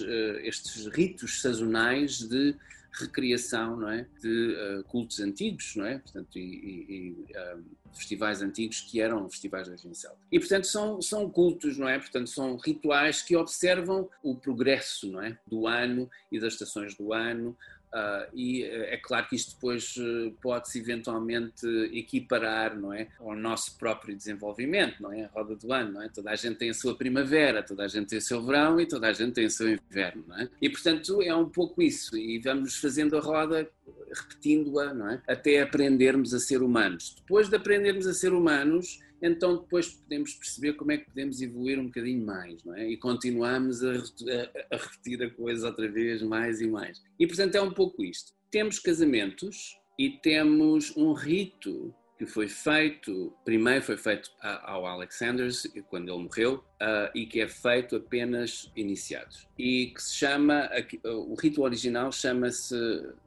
uh, 0.00 0.38
estes 0.42 0.86
ritos 0.86 1.40
sazonais 1.40 2.18
de 2.18 2.54
recriação 2.92 3.76
não 3.76 3.88
é? 3.88 4.06
de 4.20 4.56
uh, 4.78 4.84
cultos 4.84 5.20
antigos, 5.20 5.74
não 5.76 5.86
é? 5.86 5.98
Portanto, 5.98 6.38
e, 6.38 6.40
e, 6.40 6.86
e 6.90 7.10
uh, 7.36 7.64
festivais 7.94 8.42
antigos 8.42 8.80
que 8.80 9.00
eram 9.00 9.28
festivais 9.28 9.66
da 9.66 9.72
origem 9.72 9.94
celta. 9.94 10.18
E, 10.30 10.38
portanto, 10.38 10.66
são, 10.66 11.00
são 11.02 11.28
cultos, 11.30 11.78
não 11.78 11.88
é? 11.88 11.98
Portanto, 11.98 12.28
são 12.28 12.56
rituais 12.56 13.22
que 13.22 13.36
observam 13.36 14.08
o 14.22 14.36
progresso, 14.36 15.10
não 15.10 15.22
é? 15.22 15.38
Do 15.46 15.66
ano 15.66 16.08
e 16.30 16.38
das 16.38 16.54
estações 16.54 16.94
do 16.94 17.12
ano, 17.12 17.56
Uh, 17.92 18.30
e 18.32 18.62
eh, 18.62 18.94
é 18.94 18.96
claro 18.96 19.26
que 19.26 19.34
isto 19.34 19.54
depois 19.54 19.96
eh, 19.98 20.32
pode-se 20.40 20.78
eventualmente 20.78 21.66
equiparar 21.92 22.78
não 22.78 22.92
é, 22.92 23.08
ao 23.18 23.34
nosso 23.34 23.76
próprio 23.76 24.16
desenvolvimento, 24.16 25.02
não 25.02 25.12
é? 25.12 25.24
A 25.24 25.28
roda 25.28 25.56
do 25.56 25.72
ano, 25.72 25.94
não 25.94 26.02
é? 26.02 26.08
Toda 26.08 26.30
a 26.30 26.36
gente 26.36 26.56
tem 26.56 26.70
a 26.70 26.74
sua 26.74 26.94
primavera, 26.96 27.64
toda 27.64 27.82
a 27.82 27.88
gente 27.88 28.10
tem 28.10 28.18
o 28.18 28.22
seu 28.22 28.40
verão 28.44 28.80
e 28.80 28.86
toda 28.86 29.08
a 29.08 29.12
gente 29.12 29.32
tem 29.32 29.46
o 29.46 29.50
seu 29.50 29.68
inverno, 29.68 30.24
não 30.28 30.38
é? 30.38 30.48
E 30.62 30.70
portanto 30.70 31.20
é 31.20 31.34
um 31.34 31.48
pouco 31.48 31.82
isso, 31.82 32.16
e 32.16 32.38
vamos 32.38 32.76
fazendo 32.76 33.16
a 33.16 33.20
roda, 33.20 33.68
repetindo-a, 34.14 34.94
não 34.94 35.10
é? 35.10 35.22
Até 35.26 35.60
aprendermos 35.60 36.32
a 36.32 36.38
ser 36.38 36.62
humanos. 36.62 37.16
Depois 37.16 37.48
de 37.48 37.56
aprendermos 37.56 38.06
a 38.06 38.14
ser 38.14 38.32
humanos, 38.32 39.00
então 39.22 39.56
depois 39.56 39.88
podemos 39.88 40.34
perceber 40.34 40.74
como 40.74 40.92
é 40.92 40.98
que 40.98 41.06
podemos 41.06 41.40
evoluir 41.40 41.78
um 41.78 41.86
bocadinho 41.86 42.24
mais, 42.24 42.62
não 42.64 42.74
é? 42.74 42.88
E 42.88 42.96
continuamos 42.96 43.82
a, 43.84 43.92
a, 43.92 44.74
a, 44.74 44.76
repetir 44.76 45.22
a 45.22 45.30
coisa 45.30 45.68
outra 45.68 45.88
vez, 45.90 46.22
mais 46.22 46.60
e 46.60 46.66
mais. 46.66 47.02
E 47.18 47.26
portanto 47.26 47.54
é 47.54 47.62
um 47.62 47.72
pouco 47.72 48.02
isto. 48.02 48.32
Temos 48.50 48.78
casamentos 48.78 49.78
e 49.98 50.10
temos 50.10 50.96
um 50.96 51.12
rito 51.12 51.94
que 52.18 52.26
foi 52.26 52.48
feito, 52.48 53.32
primeiro 53.46 53.82
foi 53.82 53.96
feito 53.96 54.30
ao 54.42 54.84
Alexanders, 54.84 55.66
quando 55.88 56.12
ele 56.12 56.22
morreu, 56.24 56.56
uh, 56.56 57.10
e 57.14 57.24
que 57.24 57.40
é 57.40 57.48
feito 57.48 57.96
apenas 57.96 58.70
iniciados. 58.76 59.48
E 59.58 59.86
que 59.86 60.02
se 60.02 60.16
chama, 60.16 60.68
o 61.02 61.34
rito 61.34 61.62
original 61.62 62.12
chama-se 62.12 62.74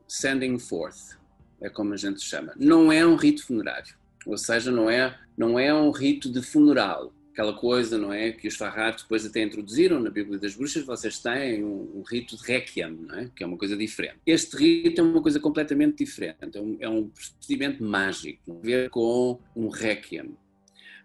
Sending 0.07 0.59
Forth, 0.59 1.17
é 1.59 1.71
como 1.71 1.95
a 1.95 1.97
gente 1.97 2.21
chama. 2.21 2.53
Não 2.55 2.91
é 2.91 3.03
um 3.03 3.15
rito 3.15 3.43
funerário 3.47 3.95
ou 4.25 4.37
seja, 4.37 4.71
não 4.71 4.89
é, 4.89 5.17
não 5.37 5.57
é 5.59 5.73
um 5.73 5.91
rito 5.91 6.31
de 6.31 6.41
funeral, 6.41 7.13
aquela 7.31 7.53
coisa, 7.53 7.97
não 7.97 8.13
é? 8.13 8.31
Que 8.31 8.47
os 8.47 8.55
Farrar 8.55 8.95
depois 8.95 9.25
até 9.25 9.41
introduziram 9.41 9.99
na 9.99 10.09
Bíblia 10.09 10.39
das 10.39 10.55
Bruxas, 10.55 10.83
vocês 10.83 11.17
têm 11.17 11.63
um, 11.63 11.97
um, 11.97 12.03
rito 12.07 12.37
de 12.37 12.43
requiem, 12.43 12.91
não 12.91 13.15
é? 13.15 13.29
Que 13.35 13.43
é 13.43 13.47
uma 13.47 13.57
coisa 13.57 13.75
diferente. 13.75 14.17
Este 14.25 14.55
rito 14.55 15.01
é 15.01 15.03
uma 15.03 15.21
coisa 15.21 15.39
completamente 15.39 16.03
diferente, 16.03 16.57
é 16.57 16.61
um, 16.61 16.77
é 16.79 16.89
um 16.89 17.09
procedimento 17.09 17.83
mágico, 17.83 18.51
a 18.51 18.65
ver 18.65 18.89
com 18.89 19.39
um 19.55 19.67
requiem 19.67 20.35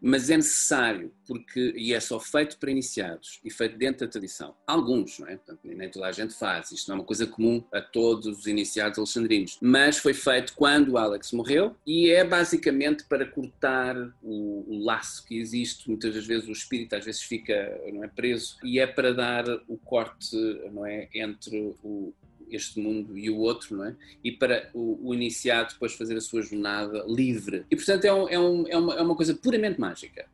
mas 0.01 0.31
é 0.31 0.37
necessário, 0.37 1.13
porque, 1.27 1.75
e 1.77 1.93
é 1.93 2.01
só 2.01 2.19
feito 2.19 2.59
para 2.59 2.71
iniciados 2.71 3.41
e 3.45 3.51
feito 3.51 3.77
dentro 3.77 4.07
da 4.07 4.11
tradição. 4.11 4.55
Alguns, 4.67 5.19
não 5.19 5.29
é? 5.29 5.37
Portanto, 5.37 5.61
nem 5.65 5.91
toda 5.91 6.07
a 6.07 6.13
gente 6.13 6.35
faz, 6.35 6.71
isto 6.73 6.89
não 6.89 6.97
é 6.97 6.99
uma 7.01 7.07
coisa 7.07 7.27
comum 7.27 7.63
a 7.73 7.81
todos 7.81 8.27
os 8.27 8.47
iniciados 8.47 8.99
alexandrinos, 8.99 9.59
mas 9.61 9.99
foi 9.99 10.15
feito 10.15 10.55
quando 10.55 10.97
Alex 10.97 11.33
morreu 11.33 11.77
e 11.87 12.11
é 12.11 12.25
basicamente 12.25 13.05
para 13.05 13.27
cortar 13.27 13.97
o, 14.23 14.65
o 14.69 14.85
laço 14.85 15.25
que 15.25 15.39
existe, 15.39 15.89
muitas 15.89 16.27
vezes 16.27 16.49
o 16.49 16.53
espírito 16.53 16.95
às 16.95 17.05
vezes 17.05 17.23
fica 17.23 17.81
não 17.93 18.05
é, 18.05 18.09
preso, 18.09 18.57
e 18.63 18.79
é 18.79 18.87
para 18.87 19.13
dar 19.13 19.45
o 19.67 19.77
corte 19.77 20.37
não 20.73 20.87
é, 20.87 21.09
entre 21.15 21.75
o, 21.83 22.13
este 22.51 22.81
mundo 22.81 23.17
e 23.17 23.31
o 23.31 23.37
outro, 23.39 23.77
não 23.77 23.85
é? 23.85 23.97
E 24.23 24.33
para 24.33 24.71
o, 24.75 25.09
o 25.09 25.15
iniciado 25.15 25.73
depois 25.73 25.95
fazer 25.95 26.17
a 26.17 26.21
sua 26.21 26.43
jornada 26.43 27.05
livre. 27.07 27.65
E 27.71 27.77
portanto 27.77 28.05
é, 28.05 28.13
um, 28.13 28.29
é, 28.29 28.39
um, 28.39 28.69
é, 28.69 28.77
uma, 28.77 28.95
é 28.95 29.03
uma 29.03 29.17
coisa 29.17 29.35
puramente 29.35 29.81
mágica. 29.81 30.27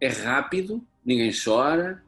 É 0.00 0.08
rápido, 0.08 0.84
ninguém 1.04 1.30
chora, 1.32 2.02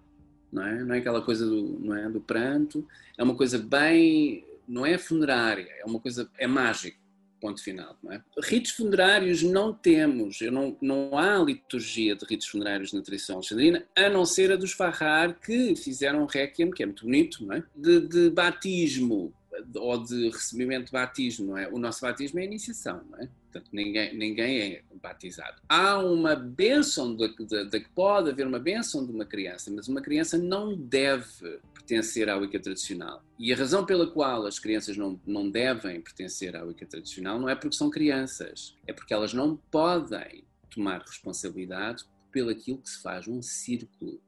não 0.52 0.66
é? 0.66 0.84
Não 0.84 0.94
é 0.94 0.98
aquela 0.98 1.22
coisa 1.22 1.46
do, 1.46 1.78
não 1.80 1.96
é, 1.96 2.08
do 2.08 2.20
pranto. 2.20 2.86
É 3.16 3.22
uma 3.22 3.34
coisa 3.34 3.58
bem, 3.58 4.44
não 4.66 4.84
é 4.84 4.98
funerária, 4.98 5.68
é 5.78 5.84
uma 5.84 6.00
coisa, 6.00 6.28
é 6.38 6.46
mágico 6.46 7.04
ponto 7.44 7.62
final. 7.62 7.94
Não 8.02 8.10
é? 8.10 8.22
Ritos 8.42 8.70
funerários 8.70 9.42
não 9.42 9.70
temos, 9.70 10.40
eu 10.40 10.50
não, 10.50 10.74
não 10.80 11.18
há 11.18 11.36
liturgia 11.36 12.16
de 12.16 12.24
ritos 12.24 12.46
funerários 12.46 12.94
na 12.94 13.02
tradição 13.02 13.36
alexandrina, 13.36 13.84
a 13.94 14.08
não 14.08 14.24
ser 14.24 14.50
a 14.50 14.56
dos 14.56 14.72
Farrar, 14.72 15.38
que 15.38 15.76
fizeram 15.76 16.22
um 16.22 16.26
requiem, 16.26 16.70
que 16.70 16.82
é 16.82 16.86
muito 16.86 17.04
bonito, 17.04 17.44
não 17.44 17.56
é? 17.56 17.62
de, 17.76 18.00
de 18.08 18.30
batismo 18.30 19.30
ou 19.76 20.02
de 20.02 20.28
recebimento 20.30 20.86
de 20.86 20.92
batismo, 20.92 21.46
não 21.48 21.58
é? 21.58 21.68
O 21.68 21.78
nosso 21.78 22.00
batismo 22.00 22.38
é 22.40 22.44
iniciação, 22.44 23.02
não 23.10 23.18
é? 23.18 23.28
Portanto, 23.52 23.70
ninguém, 23.72 24.16
ninguém 24.16 24.60
é 24.60 24.82
batizado. 25.00 25.60
Há 25.68 25.98
uma 25.98 26.34
bênção 26.34 27.14
de, 27.14 27.28
de, 27.36 27.64
de, 27.66 27.80
pode 27.94 28.30
haver 28.30 28.46
uma 28.46 28.58
bênção 28.58 29.06
de 29.06 29.12
uma 29.12 29.24
criança, 29.24 29.70
mas 29.70 29.86
uma 29.86 30.00
criança 30.00 30.36
não 30.36 30.76
deve 30.76 31.60
pertencer 31.72 32.28
à 32.28 32.36
Wicca 32.36 32.58
tradicional. 32.58 33.22
E 33.38 33.52
a 33.52 33.56
razão 33.56 33.84
pela 33.84 34.10
qual 34.10 34.46
as 34.46 34.58
crianças 34.58 34.96
não, 34.96 35.20
não 35.26 35.48
devem 35.48 36.00
pertencer 36.00 36.56
à 36.56 36.64
Wicca 36.64 36.86
tradicional 36.86 37.38
não 37.38 37.48
é 37.48 37.54
porque 37.54 37.76
são 37.76 37.90
crianças, 37.90 38.74
é 38.86 38.92
porque 38.92 39.14
elas 39.14 39.32
não 39.34 39.56
podem 39.70 40.44
tomar 40.70 41.00
responsabilidade 41.00 42.04
pelo 42.32 42.50
aquilo 42.50 42.78
que 42.78 42.90
se 42.90 43.00
faz 43.00 43.26
num 43.26 43.42
círculo. 43.42 44.20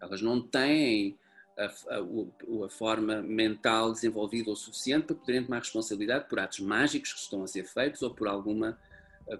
Elas 0.00 0.22
não 0.22 0.40
têm 0.40 1.18
a, 1.58 1.64
a, 1.64 2.64
a, 2.64 2.68
forma 2.68 3.22
mental 3.22 3.92
desenvolvida 3.92 4.50
o 4.50 4.56
suficiente 4.56 5.06
para 5.06 5.16
poderem 5.16 5.44
tomar 5.44 5.58
responsabilidade 5.58 6.28
por 6.28 6.38
atos 6.38 6.60
mágicos 6.60 7.12
que 7.12 7.20
estão 7.20 7.42
a 7.42 7.46
ser 7.46 7.64
feitos 7.64 8.02
ou 8.02 8.10
por 8.14 8.28
alguma 8.28 8.78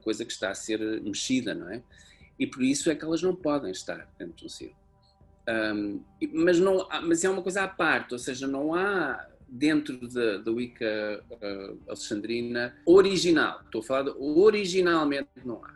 coisa 0.03 0.25
que 0.25 0.33
está 0.33 0.51
a 0.51 0.55
ser 0.55 0.81
mexida, 1.03 1.55
não 1.55 1.69
é? 1.69 1.83
E 2.39 2.47
por 2.47 2.63
isso 2.63 2.91
é 2.91 2.95
que 2.95 3.05
elas 3.05 3.23
não 3.23 3.35
podem 3.35 3.71
estar 3.71 4.09
dentro 4.19 4.37
de 4.37 4.47
um 4.47 4.49
círculo. 4.49 4.85
Um, 5.47 6.01
mas, 6.33 6.59
não, 6.59 6.89
mas 7.03 7.23
é 7.23 7.29
uma 7.29 7.43
coisa 7.43 7.65
à 7.65 7.69
parte, 7.69 8.15
ou 8.15 8.19
seja, 8.19 8.47
não 8.47 8.75
há 8.75 9.29
dentro 9.47 10.09
da, 10.09 10.39
da 10.39 10.51
Wicca 10.51 11.23
uh, 11.31 11.79
alexandrina 11.87 12.75
original, 12.87 13.61
estou 13.63 13.83
a 13.83 13.85
falar 13.85 14.03
de, 14.05 14.11
originalmente 14.19 15.29
não 15.45 15.63
há 15.63 15.75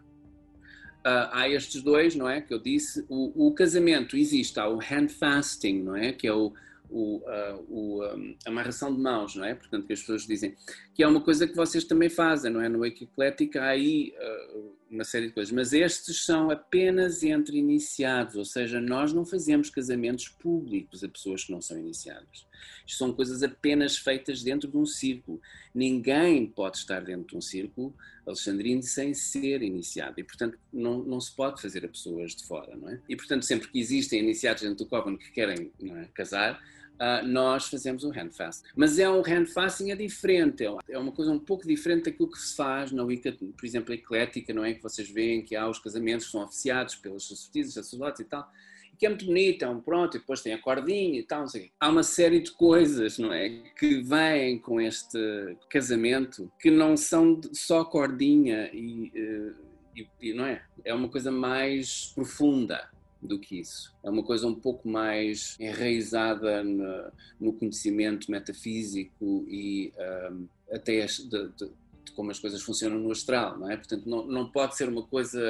há 1.33 1.49
estes 1.49 1.83
dois, 1.83 2.15
não 2.15 2.29
é? 2.29 2.41
Que 2.41 2.53
eu 2.53 2.59
disse. 2.59 3.05
O, 3.09 3.49
o, 3.49 3.55
casamento 3.55 4.17
existe, 4.17 4.59
há 4.59 4.69
o 4.69 4.79
hand 4.79 5.09
fasting, 5.09 5.83
não 5.83 5.97
é? 5.97 6.13
Que 6.13 6.27
é 6.27 6.33
o, 6.33 6.53
o, 6.91 7.19
uh, 7.19 7.65
o 7.69 8.05
um, 8.05 8.37
amarração 8.47 8.95
de 8.95 9.01
mãos, 9.01 9.35
não 9.37 9.45
é? 9.45 9.55
Portanto, 9.55 9.87
que 9.87 9.93
as 9.93 10.01
pessoas 10.01 10.27
dizem 10.27 10.57
que 10.99 11.05
é 11.05 11.07
uma 11.07 11.21
coisa 11.21 11.47
que 11.47 11.55
vocês 11.55 11.85
também 11.85 12.09
fazem, 12.09 12.51
não 12.51 12.61
é? 12.61 12.69
No 12.69 12.85
Ecleclética 12.85 13.63
há 13.63 13.69
aí 13.69 14.13
uh, 14.19 14.75
uma 14.91 15.05
série 15.05 15.29
de 15.29 15.33
coisas, 15.33 15.53
mas 15.53 15.73
estes 15.73 16.25
são 16.25 16.51
apenas 16.51 17.23
entre 17.23 17.57
iniciados, 17.57 18.35
ou 18.35 18.45
seja, 18.45 18.81
nós 18.81 19.13
não 19.13 19.25
fazemos 19.25 19.71
casamentos 19.71 20.27
públicos 20.27 21.05
a 21.05 21.09
pessoas 21.09 21.45
que 21.45 21.53
não 21.53 21.63
são 21.63 21.79
iniciadas. 21.79 22.49
Isto 22.85 22.99
são 22.99 23.13
coisas 23.13 23.45
apenas 23.45 23.97
feitas 23.97 24.43
dentro 24.43 24.69
de 24.69 24.77
um 24.77 24.85
círculo. 24.85 25.41
Ninguém 25.73 26.45
pode 26.49 26.79
estar 26.79 26.99
dentro 26.99 27.29
de 27.29 27.37
um 27.37 27.41
círculo 27.41 27.95
alexandrino 28.27 28.83
sem 28.83 29.15
ser 29.15 29.63
iniciado 29.63 30.19
e, 30.19 30.25
portanto, 30.25 30.59
não, 30.73 30.99
não 31.05 31.21
se 31.21 31.33
pode 31.33 31.63
fazer 31.63 31.85
a 31.85 31.89
pessoas 31.89 32.35
de 32.35 32.45
fora, 32.45 32.75
não 32.75 32.89
é? 32.89 33.01
E, 33.09 33.15
portanto, 33.15 33.45
sempre 33.45 33.69
que 33.69 33.79
existem 33.79 34.19
iniciados 34.19 34.65
dentro 34.65 34.85
do 34.85 34.87
Coven 34.87 35.17
que 35.17 35.31
querem 35.31 35.71
é, 35.81 36.09
casar, 36.13 36.61
Uh, 36.99 37.27
nós 37.27 37.69
fazemos 37.69 38.03
um 38.03 38.11
handfast. 38.11 38.65
Mas 38.75 38.99
é 38.99 39.09
um 39.09 39.23
handfasting 39.23 39.91
é 39.91 39.97
diferente, 39.97 40.65
é, 40.65 40.75
é 40.89 40.99
uma 40.99 41.13
coisa 41.13 41.31
um 41.31 41.39
pouco 41.39 41.67
diferente 41.67 42.05
daquilo 42.07 42.31
que 42.31 42.39
se 42.39 42.57
faz 42.57 42.91
na 42.91 43.05
Wicca, 43.05 43.33
por 43.33 43.65
exemplo, 43.65 43.95
eclética, 43.95 44.53
não 44.53 44.65
é? 44.65 44.75
Que 44.75 44.83
vocês 44.83 45.09
veem 45.09 45.43
que 45.43 45.55
há 45.55 45.69
os 45.69 45.79
casamentos 45.79 46.27
que 46.27 46.33
são 46.33 46.43
oficiados 46.43 46.97
pelos 46.97 47.29
sacerdotes, 47.29 47.75
sacerdotes 47.75 48.21
e 48.21 48.25
tal 48.25 48.51
que 48.99 49.07
é 49.07 49.09
muito 49.09 49.27
bonito, 49.27 49.65
é 49.65 49.69
um 49.69 49.81
pronto, 49.81 50.17
e 50.17 50.21
depois 50.21 50.43
tem 50.43 50.53
a 50.53 50.59
cordinha 50.59 51.21
e 51.21 51.23
tal, 51.23 51.43
não 51.43 51.49
sei 51.49 51.71
Há 51.79 51.89
uma 51.89 52.03
série 52.03 52.41
de 52.41 52.51
coisas, 52.51 53.17
não 53.17 53.33
é? 53.33 53.49
Que 53.79 54.03
vêm 54.03 54.59
com 54.59 54.81
este 54.81 55.57
casamento 55.71 56.51
que 56.59 56.71
não 56.71 56.97
são 56.97 57.41
só 57.53 57.85
cordinha 57.85 58.69
e, 58.73 59.13
uh, 59.15 59.55
e, 59.95 60.09
e, 60.21 60.35
não 60.35 60.45
é? 60.45 60.65
É 60.85 60.93
uma 60.93 61.09
coisa 61.09 61.31
mais 61.31 62.13
profunda 62.13 62.91
do 63.21 63.39
que 63.39 63.61
isso. 63.61 63.95
É 64.03 64.11
uma 64.11 64.23
coisa 64.23 64.47
um 64.47 64.55
pouco 64.55 64.89
mais 64.89 65.57
enraizada 65.59 66.63
no, 66.63 67.13
no 67.41 67.53
conhecimento 67.53 68.31
metafísico 68.31 69.45
e 69.49 69.93
um, 70.31 70.47
até 70.73 71.05
de, 71.05 71.29
de, 71.29 71.49
de, 71.57 72.13
como 72.15 72.31
as 72.31 72.39
coisas 72.39 72.63
funcionam 72.63 72.99
no 72.99 73.11
astral, 73.11 73.59
não 73.59 73.71
é? 73.71 73.77
Portanto, 73.77 74.09
não, 74.09 74.27
não 74.27 74.51
pode 74.51 74.77
ser 74.77 74.89
uma 74.89 75.03
coisa 75.03 75.41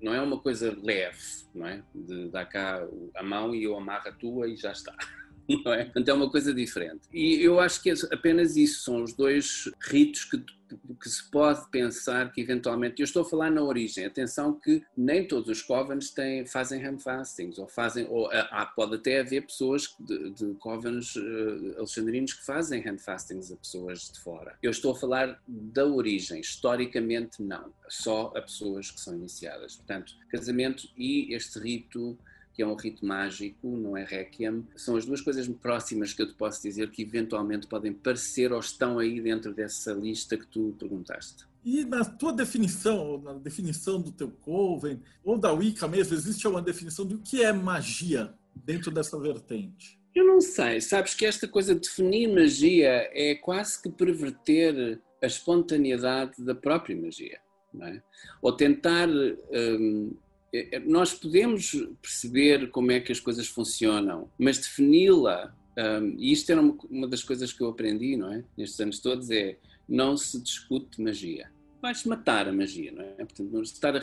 não 0.00 0.12
é 0.12 0.20
uma 0.20 0.38
coisa 0.38 0.76
leve, 0.82 1.18
não 1.54 1.66
é? 1.66 1.82
De 1.94 2.28
dar 2.28 2.46
cá 2.46 2.86
a 3.14 3.22
mão 3.22 3.54
e 3.54 3.64
eu 3.64 3.76
amarro 3.76 4.08
a 4.08 4.12
tua 4.12 4.48
e 4.48 4.56
já 4.56 4.72
está. 4.72 4.94
Não 5.64 5.72
é? 5.72 5.84
Portanto, 5.84 6.08
é 6.08 6.12
uma 6.12 6.30
coisa 6.30 6.52
diferente. 6.52 7.02
E 7.12 7.42
eu 7.42 7.60
acho 7.60 7.82
que 7.82 7.92
apenas 8.12 8.56
isso 8.56 8.82
são 8.82 9.02
os 9.02 9.12
dois 9.12 9.70
ritos 9.80 10.24
que, 10.24 10.38
que 10.38 11.08
se 11.08 11.30
pode 11.30 11.68
pensar 11.70 12.32
que 12.32 12.40
eventualmente. 12.40 13.00
Eu 13.00 13.04
estou 13.04 13.22
a 13.22 13.24
falar 13.24 13.50
na 13.50 13.62
origem. 13.62 14.04
Atenção 14.04 14.58
que 14.58 14.82
nem 14.96 15.26
todos 15.26 15.48
os 15.48 15.62
covens 15.62 16.10
têm, 16.10 16.44
fazem 16.46 16.80
handfastings, 16.80 17.58
ou 17.58 17.68
fazem. 17.68 18.06
Ou, 18.08 18.28
há, 18.32 18.66
pode 18.66 18.96
até 18.96 19.20
haver 19.20 19.46
pessoas 19.46 19.94
de, 20.00 20.30
de 20.30 20.54
covens 20.54 21.14
uh, 21.14 21.74
alexandrinos 21.78 22.32
que 22.32 22.44
fazem 22.44 22.80
handfastings 22.80 23.52
a 23.52 23.56
pessoas 23.56 24.10
de 24.12 24.18
fora. 24.20 24.56
Eu 24.60 24.70
estou 24.70 24.92
a 24.92 24.96
falar 24.96 25.40
da 25.46 25.86
origem. 25.86 26.40
Historicamente, 26.40 27.42
não. 27.42 27.72
Só 27.88 28.32
a 28.34 28.42
pessoas 28.42 28.90
que 28.90 29.00
são 29.00 29.14
iniciadas. 29.14 29.76
Portanto, 29.76 30.12
casamento 30.28 30.88
e 30.96 31.32
este 31.32 31.60
rito 31.60 32.18
que 32.56 32.62
é 32.62 32.66
um 32.66 32.74
rito 32.74 33.04
mágico, 33.04 33.68
não 33.76 33.94
é 33.94 34.02
Requiem, 34.02 34.66
são 34.74 34.96
as 34.96 35.04
duas 35.04 35.20
coisas 35.20 35.46
próximas 35.46 36.14
que 36.14 36.22
eu 36.22 36.26
te 36.26 36.32
posso 36.32 36.62
dizer 36.62 36.90
que 36.90 37.02
eventualmente 37.02 37.66
podem 37.66 37.92
parecer 37.92 38.50
ou 38.50 38.58
estão 38.58 38.98
aí 38.98 39.20
dentro 39.20 39.52
dessa 39.52 39.92
lista 39.92 40.38
que 40.38 40.46
tu 40.46 40.74
perguntaste. 40.78 41.44
E 41.62 41.84
na 41.84 42.02
tua 42.02 42.32
definição, 42.32 43.20
na 43.20 43.34
definição 43.34 44.00
do 44.00 44.10
teu 44.10 44.30
Coven, 44.30 45.02
ou 45.22 45.36
da 45.36 45.52
Wicca 45.52 45.86
mesmo, 45.86 46.14
existe 46.14 46.48
uma 46.48 46.62
definição 46.62 47.04
do 47.04 47.18
que 47.18 47.42
é 47.42 47.52
magia 47.52 48.32
dentro 48.54 48.90
dessa 48.90 49.20
vertente? 49.20 50.00
Eu 50.14 50.24
não 50.24 50.40
sei, 50.40 50.80
sabes 50.80 51.14
que 51.14 51.26
esta 51.26 51.46
coisa 51.46 51.74
de 51.74 51.82
definir 51.82 52.26
magia 52.28 53.10
é 53.12 53.34
quase 53.34 53.82
que 53.82 53.90
perverter 53.90 54.98
a 55.22 55.26
espontaneidade 55.26 56.42
da 56.42 56.54
própria 56.54 56.96
magia, 56.96 57.38
não 57.74 57.86
é? 57.86 58.02
Ou 58.40 58.50
tentar 58.50 59.10
hum, 59.10 60.16
nós 60.86 61.12
podemos 61.12 61.72
perceber 62.00 62.70
como 62.70 62.92
é 62.92 63.00
que 63.00 63.12
as 63.12 63.20
coisas 63.20 63.46
funcionam, 63.46 64.30
mas 64.38 64.58
defini-la, 64.58 65.54
um, 65.76 66.14
e 66.18 66.32
isto 66.32 66.50
era 66.50 66.60
uma, 66.60 67.06
das 67.06 67.22
coisas 67.22 67.52
que 67.52 67.62
eu 67.62 67.68
aprendi, 67.68 68.16
não 68.16 68.32
é? 68.32 68.44
Nestes 68.56 68.80
anos 68.80 68.98
todos, 68.98 69.30
é 69.30 69.56
não 69.88 70.16
se 70.16 70.40
discute 70.40 71.00
magia. 71.00 71.50
Vais 71.82 72.04
matar 72.04 72.48
a 72.48 72.52
magia, 72.52 72.90
não 72.90 73.02
é? 73.02 73.12
Portanto, 73.16 73.50
não 73.52 73.62
estar 73.62 73.94
a 73.94 74.00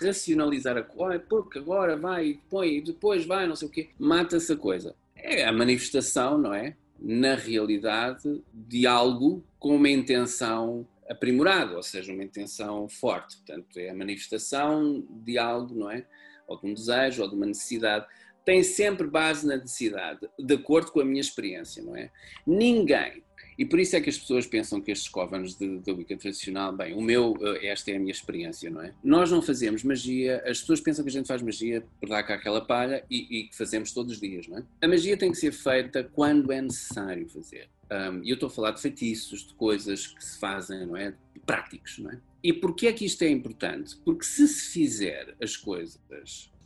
racionalizar 0.00 0.76
a 0.76 0.82
coisa, 0.82 1.18
porque 1.18 1.58
agora 1.58 1.96
vai, 1.96 2.38
põe, 2.50 2.82
depois 2.82 3.24
vai, 3.24 3.46
não 3.46 3.56
sei 3.56 3.68
o 3.68 3.70
quê. 3.70 3.88
Mata-se 3.98 4.52
a 4.52 4.56
coisa. 4.56 4.94
É 5.16 5.44
a 5.44 5.52
manifestação, 5.52 6.38
não 6.38 6.52
é? 6.52 6.76
Na 7.00 7.34
realidade, 7.34 8.42
de 8.52 8.86
algo 8.86 9.42
com 9.58 9.74
uma 9.74 9.88
intenção 9.88 10.86
aprimorado, 11.08 11.76
ou 11.76 11.82
seja, 11.82 12.12
uma 12.12 12.24
intenção 12.24 12.88
forte. 12.88 13.36
Portanto, 13.36 13.78
é 13.78 13.90
a 13.90 13.94
manifestação 13.94 15.06
de 15.10 15.38
algo, 15.38 15.74
não 15.74 15.90
é? 15.90 16.06
Ou 16.46 16.58
de 16.60 16.66
um 16.66 16.74
desejo, 16.74 17.22
ou 17.22 17.28
de 17.28 17.34
uma 17.34 17.46
necessidade. 17.46 18.06
Tem 18.44 18.62
sempre 18.62 19.06
base 19.06 19.46
na 19.46 19.56
necessidade, 19.56 20.20
de 20.38 20.54
acordo 20.54 20.90
com 20.90 21.00
a 21.00 21.04
minha 21.04 21.20
experiência, 21.20 21.82
não 21.82 21.94
é? 21.94 22.10
Ninguém, 22.46 23.22
e 23.58 23.64
por 23.64 23.80
isso 23.80 23.96
é 23.96 24.00
que 24.00 24.08
as 24.08 24.16
pessoas 24.16 24.46
pensam 24.46 24.80
que 24.80 24.92
estes 24.92 25.08
cóvanos 25.08 25.56
da 25.56 25.92
Wicca 25.92 26.16
tradicional, 26.16 26.72
bem, 26.72 26.94
o 26.94 27.02
meu, 27.02 27.34
eh, 27.40 27.66
esta 27.66 27.90
é 27.90 27.96
a 27.96 27.98
minha 27.98 28.12
experiência, 28.12 28.70
não 28.70 28.80
é? 28.80 28.94
Nós 29.02 29.32
não 29.32 29.42
fazemos 29.42 29.82
magia, 29.82 30.40
as 30.46 30.60
pessoas 30.60 30.80
pensam 30.80 31.04
que 31.04 31.10
a 31.10 31.12
gente 31.12 31.26
faz 31.26 31.42
magia 31.42 31.84
por 31.98 32.08
dar 32.08 32.22
cá 32.22 32.34
aquela 32.34 32.64
palha 32.64 33.04
e, 33.10 33.48
que 33.50 33.56
fazemos 33.56 33.92
todos 33.92 34.12
os 34.12 34.20
dias, 34.20 34.46
não 34.46 34.58
é? 34.58 34.64
A 34.80 34.86
magia 34.86 35.16
tem 35.16 35.32
que 35.32 35.38
ser 35.38 35.50
feita 35.50 36.04
quando 36.04 36.52
é 36.52 36.62
necessário 36.62 37.28
fazer. 37.28 37.68
Um, 37.90 38.22
eu 38.24 38.34
estou 38.34 38.48
a 38.48 38.50
falar 38.50 38.70
de 38.72 38.80
feitiços, 38.80 39.46
de 39.46 39.54
coisas 39.54 40.06
que 40.06 40.24
se 40.24 40.38
fazem, 40.38 40.86
não 40.86 40.96
é? 40.96 41.14
Práticos, 41.46 41.98
não 41.98 42.10
é? 42.10 42.20
E 42.42 42.52
porquê 42.52 42.88
é 42.88 42.92
que 42.92 43.04
isto 43.04 43.22
é 43.22 43.28
importante? 43.28 43.96
Porque 44.04 44.24
se 44.24 44.46
se 44.46 44.72
fizer 44.72 45.34
as 45.42 45.56
coisas 45.56 45.98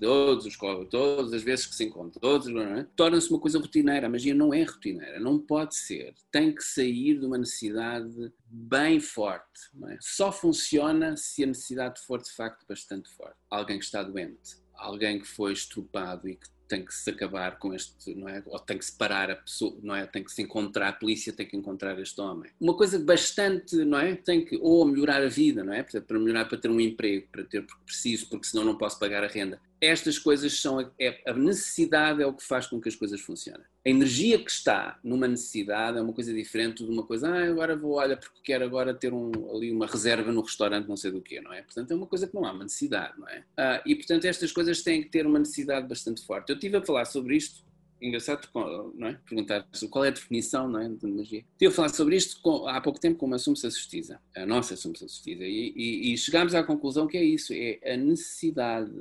todos 0.02 0.46
os 0.46 0.56
todas 0.90 1.32
as 1.32 1.42
vezes 1.42 1.64
que 1.64 1.74
se 1.76 1.84
encontram, 1.84 2.20
todos, 2.20 2.48
é? 2.48 2.86
torna-se 2.96 3.30
uma 3.30 3.38
coisa 3.38 3.60
rotineira. 3.60 4.08
A 4.08 4.10
magia 4.10 4.34
não 4.34 4.52
é 4.52 4.64
rotineira, 4.64 5.20
não 5.20 5.38
pode 5.38 5.76
ser. 5.76 6.14
Tem 6.30 6.52
que 6.52 6.62
sair 6.62 7.20
de 7.20 7.24
uma 7.24 7.38
necessidade 7.38 8.32
bem 8.44 8.98
forte. 8.98 9.70
É? 9.88 9.96
Só 10.00 10.32
funciona 10.32 11.16
se 11.16 11.44
a 11.44 11.46
necessidade 11.46 12.00
for 12.04 12.20
de 12.20 12.30
facto 12.32 12.66
bastante 12.66 13.08
forte. 13.10 13.36
Alguém 13.48 13.78
que 13.78 13.84
está 13.84 14.02
doente, 14.02 14.56
alguém 14.74 15.20
que 15.20 15.26
foi 15.26 15.52
estrupado 15.52 16.28
e 16.28 16.34
que 16.34 16.48
tem 16.72 16.82
que 16.82 16.94
se 16.94 17.10
acabar 17.10 17.58
com 17.58 17.74
este, 17.74 18.14
não 18.14 18.26
é? 18.26 18.42
Ou 18.46 18.58
tem 18.58 18.78
que 18.78 18.84
separar 18.86 19.30
a 19.30 19.36
pessoa, 19.36 19.76
não 19.82 19.94
é? 19.94 20.06
Tem 20.06 20.24
que 20.24 20.32
se 20.32 20.40
encontrar, 20.40 20.88
a 20.88 20.92
polícia 20.94 21.30
tem 21.30 21.46
que 21.46 21.54
encontrar 21.54 22.00
este 22.00 22.18
homem. 22.18 22.50
Uma 22.58 22.74
coisa 22.74 22.98
bastante, 22.98 23.76
não 23.84 23.98
é? 23.98 24.16
Tem 24.16 24.42
que, 24.42 24.56
ou 24.56 24.82
melhorar 24.86 25.22
a 25.22 25.28
vida, 25.28 25.62
não 25.62 25.74
é? 25.74 25.82
Para 25.82 26.18
melhorar, 26.18 26.46
para 26.46 26.56
ter 26.56 26.70
um 26.70 26.80
emprego, 26.80 27.26
para 27.30 27.44
ter, 27.44 27.60
porque 27.66 27.84
preciso, 27.84 28.26
porque 28.26 28.46
senão 28.46 28.64
não 28.64 28.78
posso 28.78 28.98
pagar 28.98 29.22
a 29.22 29.26
renda 29.26 29.60
estas 29.82 30.16
coisas 30.16 30.60
são 30.60 30.78
a, 30.78 30.88
é, 30.96 31.20
a 31.26 31.34
necessidade 31.34 32.22
é 32.22 32.26
o 32.26 32.32
que 32.32 32.44
faz 32.44 32.68
com 32.68 32.80
que 32.80 32.88
as 32.88 32.94
coisas 32.94 33.20
funcionem. 33.20 33.66
A 33.84 33.90
energia 33.90 34.38
que 34.38 34.50
está 34.50 34.96
numa 35.02 35.26
necessidade 35.26 35.98
é 35.98 36.00
uma 36.00 36.12
coisa 36.12 36.32
diferente 36.32 36.84
de 36.84 36.90
uma 36.90 37.02
coisa, 37.02 37.28
ah, 37.28 37.44
agora 37.48 37.76
vou, 37.76 37.94
olha, 37.94 38.16
porque 38.16 38.38
quero 38.44 38.64
agora 38.64 38.94
ter 38.94 39.12
um, 39.12 39.32
ali 39.50 39.72
uma 39.72 39.86
reserva 39.86 40.30
no 40.30 40.40
restaurante, 40.40 40.86
não 40.86 40.96
sei 40.96 41.10
do 41.10 41.20
quê, 41.20 41.40
não 41.40 41.52
é? 41.52 41.62
Portanto, 41.62 41.90
é 41.90 41.96
uma 41.96 42.06
coisa 42.06 42.28
que 42.28 42.34
não 42.34 42.44
há 42.44 42.52
uma 42.52 42.62
necessidade, 42.62 43.18
não 43.18 43.28
é? 43.28 43.44
Ah, 43.56 43.82
e, 43.84 43.96
portanto, 43.96 44.24
estas 44.24 44.52
coisas 44.52 44.82
têm 44.82 45.02
que 45.02 45.08
ter 45.08 45.26
uma 45.26 45.40
necessidade 45.40 45.88
bastante 45.88 46.24
forte. 46.24 46.50
Eu 46.50 46.54
estive 46.54 46.76
a 46.76 46.82
falar 46.82 47.04
sobre 47.06 47.36
isto, 47.36 47.64
engraçado, 48.00 48.48
não 48.94 49.08
é? 49.08 49.18
Perguntar 49.28 49.66
qual 49.90 50.04
é 50.04 50.08
a 50.08 50.12
definição, 50.12 50.68
não 50.68 50.80
é, 50.80 50.88
de 50.88 51.06
magia. 51.08 51.44
Estive 51.52 51.72
a 51.72 51.74
falar 51.74 51.88
sobre 51.88 52.14
isto 52.14 52.40
com, 52.40 52.68
há 52.68 52.80
pouco 52.80 53.00
tempo 53.00 53.18
com 53.18 53.26
uma 53.26 53.38
Sumo 53.38 53.56
Sacerdotisa, 53.56 54.20
a 54.36 54.46
nossa 54.46 54.76
Sumo 54.76 54.96
Sacerdotisa, 54.96 55.44
e, 55.44 55.72
e, 55.74 56.12
e 56.12 56.18
chegámos 56.18 56.54
à 56.54 56.62
conclusão 56.62 57.08
que 57.08 57.16
é 57.16 57.24
isso, 57.24 57.52
é 57.52 57.80
a 57.84 57.96
necessidade 57.96 58.92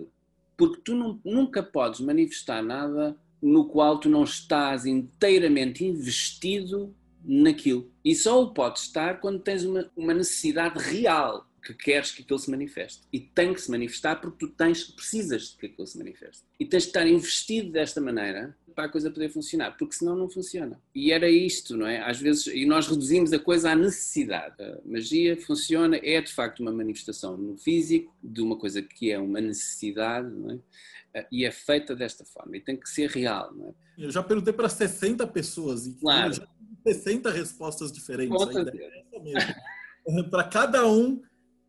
porque 0.62 0.80
tu 0.84 0.93
não, 0.93 1.20
nunca 1.26 1.64
podes 1.64 2.01
manifestar 2.01 2.62
nada 2.62 3.18
no 3.41 3.66
qual 3.66 3.99
tu 3.99 4.07
não 4.07 4.24
estás 4.24 4.86
inteiramente 4.86 5.84
investido 5.84 6.95
naquilo. 7.26 7.91
E 8.05 8.14
só 8.14 8.43
o 8.43 8.53
podes 8.53 8.84
estar 8.84 9.20
quando 9.20 9.39
tens 9.39 9.64
uma, 9.64 9.89
uma 9.97 10.14
necessidade 10.14 10.78
real 10.78 11.49
que 11.64 11.74
queres 11.74 12.12
que 12.12 12.22
aquilo 12.22 12.38
se 12.38 12.51
manifeste. 12.51 13.01
E 13.12 13.20
tem 13.20 13.55
que 13.55 13.62
se 13.62 13.72
manifestar 13.72 14.22
porque 14.22 14.45
tu 14.45 14.49
tens, 14.49 14.84
precisas 14.84 15.49
de 15.49 15.57
que 15.57 15.66
aquilo 15.66 15.88
se 15.88 15.97
manifeste. 15.97 16.43
E 16.59 16.66
tens 16.66 16.84
de 16.84 16.89
estar 16.89 17.07
investido 17.07 17.72
desta 17.72 17.99
maneira 17.99 18.55
para 18.74 18.86
a 18.86 18.89
coisa 18.89 19.11
poder 19.11 19.30
funcionar, 19.30 19.78
porque 19.78 19.95
senão 19.95 20.15
não 20.15 20.30
funciona. 20.30 20.82
E 20.93 21.11
era 21.11 21.30
isto, 21.30 21.78
não 21.78 21.88
é? 21.88 22.01
Às 22.01 22.19
vezes, 22.19 22.47
e 22.47 22.65
nós 22.65 22.88
reduzimos 22.88 23.32
a 23.34 23.39
coisa 23.39 23.72
à 23.72 23.76
necessidade. 23.76 24.55
A 24.61 24.80
magia 24.86 25.38
funciona, 25.38 25.97
é 26.01 26.22
de 26.22 26.32
facto 26.32 26.59
uma 26.61 26.72
manifestação 26.72 27.38
no 27.38 27.57
físico 27.57 28.15
de 28.24 28.41
uma 28.41 28.57
coisa 28.57 28.82
que 28.82 29.11
é 29.11 29.19
uma 29.19 29.39
necessidade, 29.39 30.30
não 30.30 30.51
é? 30.51 30.59
Eh, 31.13 31.28
e 31.32 31.45
é 31.45 31.51
feita 31.51 31.95
desta 31.95 32.24
forma, 32.26 32.57
e 32.57 32.61
tem 32.61 32.78
que 32.78 32.89
ser 32.89 33.09
real, 33.09 33.53
não 33.53 33.69
é? 33.69 33.74
Eu 34.05 34.09
já 34.09 34.24
perguntei 34.24 34.53
para 34.53 34.69
60 34.69 35.28
pessoas 35.28 35.86
e 35.86 35.93
claro. 35.93 36.34
já 36.34 36.47
60 36.88 37.30
respostas 37.30 37.91
diferentes. 37.91 38.36
É 40.07 40.24
para 40.30 40.43
cada 40.45 40.88
um, 40.88 41.22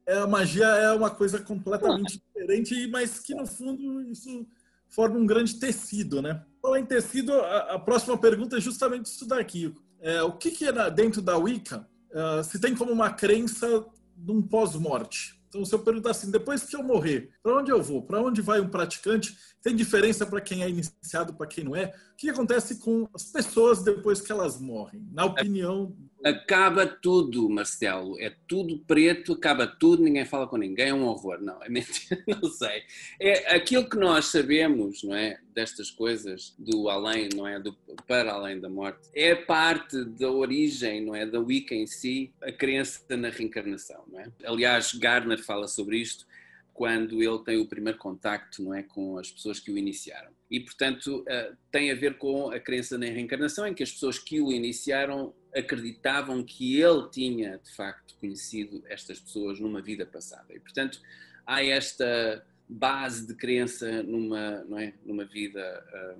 é, 0.06 0.18
a 0.18 0.26
magia 0.26 0.66
é 0.66 0.92
uma 0.92 1.10
coisa 1.10 1.38
completamente 1.38 2.18
diferente, 2.18 2.86
mas 2.88 3.18
que 3.18 3.34
no 3.34 3.46
fundo 3.46 4.02
isso 4.10 4.46
forma 4.88 5.18
um 5.18 5.26
grande 5.26 5.58
tecido, 5.58 6.20
né? 6.20 6.44
Falar 6.62 6.78
em 6.78 6.86
tecido, 6.86 7.32
a, 7.32 7.74
a, 7.74 7.78
próxima 7.78 8.16
pergunta 8.16 8.56
é 8.56 8.60
justamente 8.60 9.06
isso 9.06 9.26
daqui. 9.26 9.74
É, 10.00 10.22
o 10.22 10.32
que, 10.32 10.52
que 10.52 10.64
é 10.64 10.90
dentro 10.90 11.20
da 11.20 11.36
Wicca 11.36 11.88
uh, 12.12 12.44
se 12.44 12.60
tem 12.60 12.72
como 12.72 12.92
uma 12.92 13.10
crença 13.10 13.84
de 14.16 14.30
um 14.30 14.40
pós-morte? 14.40 15.42
Então, 15.48 15.64
se 15.64 15.74
eu 15.74 15.80
perguntar 15.80 16.12
assim, 16.12 16.30
depois 16.30 16.62
que 16.62 16.74
eu 16.74 16.82
morrer, 16.82 17.30
para 17.42 17.58
onde 17.58 17.70
eu 17.70 17.82
vou? 17.82 18.00
Para 18.00 18.22
onde 18.22 18.40
vai 18.40 18.60
um 18.60 18.68
praticante? 18.68 19.36
Tem 19.60 19.76
diferença 19.76 20.24
para 20.24 20.40
quem 20.40 20.62
é 20.62 20.70
iniciado, 20.70 21.34
para 21.34 21.46
quem 21.46 21.64
não 21.64 21.76
é? 21.76 21.92
O 22.12 22.16
que 22.16 22.30
acontece 22.30 22.76
com 22.76 23.06
as 23.12 23.24
pessoas 23.24 23.82
depois 23.82 24.20
que 24.20 24.32
elas 24.32 24.58
morrem? 24.58 25.06
Na 25.12 25.26
opinião 25.26 25.94
Acaba 26.24 26.86
tudo, 26.86 27.48
Marcelo. 27.48 28.18
É 28.20 28.34
tudo 28.46 28.78
preto, 28.86 29.32
acaba 29.32 29.66
tudo, 29.66 30.02
ninguém 30.02 30.24
fala 30.24 30.46
com 30.46 30.56
ninguém, 30.56 30.88
é 30.88 30.94
um 30.94 31.04
horror. 31.04 31.40
Não, 31.40 31.62
é 31.62 31.68
mentira, 31.70 32.22
não 32.26 32.48
sei. 32.48 32.82
É 33.20 33.54
aquilo 33.54 33.88
que 33.88 33.96
nós 33.96 34.26
sabemos, 34.26 35.02
não 35.02 35.14
é? 35.14 35.40
Destas 35.54 35.90
coisas, 35.90 36.54
do 36.58 36.88
além, 36.88 37.28
não 37.34 37.46
é? 37.46 37.58
Do 37.58 37.76
para 38.06 38.32
além 38.32 38.60
da 38.60 38.68
morte, 38.68 39.08
é 39.14 39.34
parte 39.34 40.04
da 40.04 40.30
origem, 40.30 41.04
não 41.04 41.14
é? 41.14 41.26
Da 41.26 41.40
Wicca 41.40 41.74
em 41.74 41.86
si, 41.86 42.32
a 42.42 42.52
crença 42.52 43.16
na 43.16 43.28
reencarnação, 43.28 44.04
não 44.10 44.20
é? 44.20 44.30
Aliás, 44.44 44.94
Gardner 44.94 45.42
fala 45.42 45.66
sobre 45.66 45.98
isto 45.98 46.26
quando 46.72 47.22
ele 47.22 47.38
tem 47.44 47.58
o 47.58 47.66
primeiro 47.66 47.98
contacto 47.98 48.62
não 48.62 48.74
é, 48.74 48.82
com 48.82 49.18
as 49.18 49.30
pessoas 49.30 49.60
que 49.60 49.70
o 49.70 49.78
iniciaram. 49.78 50.30
E, 50.52 50.60
portanto, 50.60 51.20
uh, 51.22 51.56
tem 51.70 51.90
a 51.90 51.94
ver 51.94 52.18
com 52.18 52.50
a 52.50 52.60
crença 52.60 52.98
na 52.98 53.06
reencarnação, 53.06 53.66
em 53.66 53.72
que 53.72 53.82
as 53.82 53.90
pessoas 53.90 54.18
que 54.18 54.38
o 54.38 54.52
iniciaram 54.52 55.32
acreditavam 55.56 56.44
que 56.44 56.78
ele 56.78 57.08
tinha, 57.08 57.56
de 57.56 57.74
facto, 57.74 58.14
conhecido 58.20 58.84
estas 58.86 59.18
pessoas 59.18 59.58
numa 59.58 59.80
vida 59.80 60.04
passada. 60.04 60.52
E, 60.54 60.60
portanto, 60.60 61.00
há 61.46 61.64
esta 61.64 62.44
base 62.68 63.26
de 63.26 63.34
crença 63.34 64.02
numa, 64.02 64.62
não 64.64 64.78
é, 64.78 64.92
numa 65.06 65.24
vida 65.24 66.18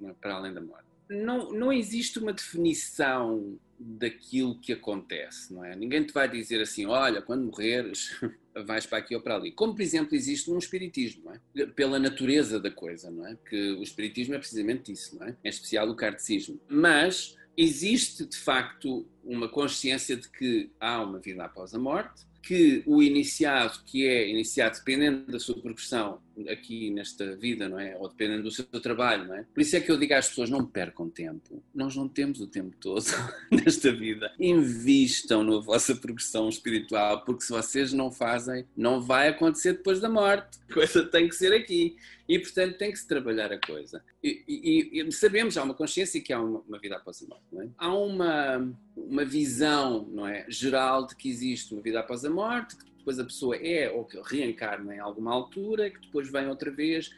um, 0.00 0.14
para 0.14 0.36
além 0.36 0.54
da 0.54 0.62
morte. 0.62 0.88
Não, 1.10 1.52
não 1.52 1.70
existe 1.70 2.18
uma 2.18 2.32
definição 2.32 3.58
daquilo 3.80 4.60
que 4.60 4.74
acontece, 4.74 5.52
não 5.54 5.64
é? 5.64 5.74
Ninguém 5.74 6.04
te 6.04 6.12
vai 6.12 6.28
dizer 6.28 6.60
assim, 6.60 6.84
olha, 6.84 7.22
quando 7.22 7.46
morreres 7.46 8.10
vais 8.66 8.84
para 8.84 8.98
aqui 8.98 9.14
ou 9.14 9.22
para 9.22 9.36
ali. 9.36 9.52
Como, 9.52 9.74
por 9.74 9.80
exemplo, 9.80 10.14
existe 10.14 10.50
no 10.50 10.58
espiritismo, 10.58 11.32
é? 11.32 11.66
Pela 11.66 11.98
natureza 11.98 12.60
da 12.60 12.70
coisa, 12.70 13.10
não 13.10 13.26
é? 13.26 13.38
Que 13.48 13.72
o 13.72 13.82
espiritismo 13.82 14.34
é 14.34 14.38
precisamente 14.38 14.92
isso, 14.92 15.18
não 15.18 15.26
é? 15.26 15.36
Em 15.42 15.48
especial 15.48 15.88
o 15.88 15.96
kardecismo. 15.96 16.60
Mas 16.68 17.36
existe, 17.56 18.26
de 18.26 18.36
facto, 18.36 19.06
uma 19.24 19.48
consciência 19.48 20.14
de 20.14 20.28
que 20.28 20.70
há 20.78 21.02
uma 21.02 21.18
vida 21.18 21.44
após 21.44 21.74
a 21.74 21.78
morte, 21.78 22.26
que 22.42 22.82
o 22.86 23.02
iniciado, 23.02 23.82
que 23.84 24.06
é 24.06 24.28
iniciado 24.28 24.78
dependendo 24.78 25.30
da 25.30 25.38
sua 25.38 25.60
progressão 25.60 26.20
aqui 26.48 26.90
nesta 26.90 27.36
vida, 27.36 27.68
não 27.68 27.78
é? 27.78 27.96
Ou 27.98 28.08
dependendo 28.08 28.44
do 28.44 28.50
seu 28.50 28.64
trabalho, 28.64 29.26
não 29.26 29.34
é? 29.34 29.44
Por 29.54 29.60
isso 29.60 29.76
é 29.76 29.80
que 29.80 29.90
eu 29.90 29.98
digo 29.98 30.14
às 30.14 30.28
pessoas: 30.28 30.50
não 30.50 30.64
percam 30.64 31.08
tempo. 31.08 31.62
Nós 31.74 31.96
não 31.96 32.08
temos 32.08 32.40
o 32.40 32.46
tempo 32.46 32.76
todo 32.80 33.04
nesta 33.50 33.92
vida. 33.92 34.32
Invistam 34.38 35.42
na 35.42 35.58
vossa 35.58 35.94
progressão 35.94 36.48
espiritual, 36.48 37.24
porque 37.24 37.42
se 37.42 37.50
vocês 37.50 37.92
não 37.92 38.10
fazem, 38.10 38.64
não 38.76 39.00
vai 39.00 39.28
acontecer 39.28 39.74
depois 39.74 40.00
da 40.00 40.08
morte. 40.08 40.58
A 40.68 40.74
coisa 40.74 41.04
tem 41.04 41.28
que 41.28 41.34
ser 41.34 41.52
aqui. 41.52 41.96
E, 42.30 42.38
portanto, 42.38 42.78
tem 42.78 42.92
que 42.92 42.98
se 42.98 43.08
trabalhar 43.08 43.52
a 43.52 43.58
coisa. 43.58 44.04
E, 44.22 44.44
e, 44.46 45.00
e 45.00 45.12
sabemos, 45.12 45.58
há 45.58 45.64
uma 45.64 45.74
consciência 45.74 46.20
que 46.20 46.32
há 46.32 46.40
uma, 46.40 46.60
uma 46.60 46.78
vida 46.78 46.94
após 46.94 47.20
a 47.20 47.26
morte. 47.26 47.44
Não 47.50 47.62
é? 47.62 47.68
Há 47.76 47.92
uma, 47.92 48.74
uma 48.96 49.24
visão 49.24 50.06
não 50.12 50.24
é, 50.24 50.46
geral 50.48 51.08
de 51.08 51.16
que 51.16 51.28
existe 51.28 51.74
uma 51.74 51.82
vida 51.82 51.98
após 51.98 52.24
a 52.24 52.30
morte, 52.30 52.76
que 52.76 52.89
depois 53.00 53.18
a 53.18 53.24
pessoa 53.24 53.56
é 53.56 53.90
ou 53.90 54.04
que 54.04 54.20
reencarna 54.22 54.94
em 54.94 54.98
alguma 54.98 55.32
altura, 55.32 55.90
que 55.90 56.00
depois 56.00 56.30
vem 56.30 56.46
outra 56.46 56.70
vez. 56.70 57.10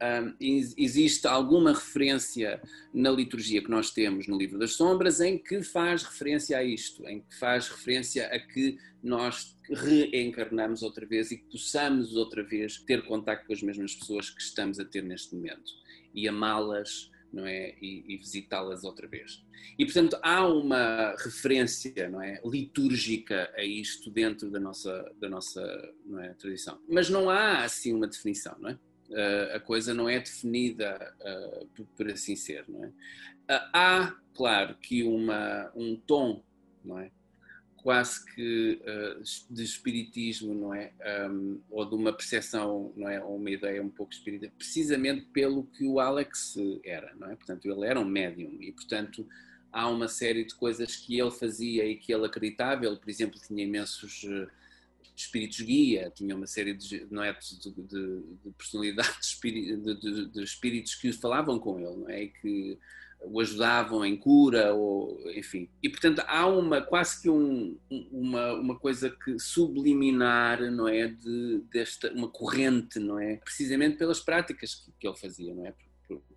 Um, 0.00 0.34
existe 0.76 1.26
alguma 1.26 1.72
referência 1.72 2.62
na 2.94 3.10
liturgia 3.10 3.60
que 3.60 3.70
nós 3.70 3.90
temos 3.90 4.28
no 4.28 4.38
Livro 4.38 4.56
das 4.56 4.74
Sombras 4.74 5.20
em 5.20 5.36
que 5.36 5.60
faz 5.60 6.04
referência 6.04 6.56
a 6.56 6.62
isto, 6.62 7.04
em 7.08 7.20
que 7.20 7.36
faz 7.36 7.68
referência 7.68 8.28
a 8.28 8.38
que 8.38 8.78
nós 9.02 9.58
reencarnamos 9.68 10.82
outra 10.82 11.04
vez 11.04 11.32
e 11.32 11.38
que 11.38 11.50
possamos 11.50 12.14
outra 12.14 12.44
vez 12.44 12.78
ter 12.78 13.04
contato 13.06 13.44
com 13.44 13.52
as 13.52 13.60
mesmas 13.60 13.94
pessoas 13.96 14.30
que 14.30 14.40
estamos 14.40 14.78
a 14.78 14.84
ter 14.84 15.02
neste 15.02 15.34
momento 15.34 15.72
e 16.14 16.28
amá-las 16.28 17.10
não 17.32 17.46
é? 17.46 17.74
E, 17.80 18.04
e 18.08 18.16
visitá-las 18.16 18.84
outra 18.84 19.06
vez. 19.06 19.44
E, 19.78 19.84
portanto, 19.84 20.18
há 20.22 20.46
uma 20.46 21.14
referência 21.18 22.08
não 22.08 22.22
é? 22.22 22.40
litúrgica 22.44 23.52
a 23.56 23.62
isto 23.62 24.10
dentro 24.10 24.50
da 24.50 24.58
nossa, 24.58 25.12
da 25.20 25.28
nossa 25.28 25.94
não 26.04 26.20
é? 26.20 26.34
tradição. 26.34 26.80
Mas 26.88 27.08
não 27.08 27.30
há, 27.30 27.64
assim, 27.64 27.92
uma 27.92 28.06
definição, 28.06 28.56
não 28.58 28.70
é? 28.70 28.78
Uh, 29.08 29.56
a 29.56 29.60
coisa 29.60 29.94
não 29.94 30.06
é 30.06 30.18
definida 30.18 31.14
uh, 31.20 31.66
por, 31.68 31.86
por, 31.96 32.10
assim 32.10 32.36
ser, 32.36 32.66
não 32.68 32.84
é? 32.84 32.88
Uh, 32.88 33.70
há, 33.72 34.16
claro, 34.34 34.74
que 34.74 35.02
uma, 35.02 35.72
um 35.74 35.96
tom, 35.96 36.44
não 36.84 36.98
é? 36.98 37.10
Quase 37.82 38.24
que 38.34 38.80
uh, 38.82 39.22
de 39.50 39.62
espiritismo, 39.62 40.54
não 40.54 40.74
é? 40.74 40.92
Um, 41.30 41.60
ou 41.70 41.84
de 41.84 41.94
uma 41.94 42.12
percepção, 42.12 42.92
não 42.96 43.08
é? 43.08 43.22
Ou 43.22 43.36
uma 43.36 43.50
ideia 43.50 43.82
um 43.82 43.88
pouco 43.88 44.12
espírita, 44.12 44.52
precisamente 44.56 45.26
pelo 45.32 45.64
que 45.64 45.84
o 45.84 46.00
Alex 46.00 46.56
era, 46.84 47.14
não 47.14 47.30
é? 47.30 47.36
Portanto, 47.36 47.66
ele 47.66 47.86
era 47.86 47.98
um 47.98 48.04
médium 48.04 48.58
e, 48.60 48.72
portanto, 48.72 49.26
há 49.72 49.88
uma 49.88 50.08
série 50.08 50.44
de 50.44 50.54
coisas 50.54 50.96
que 50.96 51.18
ele 51.18 51.30
fazia 51.30 51.84
e 51.84 51.96
que 51.96 52.12
ele 52.12 52.26
acreditava. 52.26 52.84
Ele, 52.84 52.96
por 52.96 53.08
exemplo, 53.08 53.40
tinha 53.40 53.64
imensos 53.64 54.24
uh, 54.24 54.48
espíritos 55.22 55.60
guia, 55.60 56.12
tinha 56.14 56.34
uma 56.34 56.46
série 56.46 56.74
de, 56.74 57.06
não 57.10 57.22
é? 57.22 57.32
de, 57.32 57.70
de, 57.70 58.22
de 58.44 58.50
personalidades, 58.56 59.38
de, 59.42 60.26
de, 60.30 60.42
espíritos 60.42 60.94
que 60.94 61.12
falavam 61.12 61.58
com 61.58 61.78
ele, 61.78 61.96
não 61.96 62.08
é? 62.08 62.22
E 62.24 62.28
que 62.28 62.78
o 63.20 63.40
ajudavam 63.40 64.04
em 64.04 64.16
cura, 64.16 64.72
ou, 64.72 65.20
enfim. 65.32 65.68
E, 65.82 65.88
portanto, 65.88 66.22
há 66.26 66.46
uma 66.46 66.80
quase 66.80 67.20
que 67.20 67.28
um, 67.28 67.76
uma, 68.12 68.52
uma 68.54 68.78
coisa 68.78 69.10
que 69.10 69.38
subliminar, 69.38 70.60
não 70.70 70.86
é, 70.86 71.08
de, 71.08 71.62
desta, 71.70 72.12
uma 72.12 72.28
corrente, 72.28 72.98
não 72.98 73.18
é, 73.18 73.36
precisamente 73.36 73.96
pelas 73.96 74.20
práticas 74.20 74.74
que, 74.76 74.92
que 75.00 75.08
ele 75.08 75.16
fazia, 75.16 75.52
não 75.52 75.66
é, 75.66 75.74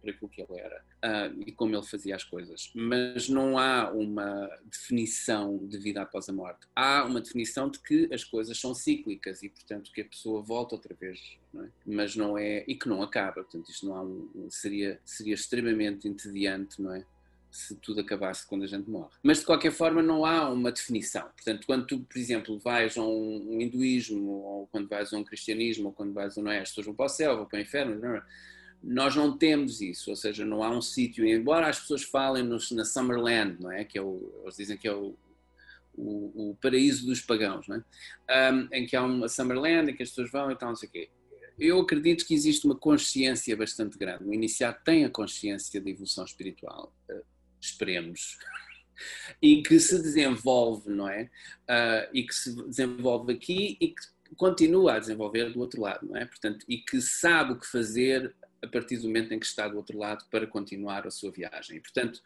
por, 0.01 0.09
aquilo 0.09 0.29
que 0.29 0.41
ele 0.41 0.59
era 0.59 0.83
uh, 1.03 1.43
e 1.45 1.51
como 1.51 1.75
ele 1.75 1.85
fazia 1.85 2.15
as 2.15 2.23
coisas. 2.23 2.71
Mas 2.73 3.29
não 3.29 3.57
há 3.57 3.89
uma 3.91 4.49
definição 4.65 5.57
de 5.57 5.77
vida 5.77 6.01
após 6.01 6.27
a 6.27 6.33
morte. 6.33 6.67
Há 6.75 7.05
uma 7.05 7.21
definição 7.21 7.69
de 7.69 7.79
que 7.79 8.09
as 8.13 8.23
coisas 8.23 8.59
são 8.59 8.73
cíclicas 8.73 9.43
e, 9.43 9.49
portanto, 9.49 9.91
que 9.91 10.01
a 10.01 10.05
pessoa 10.05 10.41
volta 10.41 10.75
outra 10.75 10.95
vez, 10.95 11.37
não 11.53 11.63
é? 11.63 11.69
mas 11.85 12.15
não 12.15 12.37
é 12.37 12.63
e 12.67 12.75
que 12.75 12.89
não 12.89 13.01
acaba. 13.01 13.43
Portanto, 13.43 13.69
isto 13.69 13.85
não 13.85 13.95
há 13.95 14.03
um, 14.03 14.47
seria 14.49 14.99
seria 15.05 15.33
extremamente 15.33 16.07
entediante, 16.07 16.81
não 16.81 16.93
é? 16.93 17.05
se 17.51 17.75
tudo 17.75 17.99
acabasse 17.99 18.47
quando 18.47 18.63
a 18.63 18.67
gente 18.67 18.89
morre. 18.89 19.11
Mas 19.21 19.39
de 19.39 19.45
qualquer 19.45 19.71
forma 19.71 20.01
não 20.01 20.25
há 20.25 20.49
uma 20.49 20.71
definição. 20.71 21.23
Portanto, 21.23 21.65
quando 21.67 21.85
tu, 21.85 21.99
por 21.99 22.17
exemplo, 22.17 22.57
vais 22.57 22.97
a 22.97 23.03
um, 23.03 23.55
um 23.55 23.61
hinduísmo, 23.61 24.31
ou 24.31 24.67
quando 24.67 24.87
vais 24.87 25.13
a 25.13 25.17
um 25.17 25.23
cristianismo, 25.23 25.87
ou 25.87 25.93
quando 25.93 26.13
vais 26.13 26.37
a 26.37 26.41
não 26.41 26.51
é, 26.51 26.61
as 26.61 26.69
pessoas 26.69 26.85
vão 26.85 26.95
para 26.95 27.05
o 27.05 27.09
céu, 27.09 27.35
vão 27.35 27.45
para 27.45 27.59
o 27.59 27.61
inferno, 27.61 27.99
não 27.99 28.15
é? 28.15 28.23
Nós 28.83 29.15
não 29.15 29.37
temos 29.37 29.79
isso, 29.79 30.09
ou 30.09 30.15
seja, 30.15 30.43
não 30.43 30.63
há 30.63 30.69
um 30.69 30.81
sítio, 30.81 31.25
embora 31.25 31.67
as 31.67 31.79
pessoas 31.79 32.03
falem 32.03 32.43
nos, 32.43 32.71
na 32.71 32.83
Summerland, 32.83 33.61
não 33.61 33.71
é? 33.71 33.83
Que 33.83 33.97
é 33.97 34.01
o, 34.01 34.41
eles 34.43 34.55
dizem 34.55 34.77
que 34.77 34.87
é 34.87 34.93
o, 34.93 35.15
o, 35.93 36.51
o 36.51 36.57
paraíso 36.59 37.05
dos 37.05 37.21
pagãos, 37.21 37.67
não 37.67 37.75
é? 37.75 38.51
Um, 38.51 38.67
em 38.71 38.85
que 38.87 38.95
há 38.95 39.03
uma 39.03 39.29
Summerland 39.29 39.91
em 39.91 39.95
que 39.95 40.01
as 40.01 40.09
pessoas 40.09 40.31
vão 40.31 40.51
e 40.51 40.55
tal, 40.55 40.69
não 40.69 40.75
sei 40.75 40.89
o 40.89 40.91
quê. 40.91 41.09
Eu 41.59 41.79
acredito 41.79 42.25
que 42.25 42.33
existe 42.33 42.65
uma 42.65 42.75
consciência 42.75 43.55
bastante 43.55 43.97
grande. 43.97 44.23
O 44.23 44.33
iniciado 44.33 44.79
tem 44.83 45.05
a 45.05 45.09
consciência 45.09 45.79
da 45.79 45.89
evolução 45.89 46.25
espiritual, 46.25 46.91
uh, 47.11 47.23
esperemos, 47.59 48.39
e 49.39 49.61
que 49.61 49.79
se 49.79 50.01
desenvolve, 50.01 50.89
não 50.89 51.07
é? 51.07 51.29
Uh, 51.69 52.09
e 52.13 52.23
que 52.23 52.33
se 52.33 52.55
desenvolve 52.65 53.33
aqui 53.33 53.77
e 53.79 53.89
que 53.89 54.01
continua 54.35 54.93
a 54.93 54.99
desenvolver 54.99 55.51
do 55.51 55.59
outro 55.59 55.81
lado, 55.81 56.07
não 56.07 56.17
é? 56.17 56.25
Portanto, 56.25 56.65
e 56.67 56.77
que 56.77 56.99
sabe 57.01 57.53
o 57.53 57.59
que 57.59 57.67
fazer 57.67 58.33
a 58.63 58.67
partir 58.67 58.97
do 58.97 59.07
momento 59.07 59.33
em 59.33 59.39
que 59.39 59.45
está 59.45 59.67
do 59.67 59.77
outro 59.77 59.97
lado 59.97 60.25
para 60.29 60.47
continuar 60.47 61.07
a 61.07 61.11
sua 61.11 61.31
viagem. 61.31 61.77
E, 61.77 61.79
portanto, 61.79 62.21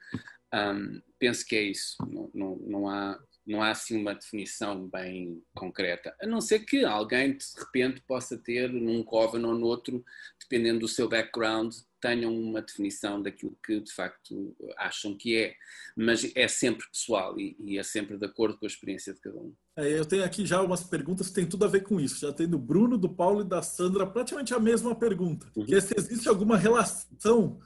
um, 0.53 1.01
penso 1.17 1.45
que 1.45 1.55
é 1.55 1.63
isso. 1.63 1.97
Não, 2.07 2.29
não, 2.33 2.55
não, 2.57 2.89
há, 2.89 3.19
não 3.45 3.61
há 3.61 3.71
assim 3.71 3.99
uma 3.99 4.13
definição 4.13 4.87
bem 4.87 5.43
concreta. 5.53 6.15
A 6.21 6.27
não 6.27 6.41
ser 6.41 6.59
que 6.59 6.83
alguém, 6.83 7.37
de 7.37 7.45
repente, 7.57 8.01
possa 8.01 8.37
ter 8.37 8.71
num 8.71 9.03
coven 9.03 9.45
ou 9.45 9.57
noutro, 9.57 10.03
dependendo 10.39 10.81
do 10.81 10.87
seu 10.87 11.07
background, 11.07 11.73
tenham 12.05 12.37
uma 12.37 12.61
definição 12.61 13.19
daquilo 13.19 13.57
que 13.65 13.79
de 13.79 13.91
facto 13.91 14.55
acham 14.77 15.17
que 15.17 15.35
é. 15.35 15.55
Mas 15.97 16.31
é 16.35 16.47
sempre 16.47 16.85
pessoal 16.91 17.39
e, 17.39 17.55
e 17.59 17.79
é 17.79 17.83
sempre 17.83 18.15
de 18.17 18.25
acordo 18.25 18.57
com 18.57 18.65
a 18.65 18.67
experiência 18.67 19.11
de 19.13 19.19
cada 19.19 19.37
um. 19.39 19.51
É, 19.75 19.97
eu 19.97 20.05
tenho 20.05 20.23
aqui 20.23 20.45
já 20.45 20.61
umas 20.61 20.83
perguntas 20.83 21.29
que 21.29 21.33
tem 21.33 21.47
tudo 21.47 21.65
a 21.65 21.67
ver 21.67 21.81
com 21.81 21.99
isso. 21.99 22.19
Já 22.19 22.31
tem 22.31 22.47
do 22.47 22.59
Bruno, 22.59 22.97
do 22.97 23.09
Paulo 23.09 23.41
e 23.41 23.45
da 23.45 23.63
Sandra 23.63 24.05
praticamente 24.05 24.53
a 24.53 24.59
mesma 24.59 24.93
pergunta. 24.93 25.47
Uhum. 25.55 25.65
Que 25.65 25.75
é 25.75 25.81
se 25.81 25.95
existe 25.97 26.29
alguma 26.29 26.57
relação 26.57 27.59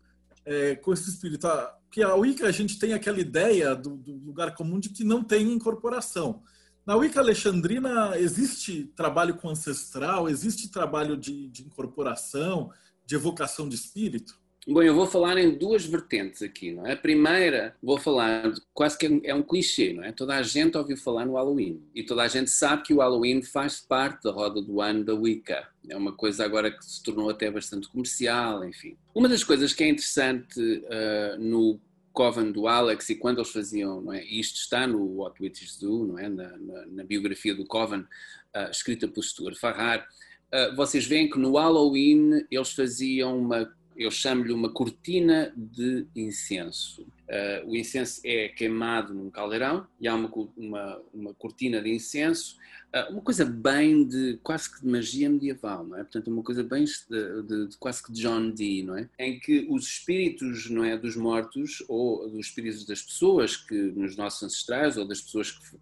é, 0.45 0.75
com 0.75 0.93
esse 0.93 1.09
espírito. 1.09 1.45
Ah, 1.47 1.75
que 1.91 2.01
a 2.01 2.15
Wicca 2.15 2.47
a 2.47 2.51
gente 2.51 2.79
tem 2.79 2.93
aquela 2.93 3.19
ideia 3.19 3.75
do, 3.75 3.97
do, 3.97 4.13
lugar 4.13 4.53
comum 4.53 4.79
de 4.79 4.89
que 4.89 5.03
não 5.03 5.21
tem 5.21 5.51
incorporação. 5.51 6.41
Na 6.85 6.95
Wicca 6.95 7.19
Alexandrina 7.19 8.17
existe 8.17 8.85
trabalho 8.95 9.35
com 9.35 9.49
ancestral, 9.49 10.29
existe 10.29 10.71
trabalho 10.71 11.17
de, 11.17 11.49
de 11.49 11.63
incorporação, 11.63 12.71
de 13.09 13.15
evocação 13.15 13.67
de 13.67 13.73
espírito? 13.73 14.37
Bom, 14.67 14.83
eu 14.83 14.93
vou 14.93 15.07
falar 15.07 15.39
em 15.39 15.57
duas 15.57 15.83
vertentes 15.83 16.43
aqui, 16.43 16.71
não 16.71 16.85
é? 16.85 16.91
A 16.91 16.97
primeira, 16.97 17.75
vou 17.81 17.97
falar, 17.97 18.53
quase 18.71 18.95
que 18.95 19.19
é 19.23 19.33
um 19.33 19.41
clichê, 19.41 19.93
não 19.93 20.03
é? 20.03 20.11
Toda 20.11 20.35
a 20.35 20.43
gente 20.43 20.77
ouviu 20.77 20.95
falar 20.95 21.25
no 21.25 21.33
Halloween 21.33 21.81
e 21.95 22.03
toda 22.03 22.21
a 22.21 22.27
gente 22.27 22.51
sabe 22.51 22.83
que 22.83 22.93
o 22.93 22.99
Halloween 22.99 23.41
faz 23.41 23.79
parte 23.79 24.25
da 24.25 24.31
roda 24.31 24.61
do 24.61 24.79
ano 24.79 25.03
da 25.03 25.15
Wicca. 25.15 25.67
É 25.89 25.97
uma 25.97 26.11
coisa 26.11 26.45
agora 26.45 26.69
que 26.69 26.85
se 26.85 27.01
tornou 27.01 27.31
até 27.31 27.49
bastante 27.49 27.89
comercial, 27.89 28.63
enfim. 28.63 28.95
Uma 29.15 29.27
das 29.27 29.43
coisas 29.43 29.73
que 29.73 29.83
é 29.83 29.89
interessante 29.89 30.59
uh, 30.59 31.39
no 31.39 31.79
Coven 32.13 32.51
do 32.51 32.67
Alex 32.67 33.09
e 33.09 33.15
quando 33.15 33.39
eles 33.39 33.49
faziam, 33.49 34.01
não 34.01 34.13
é? 34.13 34.23
Isto 34.23 34.57
está 34.57 34.85
no 34.85 35.03
What 35.15 35.41
Witches 35.41 35.79
Do, 35.79 36.05
não 36.05 36.19
é? 36.19 36.29
Na, 36.29 36.55
na, 36.57 36.85
na 36.85 37.03
biografia 37.03 37.55
do 37.55 37.65
Coven, 37.65 38.01
uh, 38.01 38.69
escrita 38.69 39.07
por 39.07 39.23
Stuart 39.23 39.57
Farrar. 39.57 40.07
Uh, 40.51 40.75
vocês 40.75 41.05
veem 41.05 41.29
que 41.29 41.37
no 41.37 41.53
Halloween 41.53 42.45
eles 42.49 42.71
faziam 42.71 43.37
uma 43.37 43.71
eu 43.99 44.09
chamo-lhe 44.09 44.53
uma 44.53 44.69
cortina 44.71 45.53
de 45.55 46.07
incenso. 46.15 47.05
Uh, 47.29 47.69
o 47.69 47.75
incenso 47.75 48.21
é 48.25 48.49
queimado 48.49 49.13
num 49.13 49.29
caldeirão 49.29 49.85
e 50.01 50.07
há 50.07 50.15
uma, 50.15 50.31
uma, 50.57 51.01
uma 51.13 51.33
cortina 51.35 51.79
de 51.79 51.93
incenso, 51.93 52.57
uh, 52.95 53.11
uma 53.11 53.21
coisa 53.21 53.45
bem 53.45 54.03
de 54.07 54.39
quase 54.41 54.73
que 54.73 54.81
de 54.81 54.87
magia 54.87 55.29
medieval, 55.29 55.85
não 55.85 55.95
é? 55.95 55.99
Portanto, 55.99 56.27
uma 56.31 56.41
coisa 56.41 56.63
bem 56.63 56.85
de, 56.85 57.43
de, 57.43 57.67
de, 57.67 57.77
quase 57.77 58.01
que 58.01 58.11
de 58.11 58.21
John 58.21 58.49
Dee, 58.49 58.81
não 58.81 58.97
é? 58.97 59.07
Em 59.19 59.39
que 59.39 59.67
os 59.69 59.85
espíritos, 59.85 60.71
não 60.71 60.83
é, 60.83 60.97
dos 60.97 61.15
mortos 61.15 61.83
ou 61.87 62.27
dos 62.27 62.47
espíritos 62.47 62.83
das 62.83 63.03
pessoas 63.03 63.55
que 63.55 63.75
nos 63.75 64.17
nossos 64.17 64.41
ancestrais 64.41 64.97
ou 64.97 65.07
das 65.07 65.21
pessoas 65.21 65.51
que, 65.51 65.77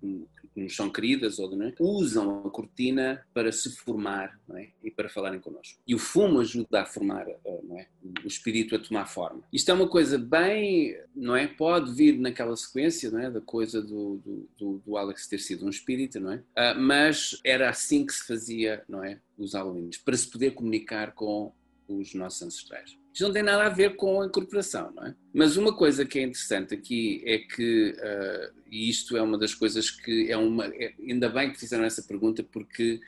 que 0.54 0.62
nos 0.62 0.76
são 0.76 0.90
queridas 0.90 1.40
ou 1.40 1.56
não 1.56 1.68
é? 1.68 1.74
usam 1.80 2.46
a 2.46 2.50
cortina 2.50 3.26
para 3.34 3.52
se 3.52 3.74
formar, 3.78 4.38
não 4.48 4.58
é? 4.58 4.70
E 4.84 4.92
para 4.92 5.08
falarem 5.08 5.40
connosco. 5.40 5.80
E 5.88 5.96
o 5.96 6.00
fumo 6.00 6.42
ajuda 6.42 6.82
a 6.82 6.86
formar, 6.86 7.26
uh, 7.28 7.64
não 7.64 7.80
é? 7.80 7.88
O 8.24 8.28
espírito 8.28 8.76
a 8.76 8.80
tomar 8.80 9.06
forma. 9.06 9.44
Isto 9.54 9.72
é 9.72 9.74
uma 9.74 9.88
coisa 9.88 10.18
bem, 10.18 10.98
não 11.16 11.36
é? 11.36 11.37
Pode 11.46 11.94
vir 11.94 12.18
naquela 12.18 12.56
sequência, 12.56 13.12
não 13.12 13.20
é? 13.20 13.30
Da 13.30 13.42
coisa 13.42 13.82
do, 13.82 14.22
do, 14.58 14.82
do, 14.86 14.98
Alex 14.98 15.28
ter 15.28 15.40
sido 15.40 15.66
um 15.66 15.70
espírita, 15.70 16.20
não 16.20 16.32
é? 16.32 16.38
Uh, 16.38 16.80
mas 16.80 17.38
era 17.44 17.70
assim 17.70 18.06
que 18.06 18.14
se 18.14 18.26
fazia, 18.26 18.84
não 18.88 19.04
é? 19.04 19.20
Os 19.38 19.54
Halloweens, 19.54 19.98
para 19.98 20.16
se 20.16 20.32
poder 20.32 20.52
comunicar 20.52 21.12
com 21.12 21.52
os 21.88 22.14
nossos 22.14 22.42
ancestrais. 22.42 22.98
Isto 23.14 23.26
não 23.26 23.34
tem 23.34 23.44
nada 23.44 23.66
a 23.66 23.70
ver 23.70 23.96
com 23.96 24.22
a 24.22 24.28
incorporação, 24.28 24.92
não 24.96 25.08
é? 25.08 25.16
Mas 25.34 25.58
uma 25.58 25.76
coisa 25.76 26.06
que 26.06 26.20
é 26.20 26.24
interessante 26.24 26.74
aqui 26.74 27.24
é 27.26 27.40
que, 27.40 27.92
uh, 27.92 28.54
e 28.72 28.90
isto 28.90 29.18
é 29.18 29.22
uma 29.22 29.38
das 29.38 29.54
coisas 29.54 29.90
que 29.90 30.32
é 30.32 30.38
uma. 30.38 30.66
É, 30.68 30.94
ainda 31.00 31.28
bem 31.28 31.52
que 31.52 31.60
fizeram 31.60 31.84
essa 31.84 32.04
pergunta, 32.04 32.44
porque 32.44 33.00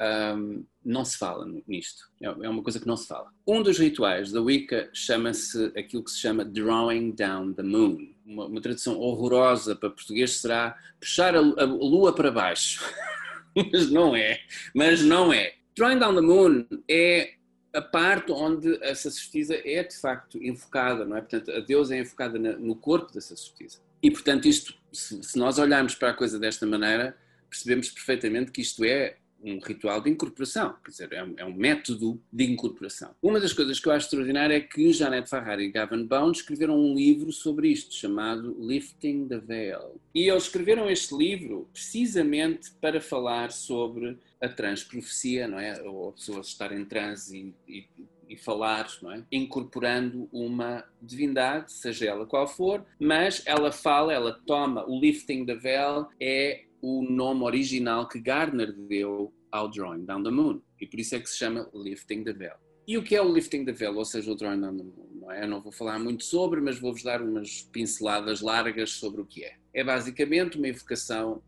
um, 0.00 0.64
não 0.84 1.04
se 1.04 1.16
fala 1.16 1.46
nisto. 1.66 2.04
É, 2.20 2.26
é 2.26 2.48
uma 2.48 2.62
coisa 2.62 2.78
que 2.78 2.86
não 2.86 2.96
se 2.96 3.06
fala. 3.06 3.32
Um 3.46 3.62
dos 3.62 3.78
rituais 3.78 4.30
da 4.30 4.40
Wicca 4.40 4.90
chama-se 4.92 5.72
aquilo 5.76 6.04
que 6.04 6.10
se 6.10 6.20
chama 6.20 6.44
Drawing 6.44 7.12
Down 7.12 7.54
the 7.54 7.62
Moon. 7.62 8.14
Uma, 8.24 8.46
uma 8.46 8.60
tradução 8.60 8.98
horrorosa 8.98 9.74
para 9.74 9.90
português 9.90 10.40
será 10.40 10.76
puxar 11.00 11.34
a, 11.34 11.38
a 11.38 11.64
lua 11.64 12.14
para 12.14 12.30
baixo. 12.30 12.82
mas 13.54 13.90
não 13.90 14.14
é. 14.14 14.40
Mas 14.74 15.02
não 15.02 15.32
é. 15.32 15.54
Drawing 15.74 15.98
Down 15.98 16.14
the 16.14 16.20
Moon 16.20 16.66
é 16.88 17.34
a 17.74 17.82
parte 17.82 18.32
onde 18.32 18.72
a 18.82 18.94
sacerdotisa 18.94 19.60
é 19.64 19.82
de 19.82 19.96
facto 19.96 20.42
enfocada, 20.42 21.04
não 21.04 21.16
é? 21.16 21.20
Portanto, 21.20 21.50
a 21.50 21.60
deusa 21.60 21.94
é 21.94 22.00
enfocada 22.00 22.38
no 22.38 22.74
corpo 22.74 23.12
da 23.12 23.20
sacerdotisa. 23.20 23.80
E, 24.02 24.10
portanto, 24.10 24.46
isto, 24.46 24.74
se 24.92 25.38
nós 25.38 25.58
olharmos 25.58 25.94
para 25.94 26.10
a 26.10 26.14
coisa 26.14 26.38
desta 26.38 26.66
maneira, 26.66 27.16
percebemos 27.50 27.90
perfeitamente 27.90 28.50
que 28.50 28.60
isto 28.60 28.84
é 28.84 29.16
um 29.46 29.58
ritual 29.60 30.00
de 30.00 30.10
incorporação, 30.10 30.74
quer 30.84 30.90
dizer, 30.90 31.12
é 31.12 31.22
um, 31.22 31.34
é 31.36 31.44
um, 31.44 31.54
método 31.54 32.20
de 32.32 32.44
incorporação. 32.44 33.14
Uma 33.22 33.38
das 33.38 33.52
coisas 33.52 33.78
que 33.78 33.88
eu 33.88 33.92
acho 33.92 34.06
extraordinária 34.06 34.54
é 34.54 34.60
que 34.60 34.92
Janet 34.92 35.28
Farrar 35.28 35.60
e 35.60 35.70
Gavin 35.70 36.04
Bones 36.04 36.38
escreveram 36.38 36.78
um 36.78 36.94
livro 36.94 37.32
sobre 37.32 37.68
isto, 37.68 37.94
chamado 37.94 38.56
Lifting 38.58 39.28
the 39.28 39.38
Veil. 39.38 40.00
E 40.14 40.28
eles 40.28 40.44
escreveram 40.44 40.90
este 40.90 41.14
livro 41.14 41.68
precisamente 41.72 42.72
para 42.80 43.00
falar 43.00 43.52
sobre 43.52 44.18
a 44.40 44.48
transprofecia, 44.48 45.46
não 45.46 45.60
é? 45.60 45.80
Ou 45.82 46.08
a 46.08 46.12
pessoa 46.12 46.40
estar 46.40 46.72
em 46.72 46.84
transe 46.84 47.54
e, 47.68 47.78
e 47.78 48.06
e 48.28 48.36
falar, 48.36 48.88
não 49.02 49.12
é? 49.12 49.22
incorporando 49.30 50.28
uma 50.32 50.84
divindade, 51.00 51.72
seja 51.72 52.06
ela 52.06 52.26
qual 52.26 52.48
for, 52.48 52.84
mas 52.98 53.42
ela 53.46 53.70
fala, 53.70 54.12
ela 54.12 54.32
toma 54.32 54.84
o 54.84 54.98
lifting 54.98 55.44
the 55.44 55.54
veil 55.54 56.08
é 56.20 56.64
o 56.80 57.02
nome 57.02 57.42
original 57.42 58.06
que 58.08 58.20
Gardner 58.20 58.72
deu 58.72 59.32
ao 59.56 59.68
Drawing 59.68 60.04
Down 60.04 60.22
the 60.22 60.30
Moon. 60.30 60.60
E 60.80 60.86
por 60.86 61.00
isso 61.00 61.14
é 61.14 61.20
que 61.20 61.28
se 61.28 61.36
chama 61.36 61.68
Lifting 61.74 62.24
the 62.24 62.32
Veil. 62.32 62.54
E 62.86 62.96
o 62.96 63.02
que 63.02 63.16
é 63.16 63.22
o 63.22 63.32
Lifting 63.32 63.64
the 63.64 63.72
Veil, 63.72 63.96
ou 63.96 64.04
seja, 64.04 64.30
o 64.30 64.34
Drawing 64.34 64.60
Down 64.60 64.76
the 64.76 64.84
Moon? 64.84 65.08
Não 65.14 65.32
é? 65.32 65.44
Eu 65.44 65.48
não 65.48 65.60
vou 65.60 65.72
falar 65.72 65.98
muito 65.98 66.24
sobre, 66.24 66.60
mas 66.60 66.78
vou-vos 66.78 67.02
dar 67.02 67.20
umas 67.20 67.62
pinceladas 67.72 68.40
largas 68.40 68.90
sobre 68.90 69.20
o 69.20 69.24
que 69.24 69.44
é. 69.44 69.56
É 69.74 69.82
basicamente 69.82 70.56
uma 70.56 70.68
evocação 70.68 71.42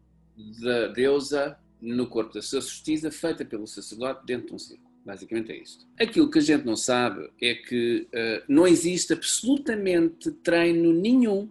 da 0.61 0.89
deusa 0.89 1.59
no 1.81 2.07
corpo 2.09 2.35
da 2.35 2.43
sacerdotisa 2.43 3.11
feita 3.11 3.45
pelo 3.45 3.67
sacerdote 3.67 4.27
dentro 4.27 4.49
de 4.49 4.55
um 4.55 4.59
círculo. 4.59 4.89
Basicamente 5.05 5.53
é 5.53 5.63
isto. 5.63 5.87
Aquilo 5.99 6.31
que 6.31 6.39
a 6.39 6.43
gente 6.43 6.67
não 6.67 6.77
sabe 6.77 7.31
é 7.41 7.55
que 7.55 8.09
uh, 8.09 8.45
não 8.49 8.67
existe 8.67 9.13
absolutamente 9.13 10.31
treino 10.31 10.93
nenhum, 10.93 11.49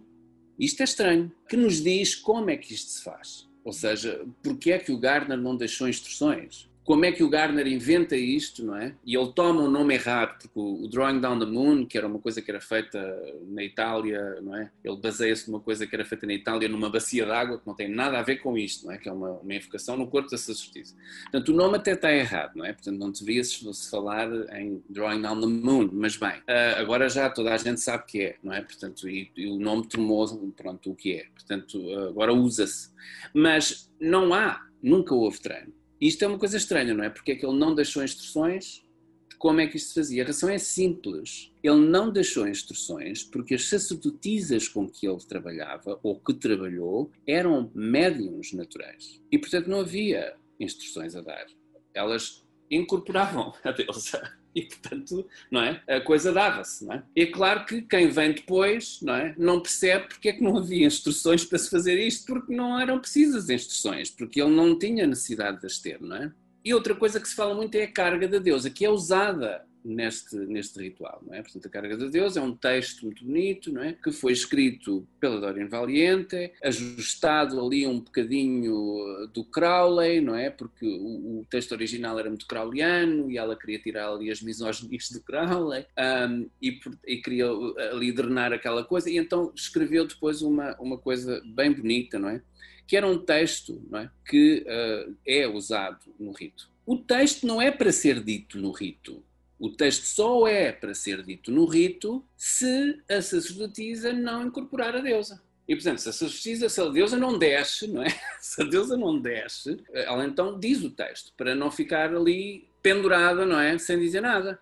isto 0.58 0.80
é 0.80 0.84
estranho, 0.84 1.32
que 1.48 1.56
nos 1.56 1.82
diz 1.82 2.14
como 2.14 2.50
é 2.50 2.56
que 2.56 2.74
isto 2.74 2.90
se 2.90 3.02
faz. 3.02 3.47
Ou 3.68 3.72
seja, 3.74 4.26
porque 4.42 4.72
é 4.72 4.78
que 4.78 4.90
o 4.90 4.98
Gardner 4.98 5.36
não 5.36 5.54
deixou 5.54 5.86
instruções? 5.86 6.67
Como 6.88 7.04
é 7.04 7.12
que 7.12 7.22
o 7.22 7.28
Gardner 7.28 7.66
inventa 7.66 8.16
isto, 8.16 8.64
não 8.64 8.74
é? 8.74 8.94
E 9.04 9.14
ele 9.14 9.30
toma 9.34 9.60
um 9.60 9.70
nome 9.70 9.92
errado, 9.92 10.38
porque 10.38 10.58
o 10.58 10.88
Drawing 10.88 11.20
Down 11.20 11.38
the 11.38 11.44
Moon, 11.44 11.84
que 11.84 11.98
era 11.98 12.06
uma 12.06 12.18
coisa 12.18 12.40
que 12.40 12.50
era 12.50 12.62
feita 12.62 12.98
na 13.46 13.62
Itália, 13.62 14.40
não 14.40 14.56
é? 14.56 14.70
Ele 14.82 14.96
baseia-se 14.96 15.50
numa 15.50 15.60
coisa 15.60 15.86
que 15.86 15.94
era 15.94 16.02
feita 16.02 16.26
na 16.26 16.32
Itália 16.32 16.66
numa 16.66 16.88
bacia 16.88 17.26
de 17.26 17.30
água 17.30 17.58
que 17.58 17.66
não 17.66 17.74
tem 17.74 17.90
nada 17.90 18.18
a 18.18 18.22
ver 18.22 18.36
com 18.36 18.56
isto, 18.56 18.86
não 18.86 18.94
é? 18.94 18.96
Que 18.96 19.06
é 19.06 19.12
uma, 19.12 19.32
uma 19.32 19.54
invocação 19.54 19.98
no 19.98 20.06
corpo 20.06 20.30
da 20.30 20.38
sacerdotisa. 20.38 20.96
Portanto, 21.24 21.50
o 21.50 21.54
nome 21.54 21.76
até 21.76 21.92
está 21.92 22.10
errado, 22.10 22.56
não 22.56 22.64
é? 22.64 22.72
Portanto, 22.72 22.96
não 22.96 23.10
devia 23.12 23.44
se 23.44 23.90
falar 23.90 24.26
em 24.58 24.82
Drawing 24.88 25.20
Down 25.20 25.42
the 25.42 25.46
Moon, 25.46 25.90
mas 25.92 26.16
bem, 26.16 26.40
ah, 26.48 26.80
agora 26.80 27.06
já 27.10 27.28
toda 27.28 27.52
a 27.52 27.58
gente 27.58 27.82
sabe 27.82 28.06
que 28.06 28.22
é, 28.22 28.36
não 28.42 28.54
é? 28.54 28.62
Portanto, 28.62 29.06
e, 29.06 29.30
e 29.36 29.46
o 29.46 29.58
nome 29.58 29.86
tomou, 29.86 30.26
pronto, 30.56 30.90
o 30.90 30.94
que 30.94 31.16
é. 31.16 31.26
Portanto, 31.34 31.78
agora 32.08 32.32
usa-se. 32.32 32.88
Mas 33.34 33.92
não 34.00 34.32
há, 34.32 34.66
nunca 34.82 35.14
houve 35.14 35.38
treino 35.38 35.76
isto 36.00 36.24
é 36.24 36.28
uma 36.28 36.38
coisa 36.38 36.56
estranha, 36.56 36.94
não 36.94 37.04
é? 37.04 37.10
Porque 37.10 37.32
é 37.32 37.36
que 37.36 37.44
ele 37.44 37.58
não 37.58 37.74
deixou 37.74 38.02
instruções 38.02 38.84
de 39.28 39.36
como 39.36 39.60
é 39.60 39.66
que 39.66 39.76
isto 39.76 39.88
se 39.88 39.94
fazia. 39.94 40.22
A 40.22 40.26
razão 40.26 40.48
é 40.48 40.58
simples. 40.58 41.52
Ele 41.62 41.80
não 41.80 42.10
deixou 42.10 42.46
instruções 42.46 43.24
porque 43.24 43.54
as 43.54 43.68
sacerdotisas 43.68 44.68
com 44.68 44.88
que 44.88 45.06
ele 45.06 45.18
trabalhava, 45.26 45.98
ou 46.02 46.20
que 46.20 46.34
trabalhou, 46.34 47.10
eram 47.26 47.70
médiums 47.74 48.52
naturais. 48.52 49.20
E, 49.30 49.38
portanto, 49.38 49.68
não 49.68 49.80
havia 49.80 50.36
instruções 50.60 51.16
a 51.16 51.20
dar. 51.20 51.46
Elas 51.94 52.44
incorporavam 52.70 53.52
a 53.64 53.72
deusa 53.72 54.38
e 54.58 54.66
portanto, 54.66 55.26
não 55.50 55.62
é? 55.62 55.82
A 55.88 56.00
coisa 56.00 56.32
dava-se, 56.32 56.84
não 56.84 56.94
é? 56.94 57.02
E 57.14 57.22
é 57.22 57.26
claro 57.26 57.64
que 57.64 57.82
quem 57.82 58.08
vem 58.08 58.32
depois, 58.32 59.00
não 59.02 59.14
é? 59.14 59.34
Não 59.38 59.60
percebe 59.60 60.08
porque 60.08 60.28
é 60.28 60.32
que 60.32 60.42
não 60.42 60.58
havia 60.58 60.86
instruções 60.86 61.44
para 61.44 61.58
se 61.58 61.70
fazer 61.70 61.98
isto, 61.98 62.26
porque 62.26 62.54
não 62.54 62.78
eram 62.78 62.98
precisas 62.98 63.48
instruções, 63.48 64.10
porque 64.10 64.40
ele 64.40 64.50
não 64.50 64.78
tinha 64.78 65.06
necessidade 65.06 65.60
de 65.60 65.66
as 65.66 65.78
ter, 65.78 66.00
não 66.00 66.16
é? 66.16 66.32
E 66.64 66.74
outra 66.74 66.94
coisa 66.94 67.20
que 67.20 67.28
se 67.28 67.34
fala 67.34 67.54
muito 67.54 67.74
é 67.76 67.84
a 67.84 67.92
carga 67.92 68.28
da 68.28 68.38
deusa, 68.38 68.68
que 68.68 68.84
é 68.84 68.90
usada 68.90 69.64
neste, 69.84 70.36
neste 70.36 70.80
ritual. 70.80 71.22
Não 71.26 71.34
é? 71.34 71.42
Portanto, 71.42 71.66
a 71.66 71.70
Carga 71.70 71.96
de 71.96 72.10
Deus 72.10 72.36
é 72.36 72.40
um 72.40 72.54
texto 72.54 73.04
muito 73.04 73.24
bonito, 73.24 73.72
não 73.72 73.82
é? 73.82 73.92
que 73.92 74.10
foi 74.12 74.32
escrito 74.32 75.06
pela 75.20 75.40
Dorian 75.40 75.68
Valiente, 75.68 76.52
ajustado 76.62 77.60
ali 77.64 77.86
um 77.86 78.00
bocadinho 78.00 79.28
do 79.32 79.44
Crowley, 79.44 80.20
não 80.20 80.34
é? 80.34 80.50
porque 80.50 80.86
o, 80.86 81.40
o 81.40 81.46
texto 81.48 81.72
original 81.72 82.18
era 82.18 82.28
muito 82.28 82.46
crowleyano 82.46 83.30
e 83.30 83.38
ela 83.38 83.56
queria 83.56 83.78
tirar 83.78 84.08
ali 84.10 84.30
as 84.30 84.40
misóginias 84.40 85.10
do 85.10 85.20
Crowley 85.22 85.84
um, 86.28 86.48
e, 86.60 86.78
e, 87.06 87.16
queria 87.18 87.46
ali 87.92 88.12
drenar 88.12 88.52
aquela 88.52 88.84
coisa, 88.84 89.10
e 89.10 89.16
então 89.16 89.52
escreveu 89.54 90.06
depois 90.06 90.42
uma, 90.42 90.76
uma 90.80 90.98
coisa 90.98 91.42
bem 91.46 91.72
bonita, 91.72 92.18
não 92.18 92.28
é? 92.28 92.42
que 92.88 92.96
era 92.96 93.06
um 93.06 93.18
texto 93.18 93.86
não 93.90 94.00
é? 94.00 94.10
que 94.26 94.64
uh, 94.66 95.14
é 95.26 95.46
usado 95.46 95.98
no 96.18 96.32
rito. 96.32 96.70
O 96.86 96.96
texto 96.96 97.46
não 97.46 97.60
é 97.60 97.70
para 97.70 97.92
ser 97.92 98.24
dito 98.24 98.58
no 98.58 98.72
rito. 98.72 99.22
O 99.58 99.70
texto 99.70 100.04
só 100.04 100.46
é 100.46 100.70
para 100.70 100.94
ser 100.94 101.22
dito 101.22 101.50
no 101.50 101.64
rito 101.64 102.24
se 102.36 103.02
a 103.10 103.20
sacerdotisa 103.20 104.12
não 104.12 104.46
incorporar 104.46 104.94
a 104.94 105.00
deusa. 105.00 105.42
E, 105.68 105.74
portanto, 105.74 105.98
se 105.98 106.08
a 106.08 106.12
sacerdotisa, 106.12 106.68
se 106.68 106.80
a 106.80 106.88
deusa 106.88 107.16
não 107.16 107.36
desce, 107.36 107.88
não 107.88 108.02
é? 108.02 108.08
Se 108.40 108.62
a 108.62 108.64
deusa 108.64 108.96
não 108.96 109.20
desce, 109.20 109.82
ela 109.92 110.24
então 110.24 110.58
diz 110.58 110.82
o 110.82 110.90
texto, 110.90 111.32
para 111.36 111.54
não 111.54 111.70
ficar 111.70 112.14
ali 112.14 112.70
pendurada, 112.82 113.44
não 113.44 113.60
é? 113.60 113.76
Sem 113.76 113.98
dizer 113.98 114.22
nada. 114.22 114.58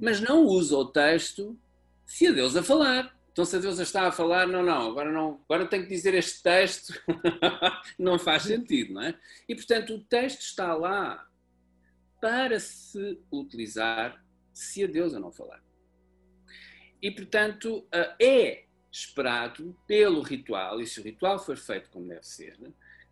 Mas 0.00 0.20
não 0.20 0.44
usa 0.44 0.76
o 0.76 0.84
texto 0.86 1.56
se 2.04 2.26
a 2.26 2.32
deusa 2.32 2.62
falar. 2.62 3.16
Então, 3.30 3.44
se 3.44 3.54
a 3.54 3.60
deusa 3.60 3.84
está 3.84 4.08
a 4.08 4.12
falar, 4.12 4.48
não, 4.48 4.64
não, 4.64 4.90
agora 4.90 5.12
não, 5.12 5.40
agora 5.44 5.64
tenho 5.64 5.84
que 5.84 5.90
dizer 5.90 6.12
este 6.14 6.42
texto, 6.42 6.92
não 7.96 8.18
faz 8.18 8.42
sentido, 8.42 8.94
não 8.94 9.02
é? 9.02 9.14
E, 9.48 9.54
portanto, 9.54 9.94
o 9.94 10.00
texto 10.00 10.40
está 10.40 10.74
lá 10.74 11.24
para 12.20 12.58
se 12.58 13.16
utilizar 13.30 14.20
se 14.58 14.84
a 14.84 14.86
deusa 14.86 15.20
não 15.20 15.30
falar. 15.30 15.62
E, 17.00 17.10
portanto, 17.10 17.86
é 18.20 18.64
esperado 18.90 19.78
pelo 19.86 20.20
ritual, 20.20 20.80
e 20.80 20.86
se 20.86 21.00
o 21.00 21.04
ritual 21.04 21.38
for 21.38 21.56
feito 21.56 21.90
como 21.90 22.08
deve 22.08 22.26
ser, 22.26 22.58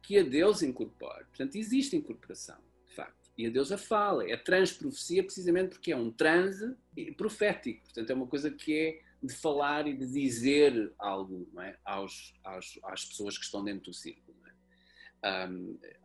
que 0.02 0.18
a 0.18 0.22
deusa 0.22 0.66
incorpore. 0.66 1.24
Portanto, 1.26 1.56
existe 1.56 1.96
incorporação, 1.96 2.58
de 2.88 2.94
facto. 2.94 3.30
E 3.38 3.46
a 3.46 3.50
deusa 3.50 3.78
fala, 3.78 4.28
é 4.28 4.36
transprofecia 4.36 5.22
precisamente 5.22 5.70
porque 5.70 5.92
é 5.92 5.96
um 5.96 6.10
transe 6.10 6.74
profético. 7.16 7.82
Portanto, 7.84 8.10
é 8.10 8.14
uma 8.14 8.26
coisa 8.26 8.50
que 8.50 8.76
é 8.76 9.00
de 9.22 9.34
falar 9.34 9.86
e 9.86 9.96
de 9.96 10.06
dizer 10.06 10.92
algo 10.98 11.48
é? 11.60 11.76
aos, 11.84 12.34
aos, 12.42 12.78
às 12.84 13.04
pessoas 13.04 13.36
que 13.36 13.44
estão 13.44 13.62
dentro 13.62 13.90
do 13.90 13.94
círculo. 13.94 14.36
É? 15.22 15.48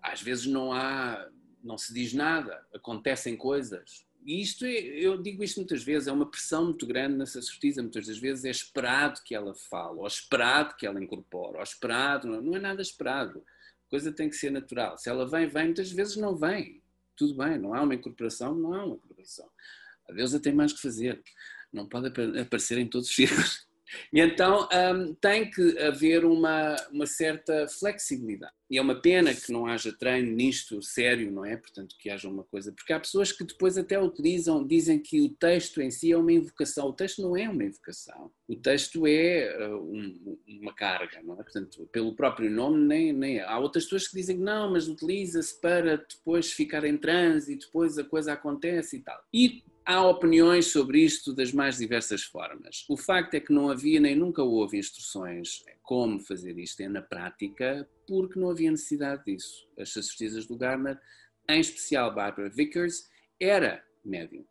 Às 0.02 0.22
vezes 0.22 0.46
não 0.46 0.74
há, 0.74 1.30
não 1.64 1.78
se 1.78 1.94
diz 1.94 2.14
nada, 2.14 2.66
acontecem 2.74 3.38
coisas, 3.38 4.06
E 4.24 4.42
isto 4.42 4.66
é, 4.66 4.72
eu 4.72 5.22
digo 5.22 5.44
isto 5.44 5.58
muitas 5.58 5.84
vezes, 5.84 6.08
é 6.08 6.12
uma 6.12 6.30
pressão 6.30 6.66
muito 6.66 6.86
grande 6.86 7.18
na 7.18 7.26
sacerdotisa, 7.26 7.82
muitas 7.82 8.06
das 8.06 8.18
vezes 8.18 8.46
é 8.46 8.50
esperado 8.50 9.22
que 9.24 9.34
ela 9.34 9.54
fale, 9.56 10.00
ou 10.00 10.08
esperado 10.08 10.76
que 10.76 10.86
ela 10.86 11.02
incorpore, 11.02 11.58
ou 11.58 11.64
esperado, 11.64 12.28
não 12.28 12.56
é 12.56 12.60
nada 12.60 12.82
esperado. 12.82 13.44
A 13.88 13.90
coisa 13.90 14.12
tem 14.12 14.30
que 14.30 14.36
ser 14.36 14.52
natural. 14.52 14.98
Se 14.98 15.10
ela 15.10 15.28
vem, 15.28 15.48
vem, 15.48 15.66
muitas 15.66 15.92
vezes 15.92 16.16
não 16.18 16.36
vem. 16.36 16.82
Tudo 17.16 17.36
bem, 17.36 17.58
não 17.58 17.74
há 17.74 17.82
uma 17.82 17.96
incorporação, 17.96 18.56
não 18.56 18.74
há 18.74 18.86
uma 18.86 18.96
incorporação. 18.96 19.50
A 20.08 20.14
deusa 20.14 20.40
tem 20.40 20.54
mais 20.54 20.72
que 20.72 20.82
fazer. 20.82 21.22
Não 21.74 21.88
pode 21.88 22.08
aparecer 22.40 22.78
em 22.78 22.88
todos 22.88 23.10
os 23.10 23.16
círculos. 23.16 23.68
E 24.12 24.20
então 24.20 24.68
um, 24.72 25.14
tem 25.16 25.50
que 25.50 25.78
haver 25.80 26.26
uma, 26.26 26.76
uma 26.92 27.06
certa 27.06 27.68
flexibilidade. 27.68 28.54
E 28.72 28.78
é 28.78 28.82
uma 28.82 28.96
pena 28.96 29.34
que 29.34 29.52
não 29.52 29.66
haja 29.66 29.92
treino 29.92 30.32
nisto 30.32 30.82
sério, 30.82 31.30
não 31.30 31.44
é? 31.44 31.58
Portanto, 31.58 31.94
que 32.00 32.10
haja 32.10 32.30
uma 32.30 32.46
coisa. 32.46 32.72
Porque 32.72 32.94
há 32.94 33.00
pessoas 33.02 33.30
que 33.34 33.44
depois 33.44 33.78
até 33.78 34.02
utilizam, 34.02 34.66
dizem 34.66 34.98
que 34.98 35.20
o 35.20 35.28
texto 35.28 35.82
em 35.82 35.92
si 35.92 36.14
é 36.14 36.18
uma 36.18 36.32
invocação. 36.32 36.88
O 36.88 36.94
texto 36.94 37.22
não 37.22 37.36
é 37.36 37.50
uma 37.50 37.66
invocação. 37.66 38.32
O 38.48 38.56
texto 38.56 39.06
é 39.06 39.68
uh, 39.68 39.76
um, 39.76 40.38
uma 40.48 40.74
carga, 40.74 41.22
não 41.22 41.34
é? 41.34 41.44
Portanto, 41.44 41.86
pelo 41.92 42.16
próprio 42.16 42.50
nome, 42.50 42.88
nem, 42.88 43.12
nem 43.12 43.40
é. 43.40 43.44
Há 43.44 43.60
outras 43.60 43.84
pessoas 43.84 44.08
que 44.08 44.16
dizem 44.16 44.38
que 44.38 44.44
não, 44.44 44.72
mas 44.72 44.88
utiliza-se 44.88 45.60
para 45.60 45.98
depois 45.98 46.54
ficar 46.54 46.86
em 46.86 46.98
transe 46.98 47.52
e 47.52 47.60
depois 47.60 47.98
a 47.98 48.06
coisa 48.06 48.32
acontece 48.32 48.96
e 48.96 49.00
tal. 49.02 49.22
E 49.34 49.64
Há 49.86 50.06
opiniões 50.08 50.68
sobre 50.68 51.00
isto 51.00 51.34
das 51.34 51.52
mais 51.52 51.78
diversas 51.78 52.24
formas. 52.24 52.86
O 52.88 52.96
facto 52.96 53.34
é 53.34 53.40
que 53.40 53.52
não 53.52 53.70
havia 53.70 54.00
nem 54.00 54.16
nunca 54.16 54.44
houve 54.44 54.78
instruções 54.78 55.64
como 55.84 56.20
fazer 56.20 56.58
isto 56.60 56.88
na 56.88 57.02
prática, 57.02 57.88
porque 58.08 58.40
não 58.40 58.50
havia 58.50 58.72
necessidade 58.72 59.26
disso. 59.26 59.68
As 59.78 59.92
sacerdotisas 59.92 60.46
do 60.46 60.56
Garner, 60.56 61.00
em 61.50 61.60
especial 61.60 62.14
Barbara 62.14 62.50
Vickers, 62.50 63.10
era 63.40 63.84
médium. 64.06 64.46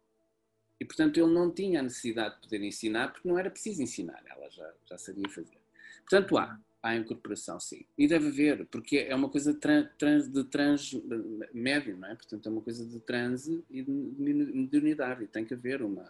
E, 0.80 0.84
portanto, 0.84 1.18
ele 1.18 1.32
não 1.32 1.50
tinha 1.50 1.80
a 1.80 1.82
necessidade 1.82 2.34
de 2.36 2.40
poder 2.42 2.62
ensinar, 2.62 3.12
porque 3.12 3.28
não 3.28 3.38
era 3.38 3.50
preciso 3.50 3.82
ensinar, 3.82 4.22
ela 4.26 4.50
já, 4.50 4.72
já 4.88 4.98
sabia 4.98 5.28
fazer. 5.28 5.60
Portanto, 6.00 6.38
há 6.38 6.58
à 6.82 6.96
incorporação, 6.96 7.60
sim. 7.60 7.84
E 7.96 8.08
deve 8.08 8.28
haver, 8.28 8.66
porque 8.70 8.98
é 8.98 9.14
uma 9.14 9.28
coisa 9.28 9.52
de 9.52 9.60
trans, 9.60 10.28
de 10.28 10.44
trans 10.44 10.92
médio, 11.52 11.96
não 11.96 12.08
é? 12.08 12.14
Portanto, 12.14 12.46
é 12.46 12.52
uma 12.52 12.62
coisa 12.62 12.84
de 12.86 12.98
transe 13.00 13.64
e 13.68 13.82
de 13.82 13.90
modernidade, 14.54 15.24
e 15.24 15.26
tem 15.26 15.44
que 15.44 15.54
haver 15.54 15.82
uma, 15.82 16.04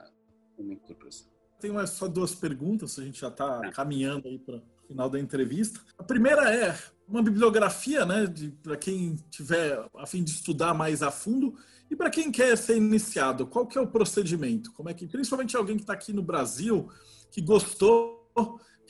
uma 0.57 0.73
incorporação. 0.73 1.29
Tenho 1.61 1.87
só 1.87 2.09
duas 2.09 2.35
perguntas, 2.35 2.99
a 2.99 3.05
gente 3.05 3.21
já 3.21 3.29
está 3.29 3.61
ah. 3.61 3.71
caminhando 3.73 4.29
aí 4.29 4.39
para 4.39 4.57
o 4.57 4.87
final 4.87 5.11
da 5.11 5.19
entrevista. 5.19 5.81
A 5.99 6.05
primeira 6.05 6.55
é 6.55 6.79
uma 7.07 7.23
bibliografia, 7.23 8.07
né, 8.07 8.33
para 8.63 8.77
quem 8.77 9.17
tiver 9.31 9.85
a 9.97 10.07
fim 10.07 10.23
de 10.23 10.31
estudar 10.31 10.73
mais 10.73 11.03
a 11.03 11.11
fundo 11.11 11.55
e 11.91 11.97
para 11.97 12.09
quem 12.09 12.31
quer 12.31 12.57
ser 12.57 12.77
iniciado, 12.77 13.47
qual 13.47 13.67
que 13.67 13.77
é 13.77 13.81
o 13.81 13.87
procedimento? 13.87 14.73
Como 14.73 14.89
é 14.89 14.95
que, 14.95 15.09
principalmente 15.09 15.57
alguém 15.57 15.77
que 15.77 15.83
está 15.83 15.95
aqui 15.95 16.13
no 16.13 16.23
Brasil, 16.23 16.89
que 17.33 17.41
gostou 17.41 18.21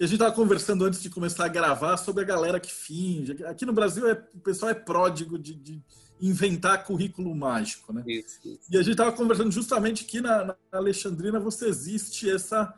que 0.00 0.04
a 0.04 0.06
gente 0.06 0.16
estava 0.16 0.34
conversando 0.34 0.86
antes 0.86 1.02
de 1.02 1.10
começar 1.10 1.44
a 1.44 1.48
gravar 1.48 1.98
sobre 1.98 2.22
a 2.22 2.26
galera 2.26 2.58
que 2.58 2.72
finge. 2.72 3.44
Aqui 3.44 3.66
no 3.66 3.72
Brasil 3.74 4.08
é, 4.08 4.12
o 4.34 4.40
pessoal 4.40 4.70
é 4.70 4.74
pródigo 4.74 5.38
de, 5.38 5.54
de 5.54 5.82
inventar 6.18 6.84
currículo 6.84 7.34
mágico, 7.34 7.92
né? 7.92 8.02
Isso, 8.06 8.38
isso. 8.42 8.62
E 8.70 8.78
a 8.78 8.80
gente 8.80 8.92
estava 8.92 9.12
conversando 9.12 9.52
justamente 9.52 10.06
que 10.06 10.22
na, 10.22 10.42
na, 10.46 10.56
Alexandrina 10.72 11.38
você 11.38 11.66
existe 11.66 12.30
essa 12.30 12.72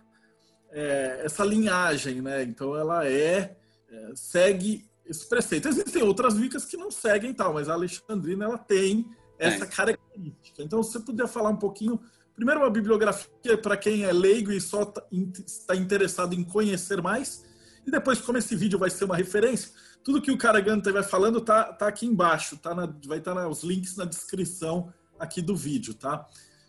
é, 0.73 1.21
essa 1.25 1.45
linhagem, 1.45 2.21
né? 2.21 2.43
Então 2.43 2.75
ela 2.75 3.07
é, 3.07 3.57
é, 3.89 4.13
segue 4.17 4.85
esse 5.07 5.29
preceito. 5.29 5.69
Existem 5.69 6.03
outras 6.03 6.35
vicas 6.35 6.65
que 6.65 6.77
não 6.77 6.91
seguem 6.91 7.33
tal, 7.33 7.55
mas 7.55 7.69
a 7.69 7.75
Alexandrina 7.75 8.47
ela 8.47 8.59
tem 8.59 9.09
essa 9.39 9.63
é. 9.63 9.69
característica. 9.69 10.61
Então 10.61 10.83
se 10.83 10.91
você 10.91 10.99
puder 10.99 11.29
falar 11.29 11.51
um 11.51 11.57
pouquinho 11.57 12.01
Primeiro, 12.35 12.61
uma 12.61 12.71
bibliografia 12.71 13.59
para 13.61 13.77
quem 13.77 14.05
é 14.05 14.13
leigo 14.13 14.53
e 14.53 14.61
só 14.61 14.85
tá 14.85 15.03
está 15.47 15.77
interessado 15.77 16.35
em 16.35 16.43
conhecer 16.43 17.03
mais. 17.03 17.45
E 17.87 17.91
depois, 17.91 18.21
como 18.21 18.39
esse 18.39 18.55
vídeo 18.57 18.79
vai 18.79 18.91
ser 18.91 19.05
uma 19.05 19.17
referência, 19.17 19.71
tudo 20.05 20.21
que 20.21 20.31
o 20.31 20.39
Karaganta 20.39 20.93
vai 20.93 21.03
falando 21.03 21.41
tá, 21.41 21.73
tá 21.73 21.87
aqui 21.87 22.07
embaixo, 22.07 22.57
tá 22.57 22.75
na, 22.75 22.87
vai 23.07 23.19
estar 23.19 23.35
tá 23.35 23.49
os 23.49 23.63
links 23.63 23.97
na 23.97 24.05
descrição 24.05 24.93
aqui 25.19 25.41
do 25.41 25.57
vídeo, 25.57 25.95
tá? 25.95 26.27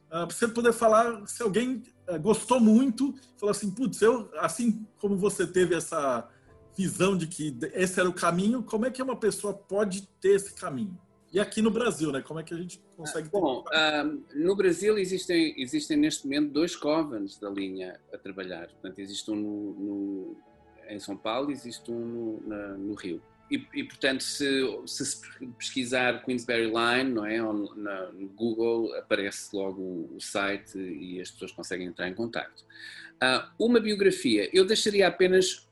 Uh, 0.08 0.28
para 0.28 0.30
você 0.30 0.48
poder 0.48 0.74
falar, 0.74 1.26
se 1.28 1.42
alguém 1.42 1.84
uh, 2.08 2.20
gostou 2.20 2.60
muito, 2.60 3.16
falou 3.38 3.52
assim, 3.52 3.72
putz, 3.72 4.02
eu, 4.02 4.30
assim 4.38 4.86
como 5.00 5.18
você 5.18 5.48
teve 5.48 5.74
essa 5.76 6.28
visão 6.78 7.18
de 7.18 7.28
que 7.28 7.58
esse 7.74 8.00
era 8.00 8.10
o 8.10 8.14
caminho, 8.14 8.64
como 8.64 8.86
é 8.86 8.92
que 8.92 9.02
uma 9.02 9.16
pessoa 9.16 9.54
pode 9.54 10.08
ter 10.22 10.36
esse 10.36 10.54
caminho? 10.54 10.98
E 11.34 11.40
aqui 11.40 11.64
no 11.64 11.72
Brasil, 11.72 12.12
né? 12.12 12.22
Como 12.22 12.40
é 12.40 12.44
que 12.44 12.54
a 12.54 12.58
gente 12.58 12.80
consegue 12.96 13.28
ter... 13.28 13.40
Bom, 13.40 13.66
no 14.36 14.56
Brasil 14.56 15.00
existem, 15.00 15.56
existem 15.58 15.98
neste 15.98 16.26
momento 16.26 16.52
dois 16.52 16.76
covens 16.76 17.40
da 17.40 17.50
linha 17.50 18.00
a 18.14 18.18
trabalhar. 18.20 18.68
Portanto, 18.68 19.00
existe 19.00 19.32
um 19.32 19.36
no, 19.36 19.74
no 19.74 20.38
em 20.88 21.00
São 21.00 21.18
Paulo 21.18 21.50
e 21.50 21.54
existe 21.54 21.90
um 21.90 22.00
no, 22.00 22.48
na, 22.48 22.68
no 22.78 22.94
Rio. 22.94 23.20
E, 23.50 23.68
e, 23.74 23.84
portanto, 23.84 24.22
se, 24.22 24.46
se 24.86 25.22
pesquisar 25.58 26.24
Queensberry 26.24 26.66
Line, 26.68 27.12
não 27.12 27.26
é, 27.26 27.38
na, 27.38 28.12
no 28.12 28.28
Google, 28.30 28.94
aparece 28.96 29.56
logo 29.56 29.82
o, 29.82 30.16
o, 30.16 30.22
site 30.22 30.78
e 30.78 31.20
as 31.20 31.32
pessoas 31.32 31.52
conseguem 31.52 31.88
entrar 31.88 32.08
em 32.08 32.14
contato. 32.14 32.64
Uh, 33.16 33.66
uma 33.66 33.80
biografia, 33.80 34.50
eu 34.54 34.66
deixaria 34.66 35.08
apenas. 35.08 35.68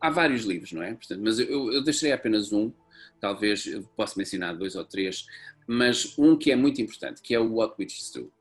Há 0.00 0.10
vários 0.10 0.44
livros, 0.44 0.72
não 0.72 0.82
é? 0.82 0.92
Portanto, 0.92 1.20
mas 1.22 1.38
eu, 1.38 1.72
eu 1.72 1.82
deixaria 1.82 2.14
apenas 2.14 2.52
um, 2.52 2.72
talvez 3.20 3.66
eu 3.66 3.82
possa 3.96 4.14
mencionar 4.16 4.56
dois 4.56 4.74
ou 4.74 4.84
três, 4.84 5.26
mas 5.66 6.16
um 6.18 6.36
que 6.36 6.52
é 6.52 6.56
muito 6.56 6.80
importante, 6.80 7.20
que 7.22 7.34
é 7.34 7.40
o 7.40 7.54
What 7.54 7.74
Witches 7.78 8.10
Do. 8.10 8.32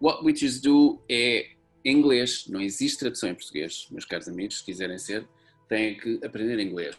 What 0.00 0.24
Witches 0.24 0.60
Do 0.60 1.02
é 1.08 1.50
em 1.84 1.96
inglês, 1.96 2.46
não 2.48 2.60
existe 2.60 2.98
tradução 2.98 3.28
em 3.30 3.34
português, 3.34 3.86
meus 3.90 4.04
caros 4.04 4.28
amigos, 4.28 4.58
se 4.58 4.64
quiserem 4.64 4.98
ser, 4.98 5.26
têm 5.68 5.96
que 5.96 6.20
aprender 6.24 6.58
inglês. 6.60 6.96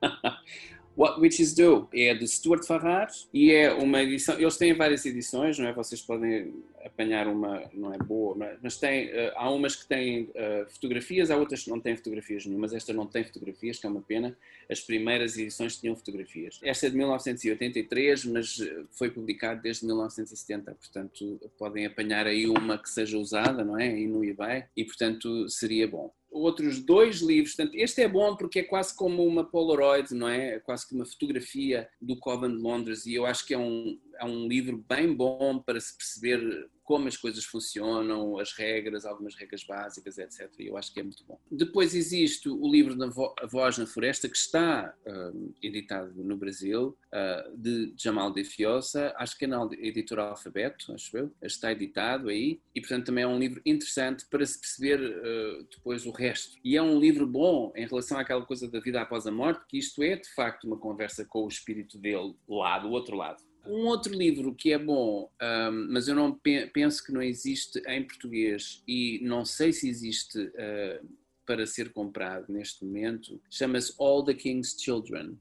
What 1.00 1.18
Witches 1.18 1.54
Do 1.54 1.88
é 1.94 2.12
de 2.12 2.28
Stuart 2.28 2.66
Farrar 2.66 3.08
e 3.32 3.52
é 3.52 3.72
uma 3.72 4.02
edição. 4.02 4.38
Eles 4.38 4.58
têm 4.58 4.74
várias 4.74 5.06
edições, 5.06 5.58
não 5.58 5.66
é? 5.66 5.72
Vocês 5.72 6.02
podem 6.02 6.52
apanhar 6.84 7.26
uma, 7.26 7.62
não 7.72 7.94
é 7.94 7.96
boa, 7.96 8.36
mas 8.62 8.76
tem, 8.76 9.06
uh, 9.06 9.32
há 9.34 9.50
umas 9.50 9.74
que 9.74 9.88
têm 9.88 10.24
uh, 10.24 10.68
fotografias, 10.68 11.30
há 11.30 11.38
outras 11.38 11.64
que 11.64 11.70
não 11.70 11.80
têm 11.80 11.96
fotografias 11.96 12.44
nenhumas. 12.44 12.74
Esta 12.74 12.92
não 12.92 13.06
tem 13.06 13.24
fotografias, 13.24 13.78
que 13.78 13.86
é 13.86 13.88
uma 13.88 14.02
pena. 14.02 14.36
As 14.70 14.82
primeiras 14.82 15.38
edições 15.38 15.78
tinham 15.78 15.96
fotografias. 15.96 16.60
Esta 16.62 16.88
é 16.88 16.90
de 16.90 16.96
1983, 16.98 18.26
mas 18.26 18.60
eh, 18.60 18.84
foi 18.90 19.10
publicada 19.10 19.58
desde 19.58 19.86
1970, 19.86 20.74
portanto 20.74 21.40
podem 21.58 21.86
apanhar 21.86 22.26
aí 22.26 22.46
uma 22.46 22.76
que 22.76 22.90
seja 22.90 23.16
usada, 23.16 23.64
não 23.64 23.80
é? 23.80 23.88
Aí 23.88 24.06
no 24.06 24.22
eBay 24.22 24.64
e 24.76 24.84
portanto 24.84 25.48
seria 25.48 25.88
bom 25.88 26.12
outros 26.30 26.80
dois 26.80 27.20
livros. 27.20 27.54
Portanto, 27.54 27.74
este 27.76 28.02
é 28.02 28.08
bom 28.08 28.36
porque 28.36 28.60
é 28.60 28.62
quase 28.62 28.94
como 28.94 29.24
uma 29.26 29.44
Polaroid, 29.44 30.14
não 30.14 30.28
é? 30.28 30.54
É 30.54 30.60
quase 30.60 30.86
que 30.86 30.94
uma 30.94 31.04
fotografia 31.04 31.88
do 32.00 32.16
Coven 32.16 32.56
de 32.56 32.62
Londres 32.62 33.06
e 33.06 33.14
eu 33.14 33.26
acho 33.26 33.46
que 33.46 33.54
é 33.54 33.58
um, 33.58 33.98
é 34.20 34.24
um 34.24 34.46
livro 34.46 34.76
bem 34.88 35.12
bom 35.12 35.58
para 35.58 35.80
se 35.80 35.96
perceber 35.96 36.68
como 36.90 37.06
as 37.06 37.16
coisas 37.16 37.44
funcionam, 37.44 38.36
as 38.40 38.52
regras, 38.52 39.06
algumas 39.06 39.36
regras 39.36 39.62
básicas, 39.62 40.18
etc. 40.18 40.50
E 40.58 40.66
eu 40.66 40.76
acho 40.76 40.92
que 40.92 40.98
é 40.98 41.04
muito 41.04 41.24
bom. 41.24 41.38
Depois 41.48 41.94
existe 41.94 42.48
o 42.48 42.68
livro 42.68 42.96
da 42.96 43.06
A 43.38 43.46
Voz 43.46 43.78
na 43.78 43.86
Floresta, 43.86 44.28
que 44.28 44.36
está 44.36 44.92
uh, 45.06 45.54
editado 45.62 46.12
no 46.24 46.36
Brasil, 46.36 46.98
uh, 47.14 47.56
de 47.56 47.94
Jamal 47.96 48.32
de 48.32 48.42
Fiosa, 48.42 49.14
acho 49.16 49.38
que 49.38 49.44
é 49.44 49.48
na 49.48 49.68
editora 49.78 50.24
Alfabeto, 50.24 50.92
acho 50.92 51.16
eu, 51.16 51.32
está 51.40 51.70
editado 51.70 52.28
aí, 52.28 52.60
e 52.74 52.80
portanto 52.80 53.06
também 53.06 53.22
é 53.22 53.28
um 53.28 53.38
livro 53.38 53.62
interessante 53.64 54.26
para 54.28 54.44
se 54.44 54.60
perceber 54.60 55.00
uh, 55.00 55.68
depois 55.70 56.04
o 56.04 56.10
resto. 56.10 56.58
E 56.64 56.76
é 56.76 56.82
um 56.82 56.98
livro 56.98 57.24
bom 57.24 57.72
em 57.76 57.86
relação 57.86 58.18
àquela 58.18 58.44
coisa 58.44 58.68
da 58.68 58.80
vida 58.80 59.00
após 59.00 59.28
a 59.28 59.30
morte, 59.30 59.64
que 59.68 59.78
isto 59.78 60.02
é 60.02 60.16
de 60.16 60.28
facto 60.34 60.64
uma 60.64 60.76
conversa 60.76 61.24
com 61.24 61.44
o 61.44 61.48
espírito 61.48 61.96
dele 61.98 62.34
lá, 62.48 62.80
do 62.80 62.90
outro 62.90 63.16
lado. 63.16 63.48
Um 63.66 63.86
outro 63.86 64.14
livro 64.14 64.54
que 64.54 64.72
é 64.72 64.78
bom, 64.78 65.30
um, 65.40 65.92
mas 65.92 66.08
eu 66.08 66.14
não 66.14 66.38
penso 66.72 67.04
que 67.04 67.12
não 67.12 67.22
existe 67.22 67.80
em 67.86 68.02
português 68.02 68.82
e 68.88 69.20
não 69.22 69.44
sei 69.44 69.72
se 69.72 69.88
existe 69.88 70.38
uh, 70.38 71.06
para 71.46 71.66
ser 71.66 71.92
comprado 71.92 72.46
neste 72.48 72.84
momento, 72.84 73.40
chama-se 73.50 73.94
All 73.98 74.24
the 74.24 74.34
King's 74.34 74.76
Children, 74.80 75.38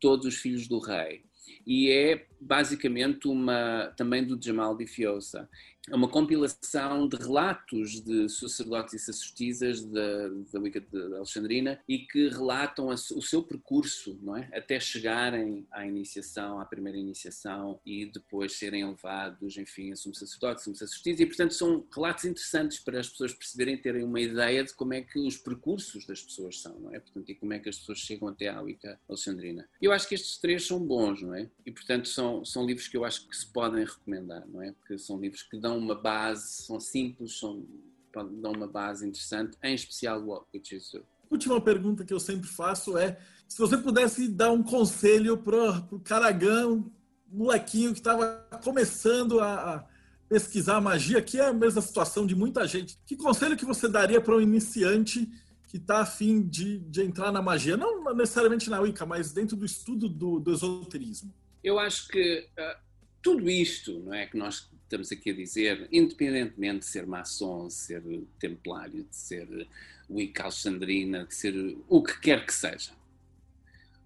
Todos 0.00 0.26
os 0.26 0.36
Filhos 0.36 0.68
do 0.68 0.78
Rei. 0.78 1.24
E 1.66 1.90
é 1.90 2.26
basicamente 2.40 3.28
uma 3.28 3.92
também 3.96 4.24
do 4.24 4.42
Jamal 4.42 4.76
Di 4.76 4.86
Fiosa 4.86 5.48
é 5.90 5.94
uma 5.94 6.08
compilação 6.08 7.06
de 7.06 7.16
relatos 7.16 8.00
de 8.00 8.28
sacerdotes 8.28 8.94
e 8.94 8.98
sacerdotisas 8.98 9.84
da, 9.84 10.28
da 10.52 10.60
Wicca 10.60 10.80
de 10.80 11.14
Alexandrina 11.14 11.78
e 11.86 11.98
que 11.98 12.28
relatam 12.28 12.90
a, 12.90 12.94
o 12.94 13.22
seu 13.22 13.42
percurso, 13.42 14.18
não 14.22 14.36
é? 14.36 14.48
Até 14.54 14.80
chegarem 14.80 15.66
à 15.70 15.86
iniciação, 15.86 16.58
à 16.58 16.64
primeira 16.64 16.96
iniciação 16.96 17.80
e 17.84 18.06
depois 18.06 18.54
serem 18.54 18.86
levados, 18.86 19.58
enfim, 19.58 19.92
a 19.92 19.96
sumo 19.96 20.14
sacerdote, 20.14 20.62
sumo 20.62 20.74
sacerdotisa 20.74 21.22
e, 21.22 21.26
portanto, 21.26 21.52
são 21.52 21.86
relatos 21.94 22.24
interessantes 22.24 22.78
para 22.78 22.98
as 22.98 23.08
pessoas 23.08 23.34
perceberem, 23.34 23.76
terem 23.76 24.04
uma 24.04 24.20
ideia 24.20 24.64
de 24.64 24.72
como 24.72 24.94
é 24.94 25.02
que 25.02 25.18
os 25.18 25.36
percursos 25.36 26.06
das 26.06 26.22
pessoas 26.22 26.62
são, 26.62 26.78
não 26.80 26.94
é? 26.94 26.98
Portanto, 26.98 27.28
e 27.28 27.34
como 27.34 27.52
é 27.52 27.58
que 27.58 27.68
as 27.68 27.78
pessoas 27.78 27.98
chegam 27.98 28.28
até 28.28 28.48
à 28.48 28.60
Wicca 28.60 28.98
Alexandrina. 29.06 29.68
Eu 29.82 29.92
acho 29.92 30.08
que 30.08 30.14
estes 30.14 30.38
três 30.38 30.66
são 30.66 30.80
bons, 30.80 31.20
não 31.20 31.34
é? 31.34 31.48
E 31.66 31.70
portanto 31.70 32.08
são, 32.08 32.42
são 32.42 32.64
livros 32.64 32.88
que 32.88 32.96
eu 32.96 33.04
acho 33.04 33.28
que 33.28 33.36
se 33.36 33.46
podem 33.46 33.84
recomendar, 33.84 34.46
não 34.48 34.62
é? 34.62 34.72
Porque 34.72 34.96
são 34.96 35.20
livros 35.20 35.42
que 35.42 35.58
dão 35.58 35.73
uma 35.76 35.94
base, 35.94 36.62
são 36.64 36.80
simples, 36.80 37.38
são, 37.38 37.66
dão 38.12 38.52
uma 38.52 38.66
base 38.66 39.06
interessante, 39.06 39.56
em 39.62 39.74
especial 39.74 40.20
o 40.20 40.26
Walk 40.26 40.46
with 40.54 40.62
Jesus. 40.64 41.04
Última 41.30 41.60
pergunta 41.60 42.04
que 42.04 42.12
eu 42.12 42.20
sempre 42.20 42.48
faço 42.48 42.96
é 42.96 43.18
se 43.48 43.58
você 43.58 43.76
pudesse 43.76 44.28
dar 44.28 44.50
um 44.50 44.62
conselho 44.62 45.36
para 45.38 45.86
o 45.90 46.00
Caragão, 46.00 46.90
molequinho 47.28 47.92
que 47.92 47.98
estava 47.98 48.46
começando 48.62 49.40
a, 49.40 49.74
a 49.74 49.84
pesquisar 50.28 50.80
magia, 50.80 51.20
que 51.20 51.38
é 51.38 51.46
a 51.46 51.52
mesma 51.52 51.80
situação 51.80 52.26
de 52.26 52.34
muita 52.34 52.66
gente. 52.66 52.98
Que 53.06 53.16
conselho 53.16 53.56
que 53.56 53.64
você 53.64 53.88
daria 53.88 54.20
para 54.20 54.36
um 54.36 54.40
iniciante 54.40 55.28
que 55.68 55.76
está 55.76 56.00
afim 56.00 56.42
de, 56.42 56.78
de 56.78 57.02
entrar 57.02 57.32
na 57.32 57.42
magia? 57.42 57.76
Não 57.76 58.14
necessariamente 58.14 58.70
na 58.70 58.80
Wicca, 58.80 59.04
mas 59.04 59.32
dentro 59.32 59.56
do 59.56 59.64
estudo 59.64 60.08
do, 60.08 60.38
do 60.38 60.52
esoterismo. 60.52 61.32
Eu 61.62 61.78
acho 61.78 62.08
que 62.08 62.48
uh, 62.58 62.83
tudo 63.24 63.48
isto 63.50 63.98
não 64.00 64.12
é 64.12 64.26
que 64.26 64.36
nós 64.36 64.70
estamos 64.82 65.10
aqui 65.10 65.30
a 65.30 65.34
dizer, 65.34 65.88
independentemente 65.90 66.80
de 66.80 66.84
ser 66.84 67.06
maçom, 67.06 67.68
de 67.68 67.72
ser 67.72 68.02
templário, 68.38 69.02
de 69.10 69.16
ser 69.16 69.66
Wicca 70.10 70.42
alexandrina, 70.42 71.24
de 71.24 71.34
ser 71.34 71.76
o 71.88 72.02
que 72.02 72.20
quer 72.20 72.44
que 72.44 72.52
seja, 72.52 72.92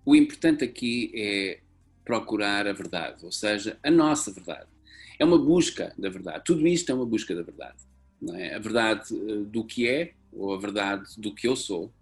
o 0.06 0.14
importante 0.14 0.62
aqui 0.62 1.10
é 1.14 1.58
procurar 2.04 2.68
a 2.68 2.72
verdade, 2.72 3.24
ou 3.24 3.32
seja, 3.32 3.76
a 3.82 3.90
nossa 3.90 4.32
verdade. 4.32 4.68
É 5.18 5.24
uma 5.24 5.36
busca 5.36 5.92
da 5.98 6.08
verdade. 6.08 6.44
Tudo 6.44 6.66
isto 6.68 6.90
é 6.90 6.94
uma 6.94 7.04
busca 7.04 7.34
da 7.34 7.42
verdade. 7.42 7.76
É? 8.34 8.54
A 8.54 8.58
verdade 8.60 9.14
eh, 9.14 9.44
do 9.44 9.64
que 9.64 9.88
é, 9.88 10.14
ou 10.32 10.54
a 10.54 10.58
verdade 10.58 11.20
do 11.20 11.34
que 11.34 11.48
eu 11.48 11.56
sou, 11.56 11.92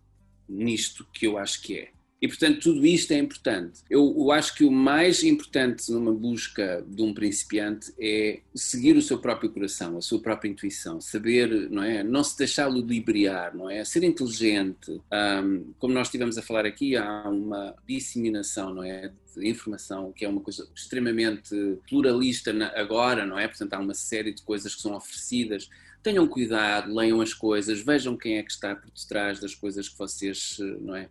nisto 0.46 1.06
que 1.12 1.26
eu 1.26 1.38
acho 1.38 1.62
que 1.62 1.78
é. 1.78 1.95
E, 2.20 2.26
portanto, 2.26 2.60
tudo 2.60 2.86
isto 2.86 3.12
é 3.12 3.18
importante. 3.18 3.82
Eu, 3.90 4.14
eu, 4.16 4.32
acho 4.32 4.54
que 4.54 4.64
o 4.64 4.70
mais 4.70 5.22
importante 5.22 5.92
numa 5.92 6.12
busca 6.14 6.82
de 6.88 7.02
um 7.02 7.12
principiante 7.12 7.92
é 8.00 8.40
seguir 8.54 8.96
o 8.96 9.02
seu 9.02 9.18
próprio 9.18 9.50
coração, 9.50 9.98
a 9.98 10.00
sua 10.00 10.18
própria 10.18 10.48
intuição, 10.48 10.98
saber, 10.98 11.70
não 11.70 11.82
é? 11.82 12.02
Não 12.02 12.24
se 12.24 12.38
deixar 12.38 12.68
ludibriar, 12.68 13.54
não 13.54 13.68
é? 13.68 13.84
Ser 13.84 14.02
inteligente. 14.02 14.98
Um, 15.12 15.74
como 15.78 15.92
nós 15.92 16.06
estivemos 16.06 16.38
a 16.38 16.42
falar 16.42 16.64
aqui, 16.64 16.96
há 16.96 17.28
uma 17.28 17.74
disseminação, 17.86 18.72
não 18.72 18.82
é? 18.82 19.12
De 19.36 19.46
informação 19.46 20.10
que 20.10 20.24
é 20.24 20.28
uma 20.28 20.40
coisa 20.40 20.66
extremamente 20.74 21.54
pluralista 21.86 22.50
agora, 22.74 23.26
não 23.26 23.38
é? 23.38 23.46
Portanto, 23.46 23.74
há 23.74 23.78
uma 23.78 23.94
série 23.94 24.32
de 24.32 24.40
coisas 24.40 24.74
que 24.74 24.80
são 24.80 24.96
oferecidas 24.96 25.68
tenham 26.02 26.28
cuidado, 26.28 26.94
leiam 26.94 27.20
as 27.20 27.34
coisas, 27.34 27.80
vejam 27.80 28.16
quem 28.16 28.38
é 28.38 28.42
que 28.44 28.52
está 28.52 28.76
por 28.76 28.88
detrás 28.92 29.40
das 29.40 29.56
coisas 29.56 29.88
que 29.88 29.98
vocês, 29.98 30.56
não 30.80 30.94
é? 30.94 31.08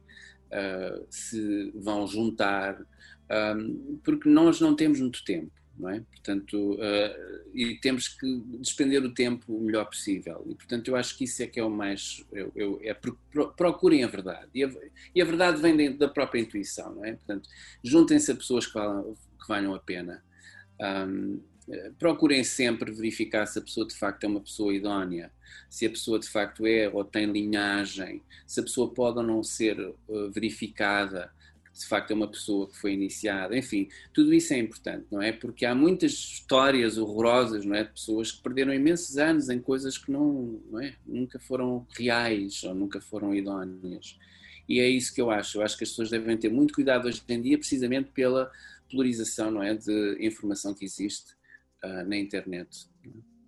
Uh, 0.56 1.06
se 1.10 1.72
vão 1.76 2.08
juntar, 2.08 2.80
porque 4.04 4.30
nós 4.30 4.62
não 4.62 4.76
temos 4.76 5.00
muito 5.00 5.24
tempo, 5.24 5.52
não 5.78 5.90
é? 5.90 6.00
Portanto, 6.00 6.74
uh, 6.74 7.36
e 7.54 7.76
temos 7.76 8.08
que 8.08 8.44
despender 8.60 9.04
o 9.04 9.14
tempo 9.14 9.56
o 9.56 9.62
melhor 9.62 9.86
possível. 9.86 10.46
E, 10.48 10.56
portanto, 10.56 10.88
eu 10.90 10.96
acho 10.96 11.18
que 11.18 11.24
isso 11.26 11.42
é 11.44 11.48
que 11.48 11.60
é 11.60 11.64
o 11.64 11.70
mais. 11.70 12.26
Eu, 12.32 12.52
eu, 12.56 12.80
é 12.84 12.96
procurem 13.56 14.04
a 14.04 14.08
verdade. 14.08 14.50
E 14.54 14.64
a, 14.64 14.72
e 15.14 15.22
a 15.22 15.26
verdade 15.26 15.62
vem 15.62 15.76
de, 15.76 15.90
da 15.90 16.08
própria 16.08 16.40
intuição, 16.40 16.96
não 16.96 17.06
é? 17.06 17.14
Portanto, 17.14 17.50
juntem-se 17.84 18.32
a 18.32 18.36
pessoas 18.36 18.66
que, 18.68 18.74
valham, 18.74 19.14
que 19.14 19.48
valham 19.48 19.74
a 19.74 19.80
pena. 19.80 20.24
Um, 20.80 21.42
procurem 21.98 22.44
sempre 22.44 22.92
verificar 22.92 23.46
se 23.46 23.60
a 23.60 23.62
pessoa 23.62 23.88
de 23.88 23.96
facto 23.96 24.24
é 24.24 24.28
uma 24.28 24.42
pessoa 24.42 24.74
idónea, 24.74 25.32
se 25.70 25.86
a 25.86 25.90
pessoa 25.90 26.20
de 26.20 26.30
facto 26.30 26.66
é 26.66 26.90
ou 26.90 27.04
tem 27.04 27.26
linhagem, 27.26 28.22
se 28.46 28.60
a 28.60 28.64
pessoa 28.64 28.94
pode 28.94 29.18
ou 29.18 29.24
não 29.24 29.44
ser 29.44 29.80
uh, 29.80 30.32
verificada, 30.32 31.32
de 31.74 31.86
facto 31.86 32.12
é 32.12 32.14
uma 32.14 32.28
pessoa 32.28 32.70
que 32.70 32.78
foi 32.78 32.94
iniciada, 32.94 33.58
enfim, 33.58 33.90
tudo 34.14 34.34
isso 34.34 34.54
é 34.54 34.58
importante, 34.58 35.08
não 35.12 35.22
é? 35.22 35.34
Porque 35.34 35.66
há 35.66 35.76
muitas 35.76 36.14
histórias 36.14 36.98
horrorosas, 36.98 37.66
não 37.66 37.76
é? 37.76 37.84
De 37.84 37.90
pessoas 37.90 38.32
que 38.32 38.42
perderam 38.42 38.74
imensos 38.74 39.18
anos 39.18 39.50
em 39.50 39.60
coisas 39.60 39.98
que 39.98 40.10
não, 40.10 40.62
não 40.72 40.80
é? 40.80 40.96
Nunca 41.06 41.38
foram 41.38 41.86
reais 41.90 42.64
ou 42.64 42.74
nunca 42.74 43.02
foram 43.02 43.36
idóneas. 43.36 44.18
E 44.70 44.80
é 44.80 44.88
isso 44.88 45.14
que 45.14 45.22
eu 45.22 45.30
acho. 45.30 45.58
Eu 45.58 45.64
acho 45.64 45.78
que 45.78 45.84
as 45.84 45.90
pessoas 45.90 46.10
devem 46.10 46.38
ter 46.38 46.50
muito 46.50 46.74
cuidado 46.74 47.08
hoje 47.08 47.22
em 47.28 47.42
dia, 47.42 47.58
precisamente 47.58 48.10
pela 48.12 48.50
polarização, 48.90 49.52
não 49.52 49.62
é? 49.62 49.74
De 49.74 50.18
informação 50.22 50.74
que 50.74 50.86
existe 50.86 51.36
uh, 51.86 52.08
na 52.08 52.18
internet. 52.18 52.88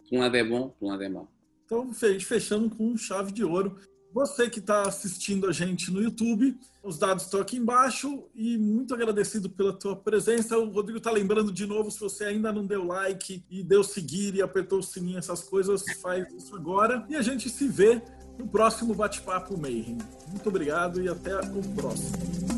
Por 0.09 0.17
um 0.17 0.19
lado 0.19 0.37
é 0.37 0.43
bom, 0.43 0.75
um 0.81 0.87
lado 0.87 1.03
é 1.03 1.09
mau. 1.09 1.27
Então, 1.65 1.91
fechando 1.93 2.69
com 2.69 2.95
chave 2.95 3.31
de 3.31 3.43
ouro. 3.43 3.77
Você 4.13 4.49
que 4.49 4.59
está 4.59 4.83
assistindo 4.83 5.47
a 5.47 5.51
gente 5.51 5.91
no 5.91 6.01
YouTube, 6.01 6.57
os 6.81 6.97
dados 6.97 7.25
estão 7.25 7.41
aqui 7.41 7.57
embaixo 7.57 8.23
e 8.33 8.57
muito 8.57 8.93
agradecido 8.93 9.49
pela 9.49 9.73
tua 9.73 9.95
presença. 9.95 10.57
O 10.57 10.69
Rodrigo 10.69 10.97
está 10.97 11.11
lembrando 11.11 11.51
de 11.51 11.65
novo, 11.67 11.91
se 11.91 11.99
você 11.99 12.23
ainda 12.23 12.51
não 12.51 12.65
deu 12.65 12.85
like 12.85 13.43
e 13.49 13.63
deu 13.63 13.83
seguir 13.83 14.33
e 14.33 14.41
apertou 14.41 14.79
o 14.79 14.83
sininho, 14.83 15.19
essas 15.19 15.43
coisas, 15.43 15.83
faz 16.01 16.25
isso 16.33 16.55
agora. 16.55 17.05
E 17.09 17.15
a 17.15 17.21
gente 17.21 17.49
se 17.49 17.67
vê 17.67 18.01
no 18.39 18.47
próximo 18.47 18.95
Bate-Papo 18.95 19.57
Mayhem. 19.57 19.97
Muito 20.29 20.47
obrigado 20.47 21.01
e 21.01 21.09
até 21.09 21.37
o 21.39 21.75
próximo. 21.75 22.56